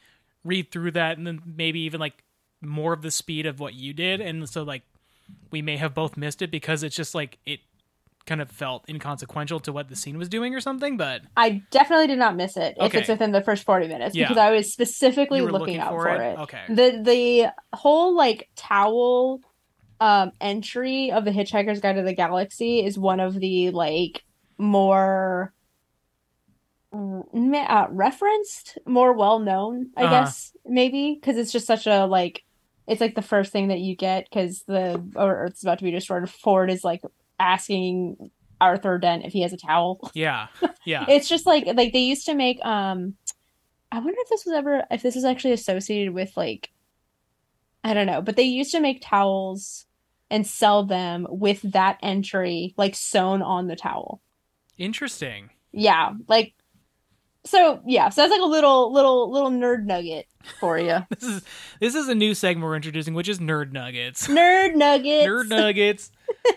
read 0.44 0.70
through 0.72 0.90
that 0.92 1.18
and 1.18 1.26
then 1.26 1.40
maybe 1.46 1.80
even 1.80 2.00
like 2.00 2.24
more 2.60 2.92
of 2.92 3.02
the 3.02 3.10
speed 3.10 3.46
of 3.46 3.60
what 3.60 3.74
you 3.74 3.92
did, 3.92 4.20
and 4.20 4.48
so 4.48 4.62
like 4.62 4.82
we 5.50 5.62
may 5.62 5.76
have 5.76 5.94
both 5.94 6.16
missed 6.16 6.42
it 6.42 6.50
because 6.50 6.82
it's 6.82 6.96
just 6.96 7.14
like 7.14 7.38
it 7.46 7.60
kind 8.26 8.40
of 8.40 8.50
felt 8.50 8.84
inconsequential 8.88 9.60
to 9.60 9.72
what 9.72 9.88
the 9.88 9.96
scene 9.96 10.16
was 10.18 10.28
doing 10.28 10.54
or 10.54 10.60
something. 10.60 10.96
But 10.96 11.22
I 11.36 11.62
definitely 11.70 12.06
did 12.06 12.18
not 12.18 12.36
miss 12.36 12.56
it 12.56 12.76
if 12.80 12.94
it's 12.94 13.08
within 13.08 13.32
the 13.32 13.42
first 13.42 13.64
40 13.64 13.88
minutes 13.88 14.14
Yeah. 14.14 14.24
because 14.28 14.38
I 14.38 14.50
was 14.50 14.72
specifically 14.72 15.40
were 15.42 15.52
looking, 15.52 15.78
out 15.78 15.90
for, 15.90 16.08
it. 16.08 16.38
Okay. 16.38 16.60
The 16.68 17.00
the 17.02 17.52
whole 17.76 18.14
like 18.16 18.48
towel 18.56 19.40
um 20.00 20.32
entry 20.40 21.10
of 21.12 21.24
the 21.24 21.30
Hitchhiker's 21.30 21.80
Guide 21.80 21.94
to 21.96 22.02
the 22.02 22.14
Galaxy 22.14 22.84
is 22.84 22.98
one 22.98 23.20
of 23.20 23.34
the 23.38 23.70
like 23.70 24.22
more 24.58 25.52
uh, 26.94 27.86
referenced, 27.90 28.78
more 28.86 29.14
well 29.14 29.38
known, 29.38 29.90
I 29.96 30.04
Uh-huh. 30.04 30.10
guess 30.20 30.52
maybe 30.64 31.18
because 31.20 31.36
it's 31.38 31.52
just 31.52 31.66
such 31.66 31.86
a 31.86 32.04
like 32.06 32.42
it's 32.86 33.00
like 33.00 33.14
the 33.14 33.22
first 33.22 33.52
thing 33.52 33.68
that 33.68 33.78
you 33.80 33.96
get 33.96 34.26
because 34.28 34.62
the 34.66 35.02
or 35.16 35.44
Earth's 35.44 35.62
about 35.62 35.78
to 35.78 35.84
be 35.84 35.90
destroyed. 35.90 36.28
Ford 36.28 36.70
is 36.70 36.84
like 36.84 37.00
asking 37.42 38.30
Arthur 38.60 38.96
Dent 38.98 39.24
if 39.24 39.32
he 39.32 39.42
has 39.42 39.52
a 39.52 39.56
towel. 39.56 40.10
Yeah. 40.14 40.46
Yeah. 40.84 41.04
It's 41.08 41.28
just 41.28 41.46
like 41.46 41.66
like 41.66 41.92
they 41.92 42.00
used 42.00 42.26
to 42.26 42.34
make 42.34 42.64
um 42.64 43.14
I 43.90 43.98
wonder 43.98 44.14
if 44.18 44.28
this 44.30 44.46
was 44.46 44.54
ever 44.54 44.84
if 44.90 45.02
this 45.02 45.16
is 45.16 45.24
actually 45.24 45.52
associated 45.52 46.14
with 46.14 46.36
like 46.36 46.70
I 47.84 47.94
don't 47.94 48.06
know, 48.06 48.22
but 48.22 48.36
they 48.36 48.44
used 48.44 48.70
to 48.72 48.80
make 48.80 49.02
towels 49.02 49.86
and 50.30 50.46
sell 50.46 50.84
them 50.84 51.26
with 51.28 51.60
that 51.62 51.98
entry 52.02 52.74
like 52.76 52.94
sewn 52.94 53.42
on 53.42 53.66
the 53.66 53.76
towel. 53.76 54.22
Interesting. 54.78 55.50
Yeah, 55.72 56.12
like 56.28 56.54
so 57.44 57.82
yeah, 57.84 58.08
so 58.10 58.22
that's 58.22 58.30
like 58.30 58.40
a 58.40 58.44
little 58.44 58.92
little 58.92 59.30
little 59.32 59.50
nerd 59.50 59.84
nugget 59.84 60.26
for 60.60 60.78
you. 60.78 60.98
This 61.10 61.24
is 61.24 61.42
this 61.80 61.94
is 61.96 62.08
a 62.08 62.14
new 62.14 62.34
segment 62.34 62.64
we're 62.64 62.76
introducing, 62.76 63.14
which 63.14 63.28
is 63.28 63.40
nerd 63.40 63.72
nuggets. 63.72 64.28
nerd 64.28 64.76
nuggets. 64.76 65.26
nerd 65.26 65.48
nuggets. 65.48 66.10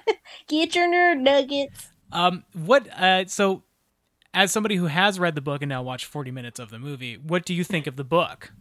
Get 0.47 0.75
your 0.75 0.87
nerd 0.87 1.19
nuggets. 1.21 1.89
Um, 2.11 2.43
what? 2.53 2.87
Uh, 2.91 3.25
so, 3.25 3.63
as 4.33 4.51
somebody 4.51 4.75
who 4.75 4.85
has 4.87 5.19
read 5.19 5.35
the 5.35 5.41
book 5.41 5.61
and 5.61 5.69
now 5.69 5.81
watched 5.83 6.05
forty 6.05 6.31
minutes 6.31 6.59
of 6.59 6.69
the 6.69 6.79
movie, 6.79 7.15
what 7.17 7.45
do 7.45 7.53
you 7.53 7.63
think 7.63 7.87
of 7.87 7.95
the 7.95 8.03
book? 8.03 8.51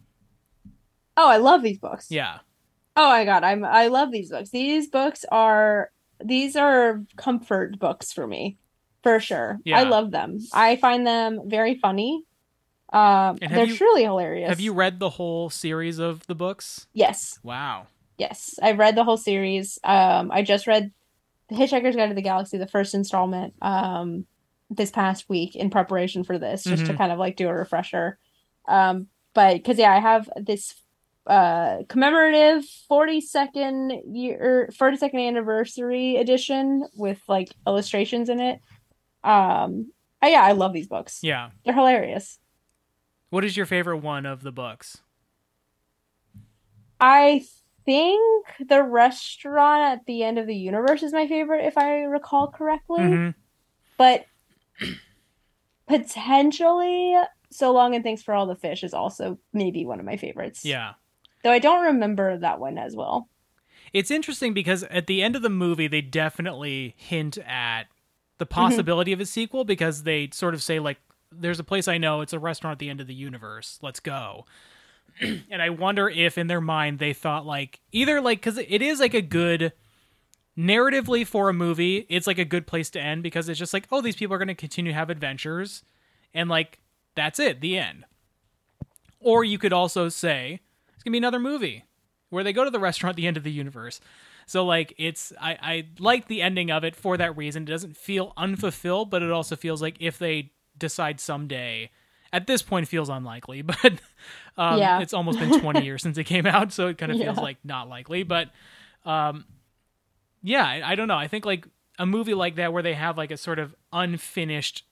Oh, 1.17 1.29
I 1.29 1.37
love 1.37 1.63
these 1.63 1.79
books. 1.79 2.11
Yeah. 2.11 2.39
Oh 2.97 3.09
my 3.09 3.25
god, 3.25 3.45
I'm 3.45 3.65
I 3.65 3.89
love 3.89 4.11
these 4.13 4.31
books. 4.31 4.51
These 4.51 4.89
books 4.89 5.25
are 5.31 5.91
these 6.25 6.57
are 6.57 7.03
comfort 7.17 7.79
books 7.79 8.13
for 8.13 8.27
me. 8.27 8.57
For 9.03 9.21
sure. 9.21 9.59
Yeah. 9.65 9.81
I 9.81 9.83
love 9.83 10.11
them. 10.13 10.39
I 10.53 10.77
find 10.77 11.07
them 11.07 11.43
very 11.47 11.75
funny. 11.77 12.25
Um 12.93 13.37
they're 13.37 13.67
you- 13.67 13.77
truly 13.77 14.05
hilarious. 14.05 14.49
Have 14.49 14.61
you 14.61 14.73
read 14.73 14.99
the 15.01 15.11
whole 15.11 15.51
series 15.51 15.99
of 15.99 16.27
the 16.27 16.35
books? 16.35 16.87
Yes. 16.95 17.39
Wow. 17.43 17.89
Yes. 18.17 18.59
I've 18.63 18.79
read 18.79 18.97
the 18.97 19.05
whole 19.05 19.17
series. 19.17 19.79
Um 19.85 20.31
I 20.33 20.43
just 20.43 20.67
read 20.67 20.93
The 21.49 21.57
Hitchhiker's 21.57 21.97
Guide 21.97 22.09
to 22.09 22.15
the 22.15 22.23
Galaxy, 22.23 22.57
the 22.59 22.67
first 22.67 22.95
installment, 22.95 23.55
um 23.63 24.27
this 24.71 24.91
past 24.91 25.29
week 25.29 25.55
in 25.55 25.69
preparation 25.71 26.25
for 26.25 26.39
this, 26.39 26.65
just 26.65 26.87
to 26.87 26.93
Mhm. 26.95 26.99
kind 26.99 27.13
of 27.13 27.19
like 27.19 27.37
do 27.37 27.49
a 27.49 27.55
refresher. 27.55 28.19
Um 28.67 29.09
but 29.35 29.63
cuz 29.65 29.79
yeah, 29.79 29.93
I 29.93 30.01
have 30.01 30.29
this 30.37 30.75
uh 31.27 31.79
commemorative 31.89 32.65
42nd 32.91 34.03
year 34.15 34.69
42nd 34.73 35.27
anniversary 35.29 36.17
edition 36.17 36.87
with 36.97 37.23
like 37.29 37.55
illustrations 37.67 38.29
in 38.29 38.41
it 38.41 38.61
um 39.23 39.91
oh, 40.23 40.27
yeah 40.27 40.43
i 40.45 40.53
love 40.53 40.75
these 40.75 40.87
books 40.87 41.21
Yeah. 41.23 41.49
they're 41.65 41.73
hilarious 41.73 42.39
What 43.31 43.43
is 43.43 43.57
your 43.57 43.65
favorite 43.65 43.99
one 44.03 44.27
of 44.27 44.43
the 44.43 44.53
books? 44.53 44.99
i 47.01 47.43
think 47.85 48.45
the 48.69 48.83
restaurant 48.83 49.83
at 49.83 50.07
the 50.07 50.23
end 50.23 50.39
of 50.39 50.47
the 50.47 50.55
universe 50.57 51.03
is 51.03 51.13
my 51.13 51.27
favorite 51.29 51.65
if 51.65 51.77
i 51.79 52.01
recall 52.03 52.49
correctly 52.49 53.01
Mhm. 53.03 53.35
but 53.99 54.25
potentially 55.87 57.15
so 57.51 57.73
long 57.73 57.95
and 57.95 58.03
thanks 58.03 58.23
for 58.23 58.35
all 58.35 58.47
the 58.47 58.57
fish 58.57 58.83
is 58.83 58.95
also 58.95 59.39
maybe 59.53 59.85
one 59.85 60.01
of 60.01 60.07
my 60.07 60.17
favorites 60.17 60.65
Yeah. 60.65 60.95
though 61.43 61.51
i 61.53 61.59
don't 61.59 61.85
remember 61.85 62.37
that 62.39 62.59
one 62.59 62.79
as 62.79 62.97
well 62.97 63.29
It's 63.93 64.11
interesting 64.11 64.55
because 64.55 64.83
at 64.85 65.07
the 65.07 65.23
end 65.23 65.37
of 65.37 65.43
the 65.43 65.51
movie, 65.51 65.87
they 65.87 66.01
definitely 66.01 66.95
hint 66.97 67.39
at 67.39 67.85
the 68.39 68.47
possibility 68.47 69.13
of 69.13 69.21
a 69.21 69.27
sequel 69.27 69.65
because 69.65 70.03
they 70.03 70.31
sort 70.33 70.55
of 70.55 70.63
say 70.65 70.81
like, 70.81 70.99
"There's 71.31 71.61
a 71.61 71.65
place 71.65 71.87
I 71.87 71.97
know. 71.99 72.21
It's 72.21 72.33
a 72.33 72.41
restaurant 72.41 72.73
at 72.73 72.79
the 72.81 72.91
end 72.91 73.01
of 73.01 73.07
the 73.07 73.15
universe. 73.15 73.79
Let's 73.83 74.01
go." 74.01 74.47
and 75.51 75.63
I 75.63 75.71
wonder 75.71 76.09
if 76.09 76.39
in 76.39 76.47
their 76.47 76.61
mind 76.61 76.99
they 76.99 77.13
thought 77.13 77.47
like 77.47 77.81
either 77.93 78.21
like 78.21 78.39
because 78.39 78.59
it 78.59 78.83
is 78.83 79.01
like 79.01 79.15
a 79.15 79.23
good 79.23 79.73
narratively 80.57 81.27
for 81.27 81.49
a 81.49 81.55
movie, 81.55 82.07
it's 82.09 82.27
like 82.27 82.39
a 82.39 82.45
good 82.45 82.67
place 82.67 82.91
to 82.91 83.01
end 83.01 83.23
because 83.23 83.49
it's 83.49 83.59
just 83.59 83.75
like, 83.75 83.87
oh, 83.91 84.01
these 84.01 84.17
people 84.17 84.35
are 84.35 84.39
going 84.39 84.49
to 84.49 84.55
continue 84.55 84.93
to 84.93 84.99
have 84.99 85.11
adventures, 85.11 85.83
and 86.33 86.49
like 86.49 86.81
that's 87.15 87.39
it, 87.39 87.61
the 87.61 87.79
end. 87.79 88.05
Or 89.21 89.45
you 89.45 89.59
could 89.59 89.73
also 89.73 90.09
say 90.09 90.61
it's 90.95 91.03
gonna 91.03 91.13
be 91.13 91.19
another 91.19 91.39
movie 91.39 91.85
where 92.31 92.45
they 92.45 92.53
go 92.53 92.65
to 92.65 92.71
the 92.71 92.81
restaurant 92.81 93.13
at 93.13 93.17
the 93.17 93.27
end 93.27 93.37
of 93.37 93.45
the 93.45 93.53
universe. 93.53 94.01
So 94.47 94.65
like 94.65 94.93
it's 94.99 95.33
I, 95.41 95.59
I 95.61 95.87
like 95.99 96.29
the 96.29 96.43
ending 96.43 96.71
of 96.71 96.85
it 96.85 96.95
for 96.95 97.17
that 97.17 97.37
reason. 97.37 97.63
It 97.63 97.67
doesn't 97.67 97.97
feel 97.97 98.33
unfulfilled, 98.37 99.11
but 99.11 99.23
it 99.23 99.31
also 99.31 99.57
feels 99.57 99.81
like 99.81 99.97
if 100.01 100.19
they 100.19 100.53
decide 100.77 101.21
someday 101.21 101.91
at 102.35 102.47
this 102.47 102.63
point 102.63 102.89
feels 102.89 103.09
unlikely, 103.09 103.63
but 103.63 103.93
um, 104.57 104.79
Yeah. 104.79 105.01
it's 105.01 105.15
almost 105.15 105.39
been 105.39 105.61
20 105.61 105.85
years 105.85 106.03
since 106.03 106.19
it 106.19 106.25
came 106.25 106.47
out, 106.47 106.73
so 106.73 106.89
it 106.89 106.99
kind 106.99 107.13
of 107.13 107.19
feels 107.19 107.39
like 107.39 107.59
not 107.65 107.89
likely. 107.89 108.23
But 108.25 108.51
um, 109.05 109.45
yeah, 110.43 110.65
I, 110.67 110.93
I 110.93 110.95
don't 110.95 111.09
know. 111.09 111.17
I 111.17 111.29
think 111.29 111.47
like 111.47 111.67
a 111.99 112.07
movie 112.07 112.35
like 112.35 112.57
that 112.57 112.73
where 112.73 112.83
they 112.83 112.95
have 112.95 113.17
like 113.17 113.31
a 113.31 113.37
sort 113.37 113.59
of 113.59 113.75
unfinished 113.93 114.85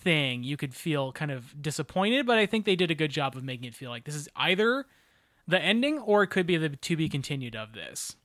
thing, 0.00 0.42
you 0.42 0.56
could 0.56 0.74
feel 0.74 1.12
kind 1.12 1.30
of 1.30 1.60
disappointed. 1.62 2.26
But 2.26 2.38
I 2.38 2.46
think 2.46 2.64
they 2.64 2.76
did 2.76 2.90
a 2.90 2.94
good 2.94 3.10
job 3.10 3.36
of 3.36 3.44
making 3.44 3.66
it 3.66 3.74
feel 3.74 3.90
like 3.90 4.04
this 4.04 4.14
is 4.14 4.28
either 4.36 4.86
the 5.48 5.60
ending 5.60 5.98
or 5.98 6.22
it 6.22 6.28
could 6.28 6.46
be 6.46 6.56
the 6.56 6.70
to 6.70 6.96
be 6.96 7.08
continued 7.08 7.54
of 7.54 7.72
this. 7.72 8.16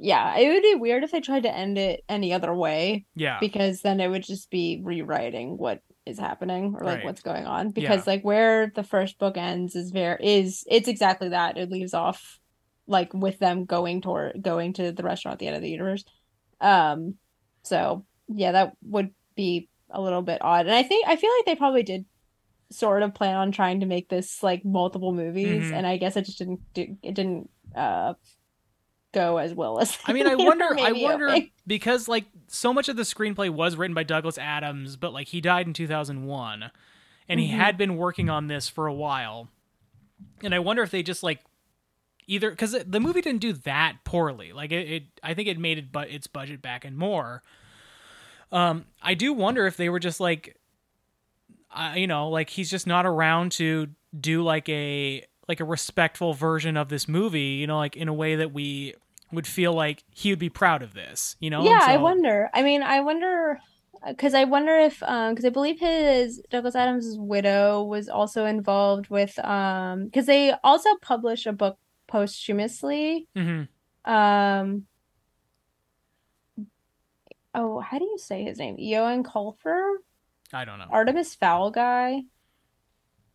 yeah 0.00 0.36
it 0.36 0.48
would 0.52 0.62
be 0.62 0.74
weird 0.74 1.04
if 1.04 1.10
they 1.12 1.20
tried 1.20 1.44
to 1.44 1.54
end 1.54 1.78
it 1.78 2.02
any 2.08 2.32
other 2.32 2.52
way 2.52 3.06
Yeah. 3.14 3.38
because 3.40 3.82
then 3.82 4.00
it 4.00 4.08
would 4.08 4.24
just 4.24 4.50
be 4.50 4.80
rewriting 4.82 5.56
what 5.58 5.80
is 6.06 6.18
happening 6.18 6.74
or 6.78 6.84
like 6.84 6.96
Right. 6.98 7.04
what's 7.04 7.20
going 7.22 7.46
on 7.46 7.70
because 7.70 8.06
Yeah. 8.06 8.12
like 8.14 8.22
where 8.24 8.70
the 8.74 8.84
first 8.84 9.18
book 9.18 9.36
ends 9.36 9.74
is 9.74 9.90
very 9.90 10.16
is 10.24 10.64
it's 10.70 10.88
exactly 10.88 11.30
that 11.30 11.58
it 11.58 11.70
leaves 11.70 11.94
off 11.94 12.38
like 12.86 13.12
with 13.12 13.38
them 13.40 13.64
going 13.64 14.00
toward 14.00 14.40
going 14.42 14.72
to 14.74 14.92
the 14.92 15.02
restaurant 15.02 15.34
at 15.34 15.38
the 15.40 15.46
end 15.48 15.56
of 15.56 15.62
the 15.62 15.70
universe 15.70 16.04
um 16.60 17.14
so 17.64 18.06
yeah 18.28 18.52
that 18.52 18.72
would 18.82 19.10
be 19.34 19.68
a 19.90 20.00
little 20.00 20.22
bit 20.22 20.38
odd. 20.42 20.66
And 20.66 20.74
I 20.74 20.82
think 20.82 21.06
I 21.06 21.14
feel 21.16 21.30
like 21.38 21.46
they 21.46 21.54
probably 21.56 21.82
did 21.82 22.06
sort 22.72 23.02
of 23.04 23.14
plan 23.14 23.36
on 23.36 23.52
trying 23.52 23.80
to 23.80 23.86
make 23.86 24.08
this 24.08 24.42
like 24.42 24.64
multiple 24.64 25.12
movies, 25.12 25.70
Mhm. 25.70 25.76
and 25.76 25.86
I 25.86 25.96
guess 25.96 26.16
it 26.16 26.24
just 26.24 26.38
didn't 26.38 26.60
do, 26.74 26.96
it 27.02 27.14
didn't 27.14 27.50
uh 27.74 28.14
go 29.16 29.38
as 29.38 29.54
well 29.54 29.78
as 29.80 29.96
I 30.06 30.12
mean, 30.12 30.26
I 30.26 30.34
wonder. 30.36 30.68
I 30.78 30.92
wonder 30.92 31.36
because 31.66 32.06
like 32.08 32.26
so 32.48 32.72
much 32.72 32.88
of 32.88 32.96
the 32.96 33.02
screenplay 33.02 33.50
was 33.50 33.76
written 33.76 33.94
by 33.94 34.02
Douglas 34.02 34.38
Adams, 34.38 34.96
but 34.96 35.12
like 35.12 35.28
he 35.28 35.40
died 35.40 35.66
in 35.66 35.72
2001, 35.72 36.70
and 37.28 37.40
he 37.40 37.48
Mhm. 37.48 37.50
had 37.50 37.76
been 37.78 37.96
working 37.96 38.28
on 38.30 38.46
this 38.46 38.68
for 38.68 38.86
a 38.86 38.94
while, 38.94 39.48
and 40.42 40.54
I 40.54 40.58
wonder 40.58 40.82
if 40.82 40.90
they 40.90 41.02
just 41.02 41.22
like 41.22 41.40
either 42.26 42.50
because 42.50 42.76
the 42.84 43.00
movie 43.00 43.20
didn't 43.20 43.40
do 43.40 43.52
that 43.52 43.98
poorly. 44.04 44.52
Like 44.52 44.72
it, 44.72 44.90
it 44.90 45.02
I 45.22 45.32
think 45.34 45.48
it 45.48 45.58
made 45.58 45.78
it 45.78 45.92
but 45.92 46.10
its 46.10 46.26
budget 46.26 46.60
back 46.62 46.84
and 46.84 46.96
more. 46.96 47.42
Um, 48.52 48.84
I 49.02 49.14
do 49.14 49.32
wonder 49.32 49.66
if 49.66 49.76
they 49.76 49.88
were 49.88 49.98
just 49.98 50.20
like, 50.20 50.56
uh, 51.74 51.94
you 51.96 52.06
know, 52.06 52.28
like 52.28 52.50
he's 52.50 52.70
just 52.70 52.86
not 52.86 53.04
around 53.06 53.52
to 53.52 53.88
do 54.18 54.42
like 54.42 54.68
a 54.68 55.24
like 55.48 55.60
a 55.60 55.64
respectful 55.64 56.32
version 56.34 56.76
of 56.76 56.88
this 56.88 57.06
movie, 57.08 57.58
you 57.60 57.66
know, 57.66 57.76
like 57.76 57.96
in 57.96 58.08
a 58.08 58.14
way 58.14 58.36
that 58.36 58.52
we 58.52 58.94
would 59.32 59.46
feel 59.46 59.72
like 59.72 60.04
he 60.10 60.30
would 60.30 60.38
be 60.38 60.48
proud 60.50 60.82
of 60.82 60.94
this, 60.94 61.36
you 61.40 61.50
know? 61.50 61.64
yeah, 61.64 61.82
And 61.82 61.92
I 61.92 61.96
wonder. 61.96 62.50
I 62.54 62.62
mean, 62.62 62.82
I 62.82 63.00
wonder 63.00 63.58
because 64.06 64.34
I 64.34 64.44
wonder 64.44 64.76
if 64.78 65.02
um 65.02 65.32
because 65.34 65.44
I 65.44 65.48
believe 65.50 65.80
his 65.80 66.40
Douglas 66.50 66.76
Adams' 66.76 67.16
widow 67.18 67.82
was 67.82 68.08
also 68.08 68.44
involved 68.46 69.08
with 69.08 69.38
um 69.44 70.04
because 70.04 70.26
they 70.26 70.52
also 70.62 70.90
published 71.02 71.46
a 71.46 71.52
book 71.52 71.78
posthumously. 72.06 73.26
Mhm. 73.36 73.68
Um 74.04 74.86
oh, 77.54 77.80
how 77.80 77.98
do 77.98 78.04
you 78.04 78.18
say 78.18 78.44
his 78.44 78.58
name? 78.58 78.76
Johan 78.78 79.24
Colfer? 79.24 79.96
I 80.52 80.64
don't 80.64 80.78
know. 80.78 80.86
Artemis 80.90 81.34
Fowl 81.34 81.70
guy. 81.70 82.22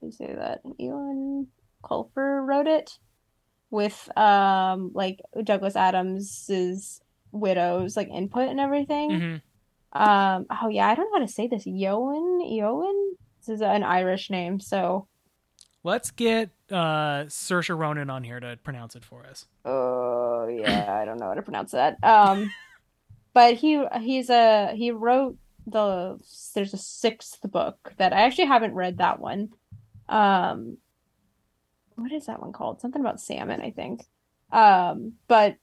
You 0.01 0.11
say 0.11 0.33
that? 0.35 0.61
Johan 0.79 1.47
Colfer 1.83 2.45
wrote 2.45 2.67
it 2.67 2.97
with 3.71 4.09
um 4.17 4.91
like 4.93 5.21
Douglas 5.43 5.75
Adams's 5.75 7.01
widow's 7.31 7.97
like 7.97 8.09
input 8.09 8.49
and 8.49 8.59
everything. 8.59 9.09
Mhm. 9.11 9.41
Um, 9.93 10.45
oh 10.61 10.69
yeah, 10.69 10.87
I 10.87 10.95
don't 10.95 11.05
know 11.11 11.19
how 11.19 11.25
to 11.25 11.31
say 11.31 11.47
this. 11.47 11.65
Yoan, 11.65 12.47
Yoan. 12.49 13.13
This 13.39 13.49
is 13.55 13.61
an 13.61 13.83
Irish 13.83 14.29
name, 14.29 14.59
so 14.59 15.07
Let's 15.83 16.11
get 16.11 16.51
uh 16.69 17.25
Saoirse 17.25 17.75
Ronan 17.75 18.09
on 18.11 18.23
here 18.23 18.39
to 18.39 18.55
pronounce 18.63 18.95
it 18.95 19.03
for 19.03 19.25
us. 19.25 19.47
oh 19.65 20.47
yeah, 20.47 20.99
I 21.01 21.05
don't 21.05 21.17
know 21.19 21.27
how 21.27 21.33
to 21.33 21.41
pronounce 21.41 21.71
that. 21.71 21.97
Um, 22.03 22.51
but 23.33 23.55
he 23.55 23.83
he's 23.99 24.29
a 24.29 24.73
he 24.75 24.91
wrote 24.91 25.37
the 25.65 26.19
there's 26.53 26.73
a 26.73 26.77
sixth 26.77 27.39
book 27.49 27.93
that 27.97 28.13
I 28.13 28.21
actually 28.21 28.45
haven't 28.47 28.73
read 28.75 28.97
that 28.99 29.19
one. 29.19 29.49
Um, 30.07 30.77
what 31.95 32.11
is 32.11 32.25
that 32.25 32.41
one 32.41 32.53
called? 32.53 32.81
Something 32.81 33.01
about 33.01 33.21
salmon, 33.21 33.61
I 33.61 33.71
think. 33.71 34.05
Um, 34.51 35.13
but 35.27 35.57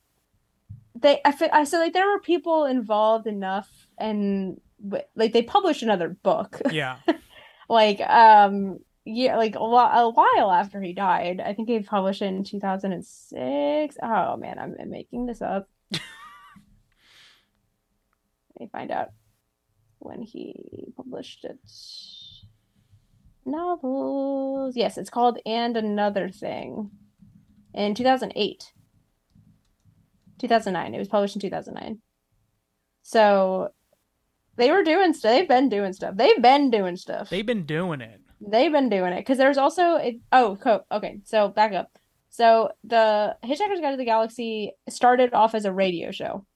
they 0.94 1.20
I 1.24 1.34
I 1.52 1.64
so 1.64 1.78
like 1.78 1.92
there 1.92 2.08
were 2.08 2.20
people 2.20 2.64
involved 2.64 3.26
enough 3.26 3.68
and 3.98 4.60
like 5.14 5.32
they 5.32 5.42
published 5.42 5.82
another 5.82 6.08
book. 6.08 6.60
Yeah. 6.72 6.98
like 7.68 8.00
um 8.00 8.78
yeah 9.04 9.36
like 9.36 9.54
a, 9.56 9.64
while, 9.64 10.06
a 10.06 10.10
while 10.10 10.50
after 10.50 10.80
he 10.80 10.92
died 10.92 11.40
i 11.44 11.54
think 11.54 11.68
he 11.68 11.80
published 11.80 12.22
it 12.22 12.26
in 12.26 12.44
2006 12.44 13.96
oh 14.02 14.36
man 14.36 14.58
i'm, 14.58 14.74
I'm 14.78 14.90
making 14.90 15.26
this 15.26 15.40
up 15.40 15.68
let 15.92 16.00
me 18.60 18.68
find 18.70 18.90
out 18.90 19.08
when 19.98 20.22
he 20.22 20.92
published 20.96 21.44
it 21.44 21.58
novels. 23.50 24.76
Yes 24.76 24.98
it's 24.98 25.10
called 25.10 25.38
and 25.46 25.76
another 25.76 26.28
thing. 26.28 26.90
In 27.74 27.94
2008 27.94 28.72
2009 30.38 30.94
it 30.94 30.98
was 30.98 31.08
published 31.08 31.36
in 31.36 31.40
2009 31.40 31.98
so 33.02 33.68
they 34.56 34.70
were 34.70 34.82
doing 34.82 35.12
stuff 35.12 35.32
they've 35.32 35.48
been 35.48 35.68
doing 35.68 35.92
stuff. 35.92 36.16
They've 36.16 36.40
been 36.42 36.70
doing 36.70 36.96
stuff. 36.96 37.30
They've 37.30 37.46
been 37.46 37.66
doing 37.66 38.00
it. 38.00 38.20
They've 38.40 38.72
been 38.72 38.88
doing 38.88 39.12
it. 39.12 39.18
Because 39.20 39.38
there's 39.38 39.58
also 39.58 39.96
it, 39.96 40.16
oh 40.32 40.58
okay 40.90 41.20
so 41.24 41.48
back 41.48 41.72
up. 41.72 41.90
So 42.30 42.70
the 42.84 43.36
Hitchhiker's 43.44 43.80
Guide 43.80 43.92
to 43.92 43.96
the 43.96 44.04
Galaxy 44.04 44.72
started 44.88 45.32
off 45.34 45.54
as 45.54 45.64
a 45.64 45.72
radio 45.72 46.10
show. 46.10 46.46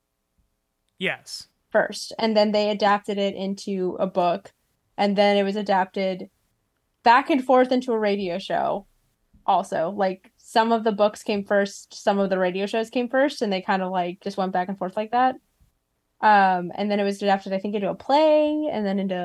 Yes. 0.98 1.48
first 1.70 2.12
and 2.18 2.36
then 2.36 2.52
they 2.52 2.70
adapted 2.70 3.18
it 3.18 3.34
into 3.34 3.96
a 3.98 4.06
book 4.06 4.52
and 4.96 5.16
then 5.16 5.36
it 5.36 5.42
was 5.42 5.56
adapted 5.56 6.30
back 7.02 7.30
and 7.30 7.44
forth 7.44 7.72
into 7.72 7.92
a 7.92 7.98
radio 7.98 8.38
show 8.38 8.86
also. 9.46 9.90
Like 9.90 10.30
some 10.38 10.72
of 10.72 10.84
the 10.84 10.92
books 10.92 11.22
came 11.22 11.44
first 11.44 11.94
some 12.02 12.18
of 12.18 12.30
the 12.30 12.38
radio 12.38 12.66
shows 12.66 12.90
came 12.90 13.08
first 13.08 13.42
and 13.42 13.52
they 13.52 13.62
kind 13.62 13.82
of 13.82 13.90
like 13.90 14.20
just 14.22 14.36
went 14.36 14.52
back 14.52 14.68
and 14.68 14.78
forth 14.78 14.96
like 14.96 15.12
that. 15.12 15.36
Um 16.20 16.70
and 16.74 16.90
then 16.90 17.00
it 17.00 17.04
was 17.04 17.20
adapted 17.20 17.52
i 17.52 17.58
think 17.58 17.74
into 17.74 17.90
a 17.90 17.96
play 17.96 18.68
and 18.72 18.86
then 18.86 19.00
into 19.00 19.16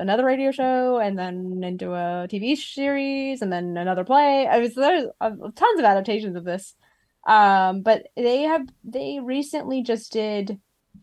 another 0.00 0.24
radio 0.24 0.50
show 0.52 0.98
and 0.98 1.18
then 1.18 1.60
into 1.62 1.92
a 1.92 2.26
tv 2.30 2.56
series 2.56 3.42
and 3.42 3.52
then 3.52 3.76
another 3.76 4.04
play. 4.04 4.46
I 4.46 4.58
was 4.58 4.74
there's 4.74 5.06
uh, 5.20 5.30
tons 5.30 5.78
of 5.78 5.84
adaptations 5.84 6.36
of 6.36 6.44
this. 6.44 6.74
Um 7.26 7.82
but 7.82 8.06
they 8.16 8.42
have 8.42 8.66
they 8.84 9.20
recently 9.22 9.82
just 9.82 10.12
did 10.12 10.58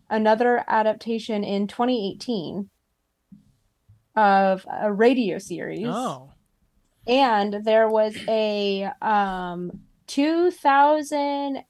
another 0.10 0.64
adaptation 0.68 1.44
in 1.44 1.68
2018 1.68 2.70
of 4.18 4.66
a 4.70 4.92
radio 4.92 5.38
series 5.38 5.88
Oh. 5.88 6.32
and 7.08 7.54
there 7.64 7.88
was 7.90 8.18
a 8.28 8.90
um 9.02 9.80
2019 10.08 11.64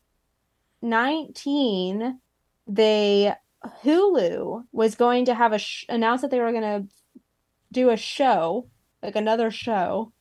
they 2.69 3.33
Hulu 3.83 4.63
was 4.71 4.95
going 4.95 5.25
to 5.25 5.33
have 5.33 5.51
a 5.53 5.57
sh- 5.59 5.85
announced 5.89 6.21
that 6.21 6.31
they 6.31 6.39
were 6.39 6.51
going 6.51 6.63
to 6.63 6.85
do 7.71 7.89
a 7.89 7.97
show 7.97 8.67
like 9.03 9.15
another 9.15 9.51
show 9.51 10.11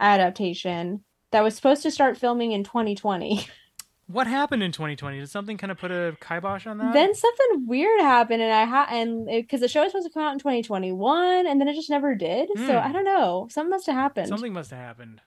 adaptation 0.00 1.02
that 1.30 1.42
was 1.42 1.54
supposed 1.56 1.82
to 1.82 1.90
start 1.90 2.16
filming 2.16 2.52
in 2.52 2.64
2020 2.64 3.46
What 4.10 4.26
happened 4.26 4.62
in 4.62 4.72
2020? 4.72 5.18
Did 5.20 5.28
something 5.28 5.58
kind 5.58 5.70
of 5.70 5.76
put 5.78 5.90
a 5.90 6.16
kibosh 6.20 6.66
on 6.66 6.78
that? 6.78 6.94
then 6.94 7.14
something 7.14 7.66
weird 7.66 8.00
happened 8.00 8.40
and 8.42 8.50
i 8.52 8.64
had 8.64 8.86
and 8.90 9.26
because 9.26 9.60
the 9.60 9.68
show 9.68 9.82
was 9.82 9.92
supposed 9.92 10.06
to 10.08 10.12
come 10.12 10.22
out 10.22 10.32
in 10.32 10.38
2021 10.38 11.46
and 11.46 11.60
then 11.60 11.68
it 11.68 11.74
just 11.74 11.90
never 11.90 12.14
did 12.14 12.48
so 12.56 12.62
Hmm. 12.80 12.88
i 12.88 12.90
don't 12.90 13.04
know 13.04 13.48
something 13.50 13.70
must 13.70 13.86
have 13.86 13.94
happened 13.94 14.28
Something 14.28 14.52
must 14.54 14.70
have 14.70 14.80
happened. 14.80 15.20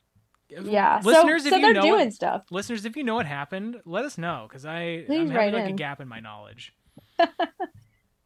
yeah 0.50 1.00
Listeners, 1.04 1.44
so, 1.44 1.48
if 1.48 1.52
so 1.52 1.56
you 1.58 1.62
they're 1.62 1.74
know 1.74 1.82
doing 1.82 2.08
it- 2.08 2.14
stuff 2.14 2.44
Listeners, 2.50 2.84
if 2.86 2.96
you 2.98 3.04
know 3.04 3.16
what 3.16 3.26
happened, 3.28 3.78
let 3.86 4.04
us 4.04 4.18
know 4.18 4.46
because 4.50 4.66
I 4.66 5.04
Please 5.06 5.30
I'm 5.30 5.30
having 5.30 5.54
like 5.54 5.70
a 5.70 5.74
gap 5.74 6.02
in 6.02 6.08
my 6.08 6.20
knowledge. 6.20 6.74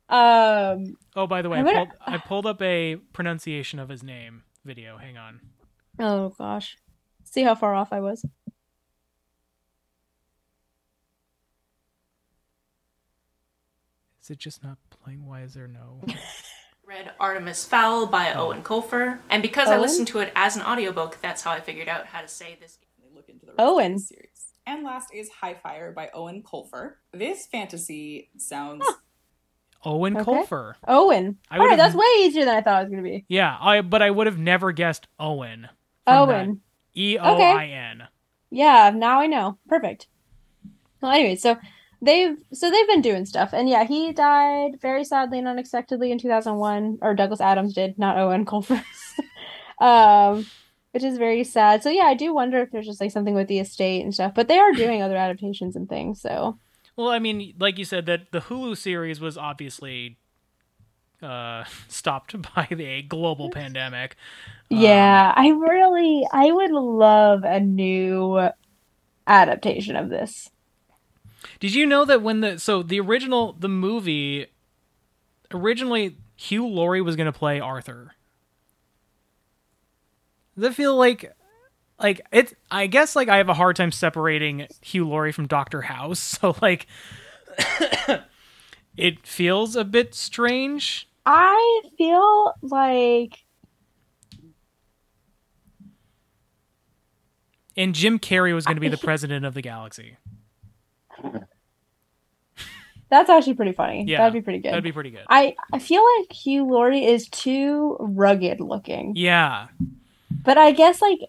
um 0.10 0.96
Oh, 1.16 1.28
by 1.28 1.42
the 1.42 1.50
way, 1.50 1.60
I 1.60 1.64
pulled, 1.64 1.88
I 2.06 2.18
pulled 2.18 2.46
up 2.46 2.62
a 2.62 2.96
pronunciation 3.14 3.80
of 3.80 3.90
his 3.90 4.04
name 4.04 4.44
video. 4.64 4.98
Hang 4.98 5.18
on. 5.18 5.42
oh 6.00 6.30
gosh 6.38 6.78
see 7.24 7.42
how 7.44 7.56
far 7.56 7.74
off 7.74 7.92
i 7.92 8.00
was 8.00 8.24
Is 14.26 14.32
it 14.32 14.40
just 14.40 14.64
not 14.64 14.80
playing? 14.90 15.24
Why 15.28 15.44
is 15.44 15.54
there 15.54 15.68
no? 15.68 16.02
read 16.88 17.12
Artemis 17.20 17.64
Fowl 17.64 18.08
by 18.08 18.34
oh. 18.34 18.48
Eoin 18.50 18.64
Colfer, 18.64 19.20
and 19.30 19.44
because 19.44 19.68
I 19.68 19.78
listened 19.78 20.08
to 20.08 20.18
it 20.20 20.32
as 20.36 20.56
an 20.56 20.64
audiobook, 20.64 21.20
that's 21.22 21.44
how 21.44 21.52
I 21.52 21.60
figured 21.60 21.88
out 21.88 22.08
how 22.08 22.22
to 22.22 22.28
say 22.28 22.58
this. 22.60 22.80
they 23.00 23.16
look 23.16 23.30
into 23.30 23.46
the 23.46 23.52
rest 23.52 23.60
of 23.60 23.68
Owen. 23.68 23.94
the 23.94 24.00
series. 24.00 24.54
And 24.66 24.84
last 24.84 25.14
is 25.14 25.30
High 25.30 25.54
Fire 25.54 25.92
by 25.92 26.10
Eoin 26.16 26.42
Colfer. 26.42 26.94
This 27.14 27.46
fantasy 27.46 28.32
sounds 28.38 28.84
Owen 29.84 30.18
Okay. 30.18 30.24
Colfer. 30.26 30.74
owen 30.88 31.38
I 31.52 31.60
all 31.60 31.68
right 31.68 31.78
that's 31.78 31.94
way 31.94 32.04
easier 32.22 32.46
than 32.46 32.56
i 32.56 32.62
thought 32.62 32.80
it 32.82 32.86
was 32.86 32.90
going 32.92 33.04
to 33.04 33.08
be 33.08 33.26
Yeah, 33.28 33.56
I 33.62 33.82
but 33.82 34.02
I 34.02 34.10
would 34.10 34.26
have 34.26 34.40
never 34.40 34.72
guessed 34.72 35.08
Owen. 35.20 35.70
owen 36.08 36.62
E 36.96 37.20
O 37.20 37.24
I 37.40 37.66
N. 37.68 38.08
yeah 38.50 38.92
now 38.96 39.20
i 39.20 39.28
know 39.28 39.60
perfect 39.68 40.08
well 41.00 41.12
anyway 41.12 41.36
so 41.36 41.58
they've 42.06 42.38
so 42.54 42.70
they've 42.70 42.88
been 42.88 43.02
doing 43.02 43.26
stuff. 43.26 43.52
And 43.54 43.68
yeah 43.70 43.84
he 43.84 44.14
died 44.14 44.80
very 44.82 45.04
sadly 45.04 45.40
and 45.40 45.48
unexpectedly 45.48 46.12
in 46.12 46.20
2001 46.20 47.00
or 47.02 47.14
douglas 47.14 47.42
adams 47.42 47.74
did 47.74 47.98
not 47.98 48.18
owen 48.18 48.46
colfer 48.52 48.84
um 49.80 50.46
which 50.92 51.04
is 51.04 51.18
very 51.18 51.44
sad. 51.44 51.84
So 51.84 51.90
yeah 51.90 52.04
i 52.06 52.14
do 52.14 52.34
wonder 52.34 52.60
if 52.60 52.72
there's 52.72 52.86
just 52.88 53.02
like 53.02 53.12
something 53.12 53.36
with 53.36 53.48
the 53.48 53.60
estate 53.60 54.04
and 54.04 54.14
stuff 54.14 54.34
but 54.34 54.48
they 54.48 54.58
are 54.58 54.72
doing 54.72 55.02
other 55.02 55.18
adaptations 55.18 55.76
and 55.76 55.90
things 55.90 56.22
so. 56.22 56.58
Well, 56.98 57.10
I 57.10 57.20
mean, 57.20 57.56
like 57.60 57.78
you 57.78 57.84
said, 57.84 58.06
that 58.06 58.32
the 58.32 58.40
Hulu 58.40 58.78
series 58.78 59.20
was 59.20 59.38
obviously 59.38 60.18
uh, 61.22 61.66
stopped 61.88 62.36
by 62.56 62.68
the 62.70 63.02
global 63.02 63.50
pandemic. 63.50 64.16
Um, 64.72 64.78
yeah 64.82 65.32
i 65.36 65.50
really 65.50 66.26
i 66.32 66.52
would 66.52 66.72
love 66.72 67.44
a 67.44 67.60
new 67.60 68.50
adaptation 69.28 69.96
of 69.96 70.10
this 70.10 70.50
Did 71.60 71.74
you 71.74 71.86
know 71.86 72.06
that 72.06 72.22
when 72.22 72.42
the 72.42 72.60
so 72.60 72.84
the 72.84 73.00
original 73.00 73.54
the 73.54 73.70
movie 73.70 74.48
originally 75.54 76.18
Hugh 76.36 76.68
Laurie 76.68 77.02
was 77.02 77.16
going 77.16 77.32
to 77.32 77.38
play 77.38 77.60
Arthur. 77.60 78.14
Does 80.56 80.72
it 80.72 80.76
feel 80.76 80.96
like 80.96 81.34
like 82.00 82.22
it 82.32 82.58
I 82.70 82.88
guess 82.88 83.16
like 83.16 83.30
I 83.30 83.38
have 83.38 83.50
a 83.50 83.54
hard 83.54 83.76
time 83.76 83.92
separating 83.92 84.68
Hugh 84.82 85.08
Laurie 85.08 85.32
from 85.32 85.48
Doctor 85.48 85.84
House, 85.84 86.20
so 86.42 86.56
like 86.62 86.88
it 88.98 89.26
feels 89.26 89.76
a 89.76 89.84
bit 89.84 90.14
strange. 90.14 91.08
I 91.26 91.82
feel 91.98 92.54
like 92.62 93.46
And 97.78 97.94
Jim 97.94 98.20
Carrey 98.20 98.54
was 98.56 98.66
going 98.66 98.78
to 98.78 98.82
be 98.82 98.88
the 98.88 98.98
president 98.98 99.46
of 99.46 99.54
the 99.54 99.62
galaxy. 99.62 100.16
that's 103.10 103.30
actually 103.30 103.54
pretty 103.54 103.72
funny. 103.74 104.06
Yeah, 104.08 104.20
That'd 104.20 104.34
be 104.34 104.42
pretty 104.42 104.60
good. 104.60 104.72
That'd 104.72 104.84
be 104.84 104.92
pretty 104.92 105.12
good. 105.12 105.26
I, 105.30 105.56
I 105.72 105.80
feel 105.80 106.04
like 106.20 106.32
Hugh 106.32 106.66
Laurie 106.68 107.06
is 107.06 107.28
too 107.30 107.98
rugged 108.00 108.60
looking. 108.60 109.14
Yeah. 109.16 109.68
But 110.44 110.58
I 110.58 110.72
guess 110.72 111.02
like 111.02 111.20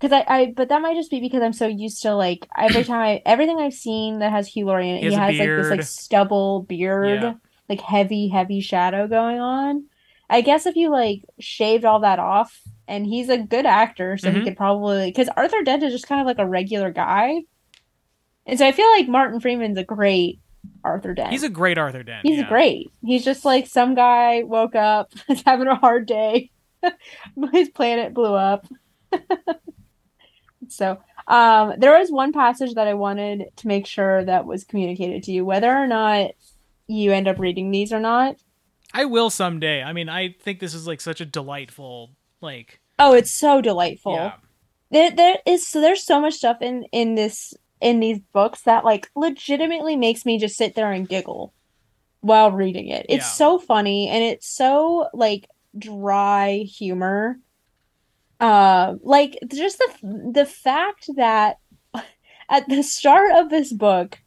because 0.00 0.12
I, 0.12 0.24
I 0.32 0.52
but 0.56 0.68
that 0.68 0.80
might 0.80 0.94
just 0.96 1.10
be 1.10 1.20
because 1.20 1.42
I'm 1.42 1.52
so 1.52 1.66
used 1.66 2.02
to 2.02 2.14
like 2.14 2.46
every 2.56 2.84
time 2.84 3.00
I 3.00 3.22
everything 3.26 3.58
I've 3.58 3.74
seen 3.74 4.20
that 4.20 4.30
has 4.30 4.46
Hugh 4.48 4.66
Laurie 4.66 4.90
in 4.90 4.96
it, 4.96 5.02
He 5.02 5.08
he, 5.10 5.14
has 5.14 5.38
like 5.38 5.48
this 5.48 5.70
like 5.70 5.82
stubble 5.82 6.62
beard, 6.62 7.22
Yeah. 7.22 7.34
like 7.68 7.80
heavy, 7.80 8.28
heavy 8.28 8.60
shadow 8.60 9.06
going 9.08 9.40
on. 9.40 9.84
I 10.30 10.40
guess 10.40 10.66
if 10.66 10.76
you 10.76 10.90
like 10.90 11.22
shaved 11.40 11.84
all 11.84 12.00
that 12.00 12.18
off, 12.18 12.60
and 12.86 13.06
he's 13.06 13.28
a 13.28 13.38
good 13.38 13.66
actor, 13.66 14.16
so 14.18 14.30
Mhm. 14.30 14.34
he 14.38 14.44
could 14.44 14.56
probably 14.56 15.10
because 15.10 15.28
Arthur 15.36 15.62
Dent 15.62 15.82
is 15.82 15.92
just 15.92 16.06
kind 16.06 16.20
of 16.20 16.26
like 16.26 16.38
a 16.38 16.46
regular 16.48 16.90
guy, 16.92 17.42
and 18.48 18.58
so 18.58 18.66
I 18.66 18.72
feel 18.72 18.90
like 18.92 19.08
Martin 19.08 19.40
Freeman's 19.40 19.78
a 19.78 19.84
great 19.84 20.40
Arthur 20.82 21.14
Dent. 21.14 21.30
He's 21.30 21.42
a 21.42 21.48
great 21.48 21.78
Arthur 21.78 22.02
Dent. 22.02 22.26
He's 22.26 22.38
yeah. 22.38 22.48
great. 22.48 22.90
He's 23.04 23.24
just 23.24 23.44
like 23.44 23.66
some 23.66 23.94
guy 23.94 24.42
woke 24.42 24.74
up, 24.74 25.12
is 25.28 25.42
having 25.46 25.68
a 25.68 25.76
hard 25.76 26.06
day. 26.06 26.50
His 27.52 27.68
planet 27.68 28.14
blew 28.14 28.34
up. 28.34 28.66
so, 30.68 30.98
um, 31.26 31.74
there 31.78 31.98
was 31.98 32.10
one 32.10 32.32
passage 32.32 32.74
that 32.74 32.88
I 32.88 32.94
wanted 32.94 33.44
to 33.56 33.68
make 33.68 33.86
sure 33.86 34.24
that 34.24 34.46
was 34.46 34.64
communicated 34.64 35.24
to 35.24 35.32
you, 35.32 35.44
whether 35.44 35.70
or 35.70 35.86
not 35.86 36.30
you 36.86 37.12
end 37.12 37.28
up 37.28 37.38
reading 37.38 37.70
these 37.70 37.92
or 37.92 38.00
not. 38.00 38.36
I 38.94 39.04
will 39.04 39.28
someday. 39.28 39.82
I 39.82 39.92
mean, 39.92 40.08
I 40.08 40.34
think 40.40 40.60
this 40.60 40.72
is 40.72 40.86
like 40.86 41.02
such 41.02 41.20
a 41.20 41.26
delightful 41.26 42.12
like 42.40 42.80
Oh, 42.98 43.14
it's 43.14 43.30
so 43.30 43.60
delightful. 43.60 44.14
yeah. 44.14 44.34
There, 44.90 45.10
there 45.10 45.36
is 45.46 45.68
so 45.68 45.80
there's 45.80 46.04
so 46.04 46.20
much 46.20 46.34
stuff 46.34 46.62
in 46.62 46.84
in 46.92 47.14
this 47.14 47.52
in 47.80 48.00
these 48.00 48.18
books 48.32 48.62
that 48.62 48.84
like 48.84 49.08
legitimately 49.14 49.96
makes 49.96 50.24
me 50.26 50.38
just 50.38 50.56
sit 50.56 50.74
there 50.74 50.92
and 50.92 51.08
giggle 51.08 51.52
while 52.20 52.50
reading 52.50 52.88
it. 52.88 53.06
It's 53.08 53.24
Yeah. 53.24 53.30
so 53.32 53.58
funny 53.58 54.08
and 54.08 54.22
it's 54.24 54.48
so 54.48 55.08
like 55.14 55.48
dry 55.76 56.64
humor. 56.66 57.38
Um, 58.40 59.00
like 59.02 59.38
just 59.52 59.78
the 59.78 60.30
the 60.32 60.46
fact 60.46 61.10
that 61.16 61.58
at 62.48 62.68
the 62.68 62.82
start 62.82 63.32
of 63.32 63.50
this 63.50 63.72
book 63.72 64.18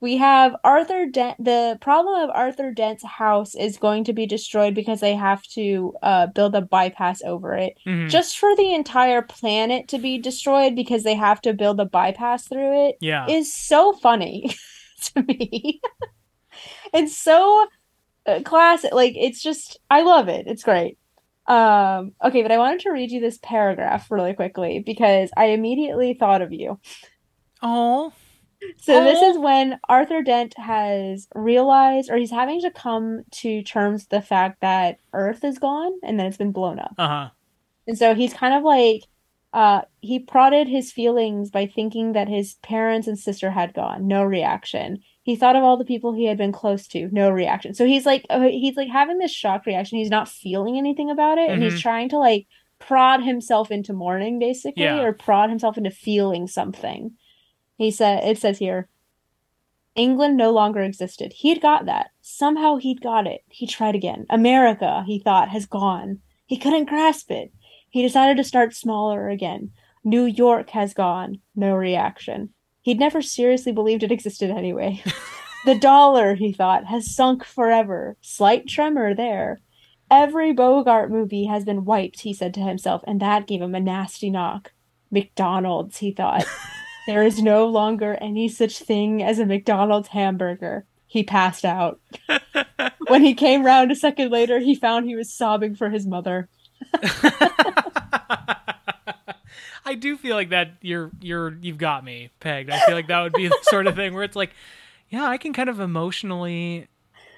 we 0.00 0.16
have 0.16 0.56
Arthur 0.64 1.06
Dent. 1.06 1.36
The 1.44 1.76
problem 1.80 2.22
of 2.22 2.30
Arthur 2.34 2.70
Dent's 2.72 3.04
house 3.04 3.54
is 3.54 3.76
going 3.76 4.04
to 4.04 4.12
be 4.14 4.26
destroyed 4.26 4.74
because 4.74 5.00
they 5.00 5.14
have 5.14 5.42
to 5.54 5.94
uh, 6.02 6.26
build 6.28 6.54
a 6.54 6.62
bypass 6.62 7.22
over 7.22 7.54
it 7.54 7.76
Mhm. 7.86 8.08
just 8.08 8.38
for 8.38 8.56
the 8.56 8.72
entire 8.74 9.20
planet 9.22 9.88
to 9.88 9.98
be 9.98 10.18
destroyed 10.18 10.74
because 10.74 11.02
they 11.02 11.14
have 11.14 11.40
to 11.42 11.52
build 11.52 11.78
a 11.80 11.84
bypass 11.84 12.48
through 12.48 12.88
it 12.88 12.96
yeah. 13.00 13.26
is 13.28 13.52
so 13.52 13.92
funny 13.92 14.50
to 15.14 15.22
me. 15.22 15.80
it's 16.94 17.16
so 17.16 17.66
uh, 18.26 18.40
classic. 18.44 18.92
Like 18.92 19.14
it's 19.16 19.42
just 19.42 19.78
I 19.90 20.02
love 20.02 20.28
it. 20.28 20.46
It's 20.46 20.62
great. 20.64 20.96
Um 21.46 22.12
okay, 22.24 22.42
but 22.42 22.52
I 22.52 22.58
wanted 22.58 22.80
to 22.80 22.90
read 22.90 23.10
you 23.10 23.20
this 23.20 23.38
paragraph 23.42 24.10
really 24.10 24.34
quickly 24.34 24.82
because 24.84 25.30
I 25.36 25.46
immediately 25.46 26.14
thought 26.14 26.42
of 26.42 26.52
you. 26.52 26.78
oh. 27.62 28.12
So 28.78 29.02
this 29.04 29.20
is 29.22 29.38
when 29.38 29.78
Arthur 29.88 30.22
Dent 30.22 30.56
has 30.58 31.28
realized 31.34 32.10
or 32.10 32.16
he's 32.16 32.30
having 32.30 32.60
to 32.60 32.70
come 32.70 33.24
to 33.32 33.62
terms 33.62 34.02
with 34.02 34.08
the 34.10 34.22
fact 34.22 34.60
that 34.60 34.98
Earth 35.12 35.44
is 35.44 35.58
gone 35.58 35.92
and 36.02 36.18
that 36.20 36.26
it's 36.26 36.36
been 36.36 36.52
blown 36.52 36.78
up. 36.78 36.94
Uh-huh. 36.98 37.30
And 37.86 37.96
so 37.96 38.14
he's 38.14 38.34
kind 38.34 38.54
of 38.54 38.62
like, 38.62 39.04
uh, 39.52 39.82
he 40.00 40.18
prodded 40.18 40.68
his 40.68 40.92
feelings 40.92 41.50
by 41.50 41.66
thinking 41.66 42.12
that 42.12 42.28
his 42.28 42.54
parents 42.62 43.08
and 43.08 43.18
sister 43.18 43.50
had 43.50 43.74
gone. 43.74 44.06
No 44.06 44.22
reaction. 44.22 45.00
He 45.22 45.36
thought 45.36 45.56
of 45.56 45.64
all 45.64 45.76
the 45.76 45.84
people 45.84 46.12
he 46.12 46.26
had 46.26 46.38
been 46.38 46.52
close 46.52 46.86
to. 46.88 47.08
No 47.12 47.30
reaction. 47.30 47.74
So 47.74 47.84
he's 47.86 48.06
like, 48.06 48.24
uh, 48.30 48.40
he's 48.42 48.76
like 48.76 48.88
having 48.88 49.18
this 49.18 49.32
shock 49.32 49.66
reaction. 49.66 49.98
He's 49.98 50.10
not 50.10 50.28
feeling 50.28 50.76
anything 50.78 51.10
about 51.10 51.38
it, 51.38 51.50
and 51.50 51.60
Mhm. 51.62 51.70
he's 51.70 51.80
trying 51.80 52.08
to 52.10 52.18
like 52.18 52.46
prod 52.78 53.22
himself 53.22 53.70
into 53.70 53.92
mourning, 53.92 54.38
basically, 54.38 54.84
Yeah. 54.84 55.00
or 55.00 55.12
prod 55.12 55.50
himself 55.50 55.76
into 55.76 55.90
feeling 55.90 56.46
something. 56.46 57.12
He 57.80 57.90
said, 57.90 58.22
it 58.24 58.36
says 58.36 58.58
here, 58.58 58.90
England 59.94 60.36
no 60.36 60.50
longer 60.50 60.82
existed. 60.82 61.32
He'd 61.32 61.62
got 61.62 61.86
that. 61.86 62.10
Somehow 62.20 62.76
he'd 62.76 63.00
got 63.00 63.26
it. 63.26 63.40
He 63.48 63.66
tried 63.66 63.94
again. 63.94 64.26
America, 64.28 65.02
he 65.06 65.18
thought, 65.18 65.48
has 65.48 65.64
gone. 65.64 66.18
He 66.44 66.58
couldn't 66.58 66.90
grasp 66.90 67.30
it. 67.30 67.54
He 67.88 68.02
decided 68.02 68.36
to 68.36 68.44
start 68.44 68.74
smaller 68.74 69.30
again. 69.30 69.70
New 70.04 70.26
York 70.26 70.68
has 70.70 70.92
gone. 70.92 71.40
No 71.56 71.72
reaction. 71.72 72.50
He'd 72.82 73.00
never 73.00 73.22
seriously 73.22 73.72
believed 73.72 74.02
it 74.02 74.12
existed 74.12 74.50
anyway. 74.50 75.02
the 75.64 75.74
dollar, 75.74 76.34
he 76.34 76.52
thought, 76.52 76.84
has 76.84 77.10
sunk 77.10 77.46
forever. 77.46 78.18
Slight 78.20 78.68
tremor 78.68 79.14
there. 79.14 79.58
Every 80.10 80.52
Bogart 80.52 81.10
movie 81.10 81.46
has 81.46 81.64
been 81.64 81.86
wiped, 81.86 82.20
he 82.20 82.34
said 82.34 82.52
to 82.54 82.60
himself, 82.60 83.02
and 83.06 83.20
that 83.20 83.46
gave 83.46 83.62
him 83.62 83.74
a 83.74 83.80
nasty 83.80 84.28
knock. 84.28 84.72
McDonald's, 85.10 85.96
he 85.96 86.12
thought. 86.12 86.44
there 87.06 87.22
is 87.22 87.42
no 87.42 87.66
longer 87.66 88.16
any 88.20 88.48
such 88.48 88.78
thing 88.78 89.22
as 89.22 89.38
a 89.38 89.46
McDonald's 89.46 90.08
hamburger. 90.08 90.84
He 91.06 91.24
passed 91.24 91.64
out. 91.64 92.00
when 93.08 93.24
he 93.24 93.34
came 93.34 93.64
round 93.64 93.90
a 93.90 93.96
second 93.96 94.30
later, 94.30 94.60
he 94.60 94.74
found 94.74 95.06
he 95.06 95.16
was 95.16 95.32
sobbing 95.32 95.74
for 95.74 95.90
his 95.90 96.06
mother. 96.06 96.48
I 99.84 99.96
do 99.98 100.16
feel 100.16 100.36
like 100.36 100.50
that 100.50 100.74
you're 100.82 101.10
you're 101.20 101.56
you've 101.60 101.78
got 101.78 102.04
me 102.04 102.30
pegged. 102.38 102.70
I 102.70 102.78
feel 102.84 102.94
like 102.94 103.08
that 103.08 103.22
would 103.22 103.32
be 103.32 103.48
the 103.48 103.58
sort 103.62 103.88
of 103.88 103.96
thing 103.96 104.14
where 104.14 104.22
it's 104.22 104.36
like, 104.36 104.52
yeah, 105.08 105.24
I 105.24 105.36
can 105.36 105.52
kind 105.52 105.68
of 105.68 105.80
emotionally 105.80 106.86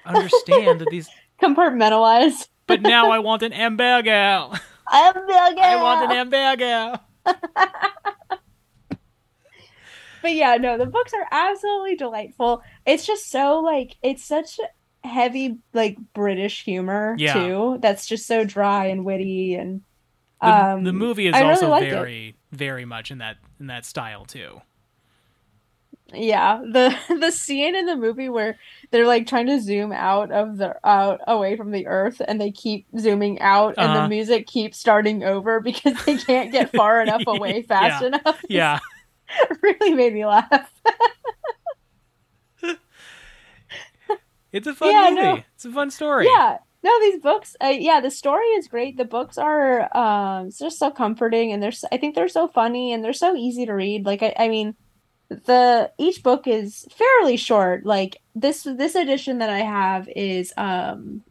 understand 0.05 0.81
that 0.81 0.89
these 0.91 1.09
Compartmentalized. 1.41 2.47
but 2.67 2.81
now 2.81 3.09
I 3.09 3.19
want 3.19 3.41
an 3.41 3.51
hamburger. 3.51 4.49
Hamburger! 4.87 5.33
I 5.33 5.79
want 5.81 6.11
an 6.11 6.31
hamburger. 6.31 6.99
But 10.23 10.33
yeah, 10.33 10.55
no, 10.55 10.77
the 10.79 10.87
books 10.87 11.13
are 11.13 11.27
absolutely 11.31 11.95
delightful. 11.95 12.63
It's 12.87 13.05
just 13.05 13.29
so 13.29 13.59
like 13.59 13.97
it's 14.01 14.25
such 14.25 14.59
heavy 15.03 15.59
like 15.73 15.97
British 16.15 16.63
humor 16.63 17.15
Yeah. 17.19 17.33
too. 17.33 17.77
That's 17.81 18.07
just 18.07 18.25
so 18.25 18.43
dry 18.45 18.85
and 18.87 19.05
witty 19.05 19.53
and 19.55 19.81
The, 20.41 20.47
um 20.49 20.83
the 20.85 20.93
movie 20.93 21.27
is 21.27 21.35
I 21.35 21.41
really 21.41 21.51
also 21.51 21.73
it. 21.73 21.89
very 21.89 22.35
very 22.51 22.85
much 22.85 23.11
in 23.11 23.19
that 23.19 23.37
in 23.59 23.67
that 23.67 23.85
style 23.85 24.25
too. 24.25 24.61
Yeah, 26.13 26.61
the 26.63 26.95
the 27.19 27.31
scene 27.31 27.75
in 27.75 27.85
the 27.85 27.95
movie 27.95 28.29
where 28.29 28.57
they're 28.91 29.07
like 29.07 29.25
trying 29.25 29.47
to 29.47 29.59
zoom 29.59 29.91
out 29.91 30.31
of 30.31 30.57
the 30.57 30.75
out 30.87 31.21
away 31.27 31.55
from 31.57 31.71
the 31.71 31.87
earth 31.87 32.21
and 32.27 32.39
they 32.39 32.51
keep 32.51 32.85
zooming 32.97 33.39
out 33.41 33.75
and 33.77 33.89
Uh-huh. 33.89 34.03
the 34.03 34.09
music 34.09 34.45
keeps 34.47 34.77
starting 34.79 35.23
over 35.23 35.59
because 35.69 36.01
they 36.05 36.17
can't 36.17 36.51
get 36.51 36.69
far 36.71 37.01
enough 37.01 37.23
away 37.27 37.61
fast 37.67 38.01
Yeah. 38.01 38.07
enough. 38.07 38.45
Yeah. 38.47 38.79
really 39.61 39.93
made 39.93 40.13
me 40.13 40.25
laugh. 40.25 40.69
It's 44.51 44.67
a 44.67 44.75
fun 44.75 44.93
Yeah, 44.93 45.09
movie. 45.09 45.15
no. 45.15 45.43
It's 45.55 45.65
a 45.65 45.71
fun 45.71 45.89
story. 45.89 46.27
Yeah. 46.27 46.57
No, 46.83 46.99
these 46.99 47.21
books, 47.21 47.55
uh, 47.63 47.67
yeah, 47.69 48.01
the 48.01 48.11
story 48.11 48.45
is 48.57 48.67
great. 48.67 48.97
The 48.97 49.05
books 49.05 49.37
are 49.37 49.95
um 49.97 50.47
it's 50.47 50.59
just 50.59 50.77
so 50.77 50.91
comforting 50.91 51.51
and 51.51 51.63
they're 51.63 51.71
I 51.91 51.97
think 51.97 52.13
they're 52.13 52.27
so 52.27 52.47
funny 52.49 52.91
and 52.91 53.03
they're 53.03 53.13
so 53.13 53.35
easy 53.35 53.65
to 53.65 53.73
read. 53.73 54.05
Like 54.05 54.21
I, 54.21 54.33
I 54.37 54.49
mean, 54.49 54.75
the 55.29 55.91
each 55.97 56.23
book 56.23 56.47
is 56.47 56.85
fairly 56.91 57.37
short. 57.37 57.85
Like 57.85 58.17
this 58.35 58.63
this 58.63 58.95
edition 58.95 59.39
that 59.39 59.49
I 59.49 59.59
have 59.61 60.09
is 60.15 60.53
um 60.57 61.23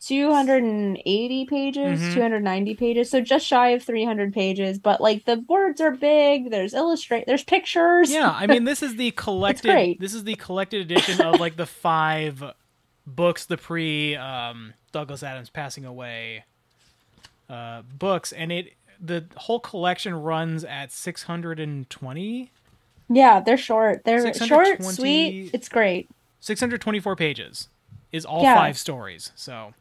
280 0.00 1.44
pages, 1.46 2.00
Mhm. 2.00 2.14
290 2.14 2.74
pages, 2.74 3.10
so 3.10 3.20
just 3.20 3.46
shy 3.46 3.70
of 3.70 3.82
300 3.82 4.32
pages, 4.32 4.78
but 4.78 5.00
like 5.00 5.24
the 5.26 5.44
words 5.48 5.80
are 5.80 5.90
big, 5.90 6.50
there's 6.50 6.74
illustrate 6.74 7.26
there's 7.26 7.44
pictures. 7.44 8.10
Yeah, 8.10 8.30
I 8.34 8.46
mean 8.46 8.64
this 8.64 8.82
is 8.82 8.96
the 8.96 9.10
collected 9.12 9.96
this 10.00 10.14
is 10.14 10.24
the 10.24 10.34
collected 10.36 10.80
edition 10.80 11.20
of 11.20 11.38
like 11.38 11.56
the 11.56 11.66
five 11.66 12.42
books 13.06 13.44
the 13.46 13.56
pre 13.56 14.16
um 14.16 14.74
Douglas 14.92 15.22
Adams 15.22 15.50
passing 15.50 15.84
away 15.84 16.44
uh 17.48 17.82
books 17.82 18.32
and 18.32 18.50
it 18.52 18.74
the 19.00 19.24
whole 19.36 19.60
collection 19.60 20.14
runs 20.14 20.62
at 20.64 20.92
620 20.92 22.50
Yeah, 23.08 23.40
they're 23.40 23.56
short. 23.56 24.04
They're 24.04 24.32
short, 24.34 24.82
sweet. 24.84 25.50
It's 25.52 25.68
great. 25.68 26.08
624 26.40 27.16
pages 27.16 27.68
is 28.12 28.24
all 28.24 28.42
Yeah. 28.42 28.54
five 28.54 28.78
stories. 28.78 29.32
So 29.34 29.72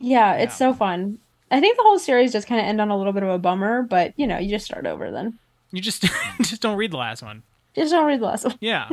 Yeah, 0.00 0.34
it's 0.34 0.54
Yeah. 0.54 0.72
so 0.72 0.74
fun. 0.74 1.18
I 1.50 1.60
think 1.60 1.76
the 1.76 1.82
whole 1.82 1.98
series 1.98 2.32
just 2.32 2.46
kind 2.46 2.60
of 2.60 2.66
end 2.66 2.80
on 2.80 2.90
a 2.90 2.96
little 2.96 3.12
bit 3.12 3.22
of 3.22 3.28
a 3.28 3.38
bummer, 3.38 3.82
but 3.82 4.12
you 4.16 4.26
know, 4.26 4.38
you 4.38 4.48
just 4.50 4.64
start 4.64 4.86
over 4.86 5.10
then. 5.10 5.38
You 5.72 5.80
just 5.80 6.02
just 6.42 6.62
don't 6.62 6.76
read 6.76 6.90
the 6.92 6.96
last 6.96 7.22
one. 7.22 7.42
Just 7.74 7.92
don't 7.92 8.06
read 8.06 8.20
the 8.20 8.26
last 8.26 8.44
one. 8.44 8.56
Yeah. 8.60 8.88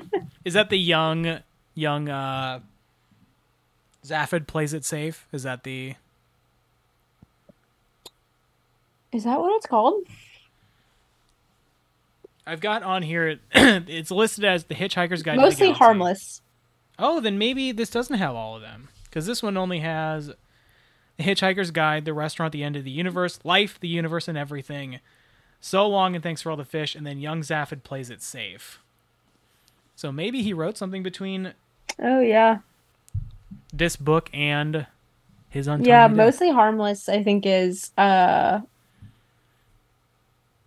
Is 0.45 0.53
that 0.53 0.69
the 0.69 0.77
young 0.77 1.39
young 1.75 2.09
uh 2.09 2.59
Zaphod 4.05 4.47
plays 4.47 4.73
it 4.73 4.85
safe? 4.85 5.25
Is 5.31 5.43
that 5.43 5.63
the 5.63 5.95
Is 9.11 9.23
that 9.23 9.39
what 9.39 9.55
it's 9.55 9.65
called? 9.65 10.03
I've 12.45 12.61
got 12.61 12.83
on 12.83 13.01
here 13.03 13.39
it's 13.53 14.11
listed 14.11 14.45
as 14.45 14.65
the 14.65 14.75
Hitchhiker's 14.75 15.23
Guide 15.23 15.35
to 15.35 15.39
the 15.41 15.45
Mostly 15.45 15.71
harmless. 15.71 16.41
Oh, 16.99 17.19
then 17.19 17.37
maybe 17.37 17.71
this 17.71 17.89
doesn't 17.89 18.17
have 18.17 18.35
all 18.35 18.55
of 18.55 18.61
them. 18.61 18.89
Because 19.05 19.25
this 19.25 19.43
one 19.43 19.57
only 19.57 19.79
has 19.79 20.31
The 21.18 21.24
Hitchhiker's 21.24 21.72
Guide, 21.72 22.05
The 22.05 22.13
Restaurant, 22.13 22.51
The 22.51 22.63
End 22.63 22.76
of 22.76 22.84
the 22.84 22.91
Universe, 22.91 23.39
Life, 23.43 23.80
The 23.80 23.88
Universe, 23.88 24.28
and 24.28 24.38
Everything. 24.38 24.99
So 25.59 25.88
long 25.88 26.13
and 26.13 26.24
thanks 26.24 26.41
for 26.43 26.51
all 26.51 26.57
the 26.57 26.63
fish, 26.65 26.93
and 26.95 27.05
then 27.05 27.18
Young 27.20 27.41
Zaphod 27.41 27.84
plays 27.84 28.09
it 28.11 28.22
safe. 28.22 28.80
So 29.95 30.11
maybe 30.11 30.43
he 30.43 30.53
wrote 30.53 30.78
something 30.78 31.01
between 31.01 31.53
Oh 31.99 32.20
yeah. 32.20 32.59
this 33.74 33.95
book 33.95 34.30
and 34.32 34.86
his 35.49 35.68
untimely 35.68 35.89
Yeah, 35.89 36.07
death. 36.13 36.18
mostly 36.18 36.51
harmless. 36.51 37.09
I 37.09 37.24
think 37.24 37.45
is. 37.47 37.91
uh 37.97 38.61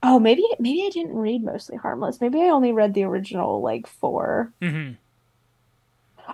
Oh, 0.02 0.18
maybe 0.18 0.42
maybe 0.58 0.82
I 0.86 0.90
didn't 0.90 1.14
read 1.14 1.44
mostly 1.44 1.76
harmless. 1.76 2.20
Maybe 2.20 2.40
I 2.40 2.46
only 2.48 2.72
read 2.72 2.94
the 2.94 3.04
original 3.04 3.60
like 3.60 3.86
four. 3.86 4.52
mm-hmm. 4.60 4.94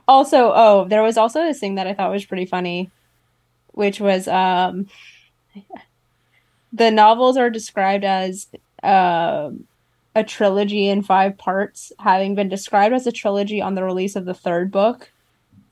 Also, 0.09 0.53
oh, 0.55 0.87
there 0.89 1.03
was 1.03 1.17
also 1.17 1.43
this 1.43 1.59
thing 1.59 1.75
that 1.75 1.87
I 1.87 1.95
thought 1.95 2.11
was 2.13 2.25
pretty 2.25 2.47
funny, 2.47 2.91
which 3.77 4.01
was 4.01 4.27
um 4.27 4.89
the 6.73 6.91
novels 6.91 7.37
are 7.37 7.51
described 7.51 8.05
as 8.05 8.49
um 8.83 9.65
a 10.15 10.25
trilogy 10.25 10.89
in 10.89 11.03
five 11.03 11.37
parts, 11.37 11.93
having 11.99 12.35
been 12.35 12.49
described 12.49 12.95
as 12.95 13.07
a 13.07 13.13
trilogy 13.13 13.61
on 13.61 13.75
the 13.75 13.85
release 13.85 14.17
of 14.17 14.25
the 14.25 14.33
third 14.33 14.71
book, 14.71 15.11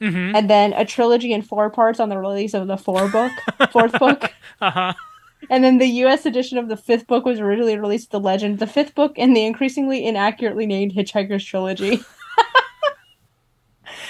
Mhm. 0.03 0.35
and 0.37 0.51
then 0.51 0.75
a 0.75 0.85
trilogy 0.85 1.33
in 1.33 1.41
four 1.41 1.71
parts 1.71 1.99
on 1.99 2.11
the 2.11 2.19
release 2.19 2.53
of 2.53 2.67
the 2.67 2.77
four 2.77 3.09
book, 3.09 3.33
fourth 3.73 3.99
book. 3.99 4.33
Uh-huh. 4.61 4.93
And 5.49 5.65
then 5.65 5.79
the 5.79 5.87
US 6.05 6.27
edition 6.27 6.59
of 6.59 6.69
the 6.69 6.77
fifth 6.77 7.07
book 7.07 7.25
was 7.25 7.41
originally 7.41 7.79
released 7.79 8.11
The 8.11 8.21
Legend, 8.21 8.59
the 8.59 8.67
fifth 8.67 8.95
book 8.95 9.17
in 9.17 9.33
the 9.33 9.45
increasingly 9.47 10.05
inaccurately 10.07 10.67
named 10.67 10.93
Hitchhiker's 10.93 11.45
Trilogy. 11.45 12.01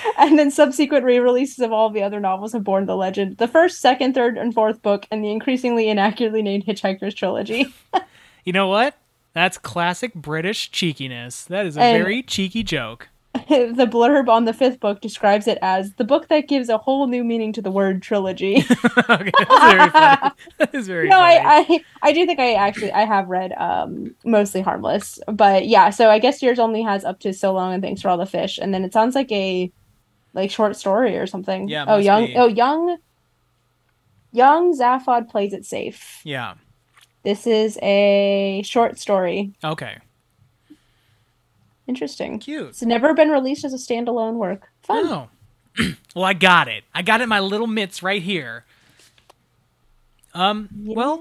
and 0.19 0.39
then 0.39 0.51
subsequent 0.51 1.05
re 1.05 1.19
releases 1.19 1.61
of 1.61 1.73
all 1.73 1.91
the 1.91 2.03
other 2.03 2.21
novels 2.21 2.53
have 2.53 2.65
borne 2.65 2.87
The 2.87 2.97
Legend, 2.97 3.39
the 3.39 3.49
first, 3.49 3.81
second, 3.81 4.15
third, 4.15 4.37
and 4.39 4.55
fourth 4.55 4.83
book, 4.83 5.07
and 5.11 5.25
the 5.25 5.31
increasingly 5.31 5.89
inaccurately 5.89 6.43
named 6.43 6.65
Hitchhiker's 6.67 7.15
Trilogy. 7.15 7.73
You 8.45 8.53
know 8.53 8.69
what? 8.69 8.95
That's 9.33 9.57
classic 9.57 10.13
British 10.15 10.71
cheekiness. 10.71 11.45
That 11.47 11.65
is 11.65 11.79
a 11.79 11.81
And- 11.81 12.03
very 12.03 12.23
cheeky 12.23 12.63
joke. 12.63 13.09
the 13.49 13.89
blurb 13.91 14.29
on 14.29 14.45
the 14.45 14.53
fifth 14.53 14.79
book 14.79 15.01
describes 15.01 15.49
it 15.49 15.59
as 15.61 15.93
the 15.95 16.05
book 16.05 16.29
that 16.29 16.47
gives 16.47 16.69
a 16.69 16.79
whole 16.79 17.09
new 17.09 17.25
meaning 17.25 17.53
to 17.53 17.61
the 17.61 17.71
word 17.71 18.01
trilogy. 18.01 18.65
okay, 19.11 19.31
that's 19.49 19.75
very 19.75 19.91
funny. 19.91 20.31
That 20.59 20.75
is 20.75 20.87
very 20.87 21.09
no, 21.09 21.17
funny. 21.17 21.39
I, 21.41 21.67
I 21.69 21.85
I 22.03 22.13
do 22.13 22.25
think 22.27 22.39
I 22.39 22.55
actually 22.55 22.93
I 22.93 23.05
have 23.05 23.29
read 23.29 23.53
um 23.57 24.15
mostly 24.25 24.61
harmless, 24.61 25.19
but 25.27 25.67
yeah. 25.67 25.91
So 25.91 26.11
I 26.11 26.21
guess 26.21 26.43
yours 26.43 26.61
only 26.61 26.83
has 26.83 27.05
up 27.05 27.19
to 27.21 27.33
so 27.33 27.53
long 27.53 27.75
and 27.75 27.83
thanks 27.83 28.01
for 28.03 28.09
all 28.09 28.19
the 28.19 28.25
fish, 28.25 28.57
and 28.59 28.73
then 28.73 28.85
it 28.85 28.93
sounds 28.93 29.17
like 29.17 29.33
a 29.33 29.73
like 30.35 30.51
short 30.51 30.77
story 30.77 31.17
or 31.17 31.27
something. 31.27 31.69
Yeah, 31.69 31.85
Oh, 31.89 31.97
young. 31.97 32.27
be. 32.27 32.37
Oh, 32.37 32.47
young. 32.47 32.99
Young 34.33 34.77
Zaphod 34.77 35.31
plays 35.31 35.53
it 35.53 35.65
safe. 35.65 36.21
Yeah. 36.25 36.55
This 37.23 37.47
is 37.47 37.79
a 37.81 38.61
short 38.65 38.99
story. 38.99 39.55
Okay. 39.63 39.97
Interesting. 41.87 42.39
Cute. 42.41 42.69
It's 42.71 42.83
never 42.83 43.15
been 43.15 43.29
released 43.31 43.65
as 43.65 43.73
a 43.73 43.77
standalone 43.77 44.35
work. 44.35 44.69
Fun. 44.83 45.07
Oh. 45.07 45.29
well, 46.15 46.25
I 46.25 46.33
got 46.35 46.67
it. 46.69 46.85
I 46.95 47.03
got 47.03 47.21
it 47.21 47.25
in 47.25 47.29
my 47.29 47.41
little 47.41 47.67
mitts 47.67 48.03
right 48.03 48.23
here. 48.23 48.65
Um, 50.35 50.69
well, 50.85 51.21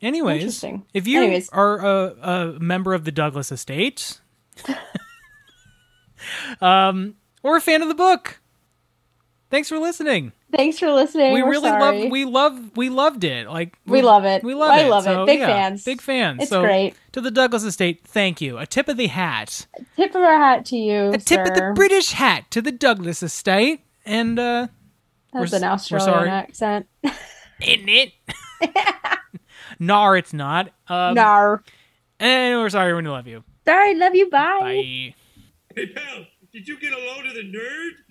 Yeah. 0.00 0.08
anyways, 0.08 0.40
Interesting. 0.42 0.86
if 0.94 1.06
you 1.06 1.22
Anyways. 1.22 1.48
are 1.50 1.78
a, 1.84 2.14
a 2.22 2.58
member 2.58 2.94
of 2.94 3.04
the 3.04 3.12
Douglas 3.12 3.52
estate, 3.52 4.18
um, 6.60 7.16
or 7.46 7.56
a 7.56 7.60
fan 7.60 7.82
of 7.82 7.88
the 7.88 7.94
book, 7.94 8.40
thanks 9.50 9.68
for 9.68 9.78
listening. 9.78 10.32
Thanks 10.56 10.78
for 10.78 10.90
listening. 10.92 11.32
we 11.34 11.42
We're 11.42 11.50
really 11.50 11.68
sorry. 11.68 12.02
love 12.02 12.10
we 12.10 12.24
love 12.24 12.76
we 12.76 12.88
loved 12.88 13.24
it. 13.24 13.48
Like 13.48 13.76
We 13.86 14.00
love 14.02 14.24
it. 14.24 14.42
We 14.44 14.54
love 14.54 14.70
I 14.70 14.82
it. 14.82 14.88
love 14.88 15.04
So, 15.04 15.22
it. 15.24 15.26
Big 15.26 15.40
yeah, 15.40 15.46
fans. 15.46 15.84
Big 15.84 16.00
fans. 16.00 16.42
It's 16.42 16.50
so, 16.50 16.62
great. 16.62 16.94
To 17.12 17.20
the 17.20 17.30
Douglas 17.30 17.64
estate, 17.64 18.02
thank 18.04 18.40
you. 18.40 18.56
A 18.58 18.66
tip 18.66 18.88
of 18.88 18.96
the 18.96 19.08
hat. 19.08 19.66
A 19.78 19.84
Tip 19.96 20.14
of 20.14 20.22
our 20.22 20.38
hat 20.38 20.64
to 20.66 20.76
you. 20.76 21.10
A 21.10 21.18
tip 21.18 21.46
of 21.46 21.54
the. 21.54 21.72
British 21.74 22.12
hat 22.12 22.50
to 22.52 22.62
the 22.62 22.72
Douglas 22.72 23.22
estate. 23.22 23.80
And 24.04 24.38
uh 24.38 24.68
That's 25.32 25.52
we're 25.52 25.58
an 25.58 25.64
s- 25.64 25.90
we're 25.90 25.98
Australian 25.98 26.04
sorry. 26.14 26.30
accent. 26.30 26.86
isn't 27.60 27.88
it? 27.88 28.12
Nar, 29.78 30.16
it's 30.16 30.32
not. 30.32 30.70
Um, 30.88 31.14
Nar. 31.14 31.62
And 32.20 32.60
we're 32.60 32.70
sorry, 32.70 32.94
we 32.94 33.02
love 33.02 33.26
you. 33.26 33.44
Sorry, 33.66 33.94
love 33.94 34.14
you. 34.14 34.30
Bye. 34.30 34.58
Bye. 34.60 35.14
Hey, 35.74 35.86
pal, 35.94 36.24
did 36.56 36.66
you 36.66 36.80
get 36.80 36.94
a 36.94 36.98
load 36.98 37.26
of 37.26 37.34
the 37.34 37.42
nerd? 37.42 38.05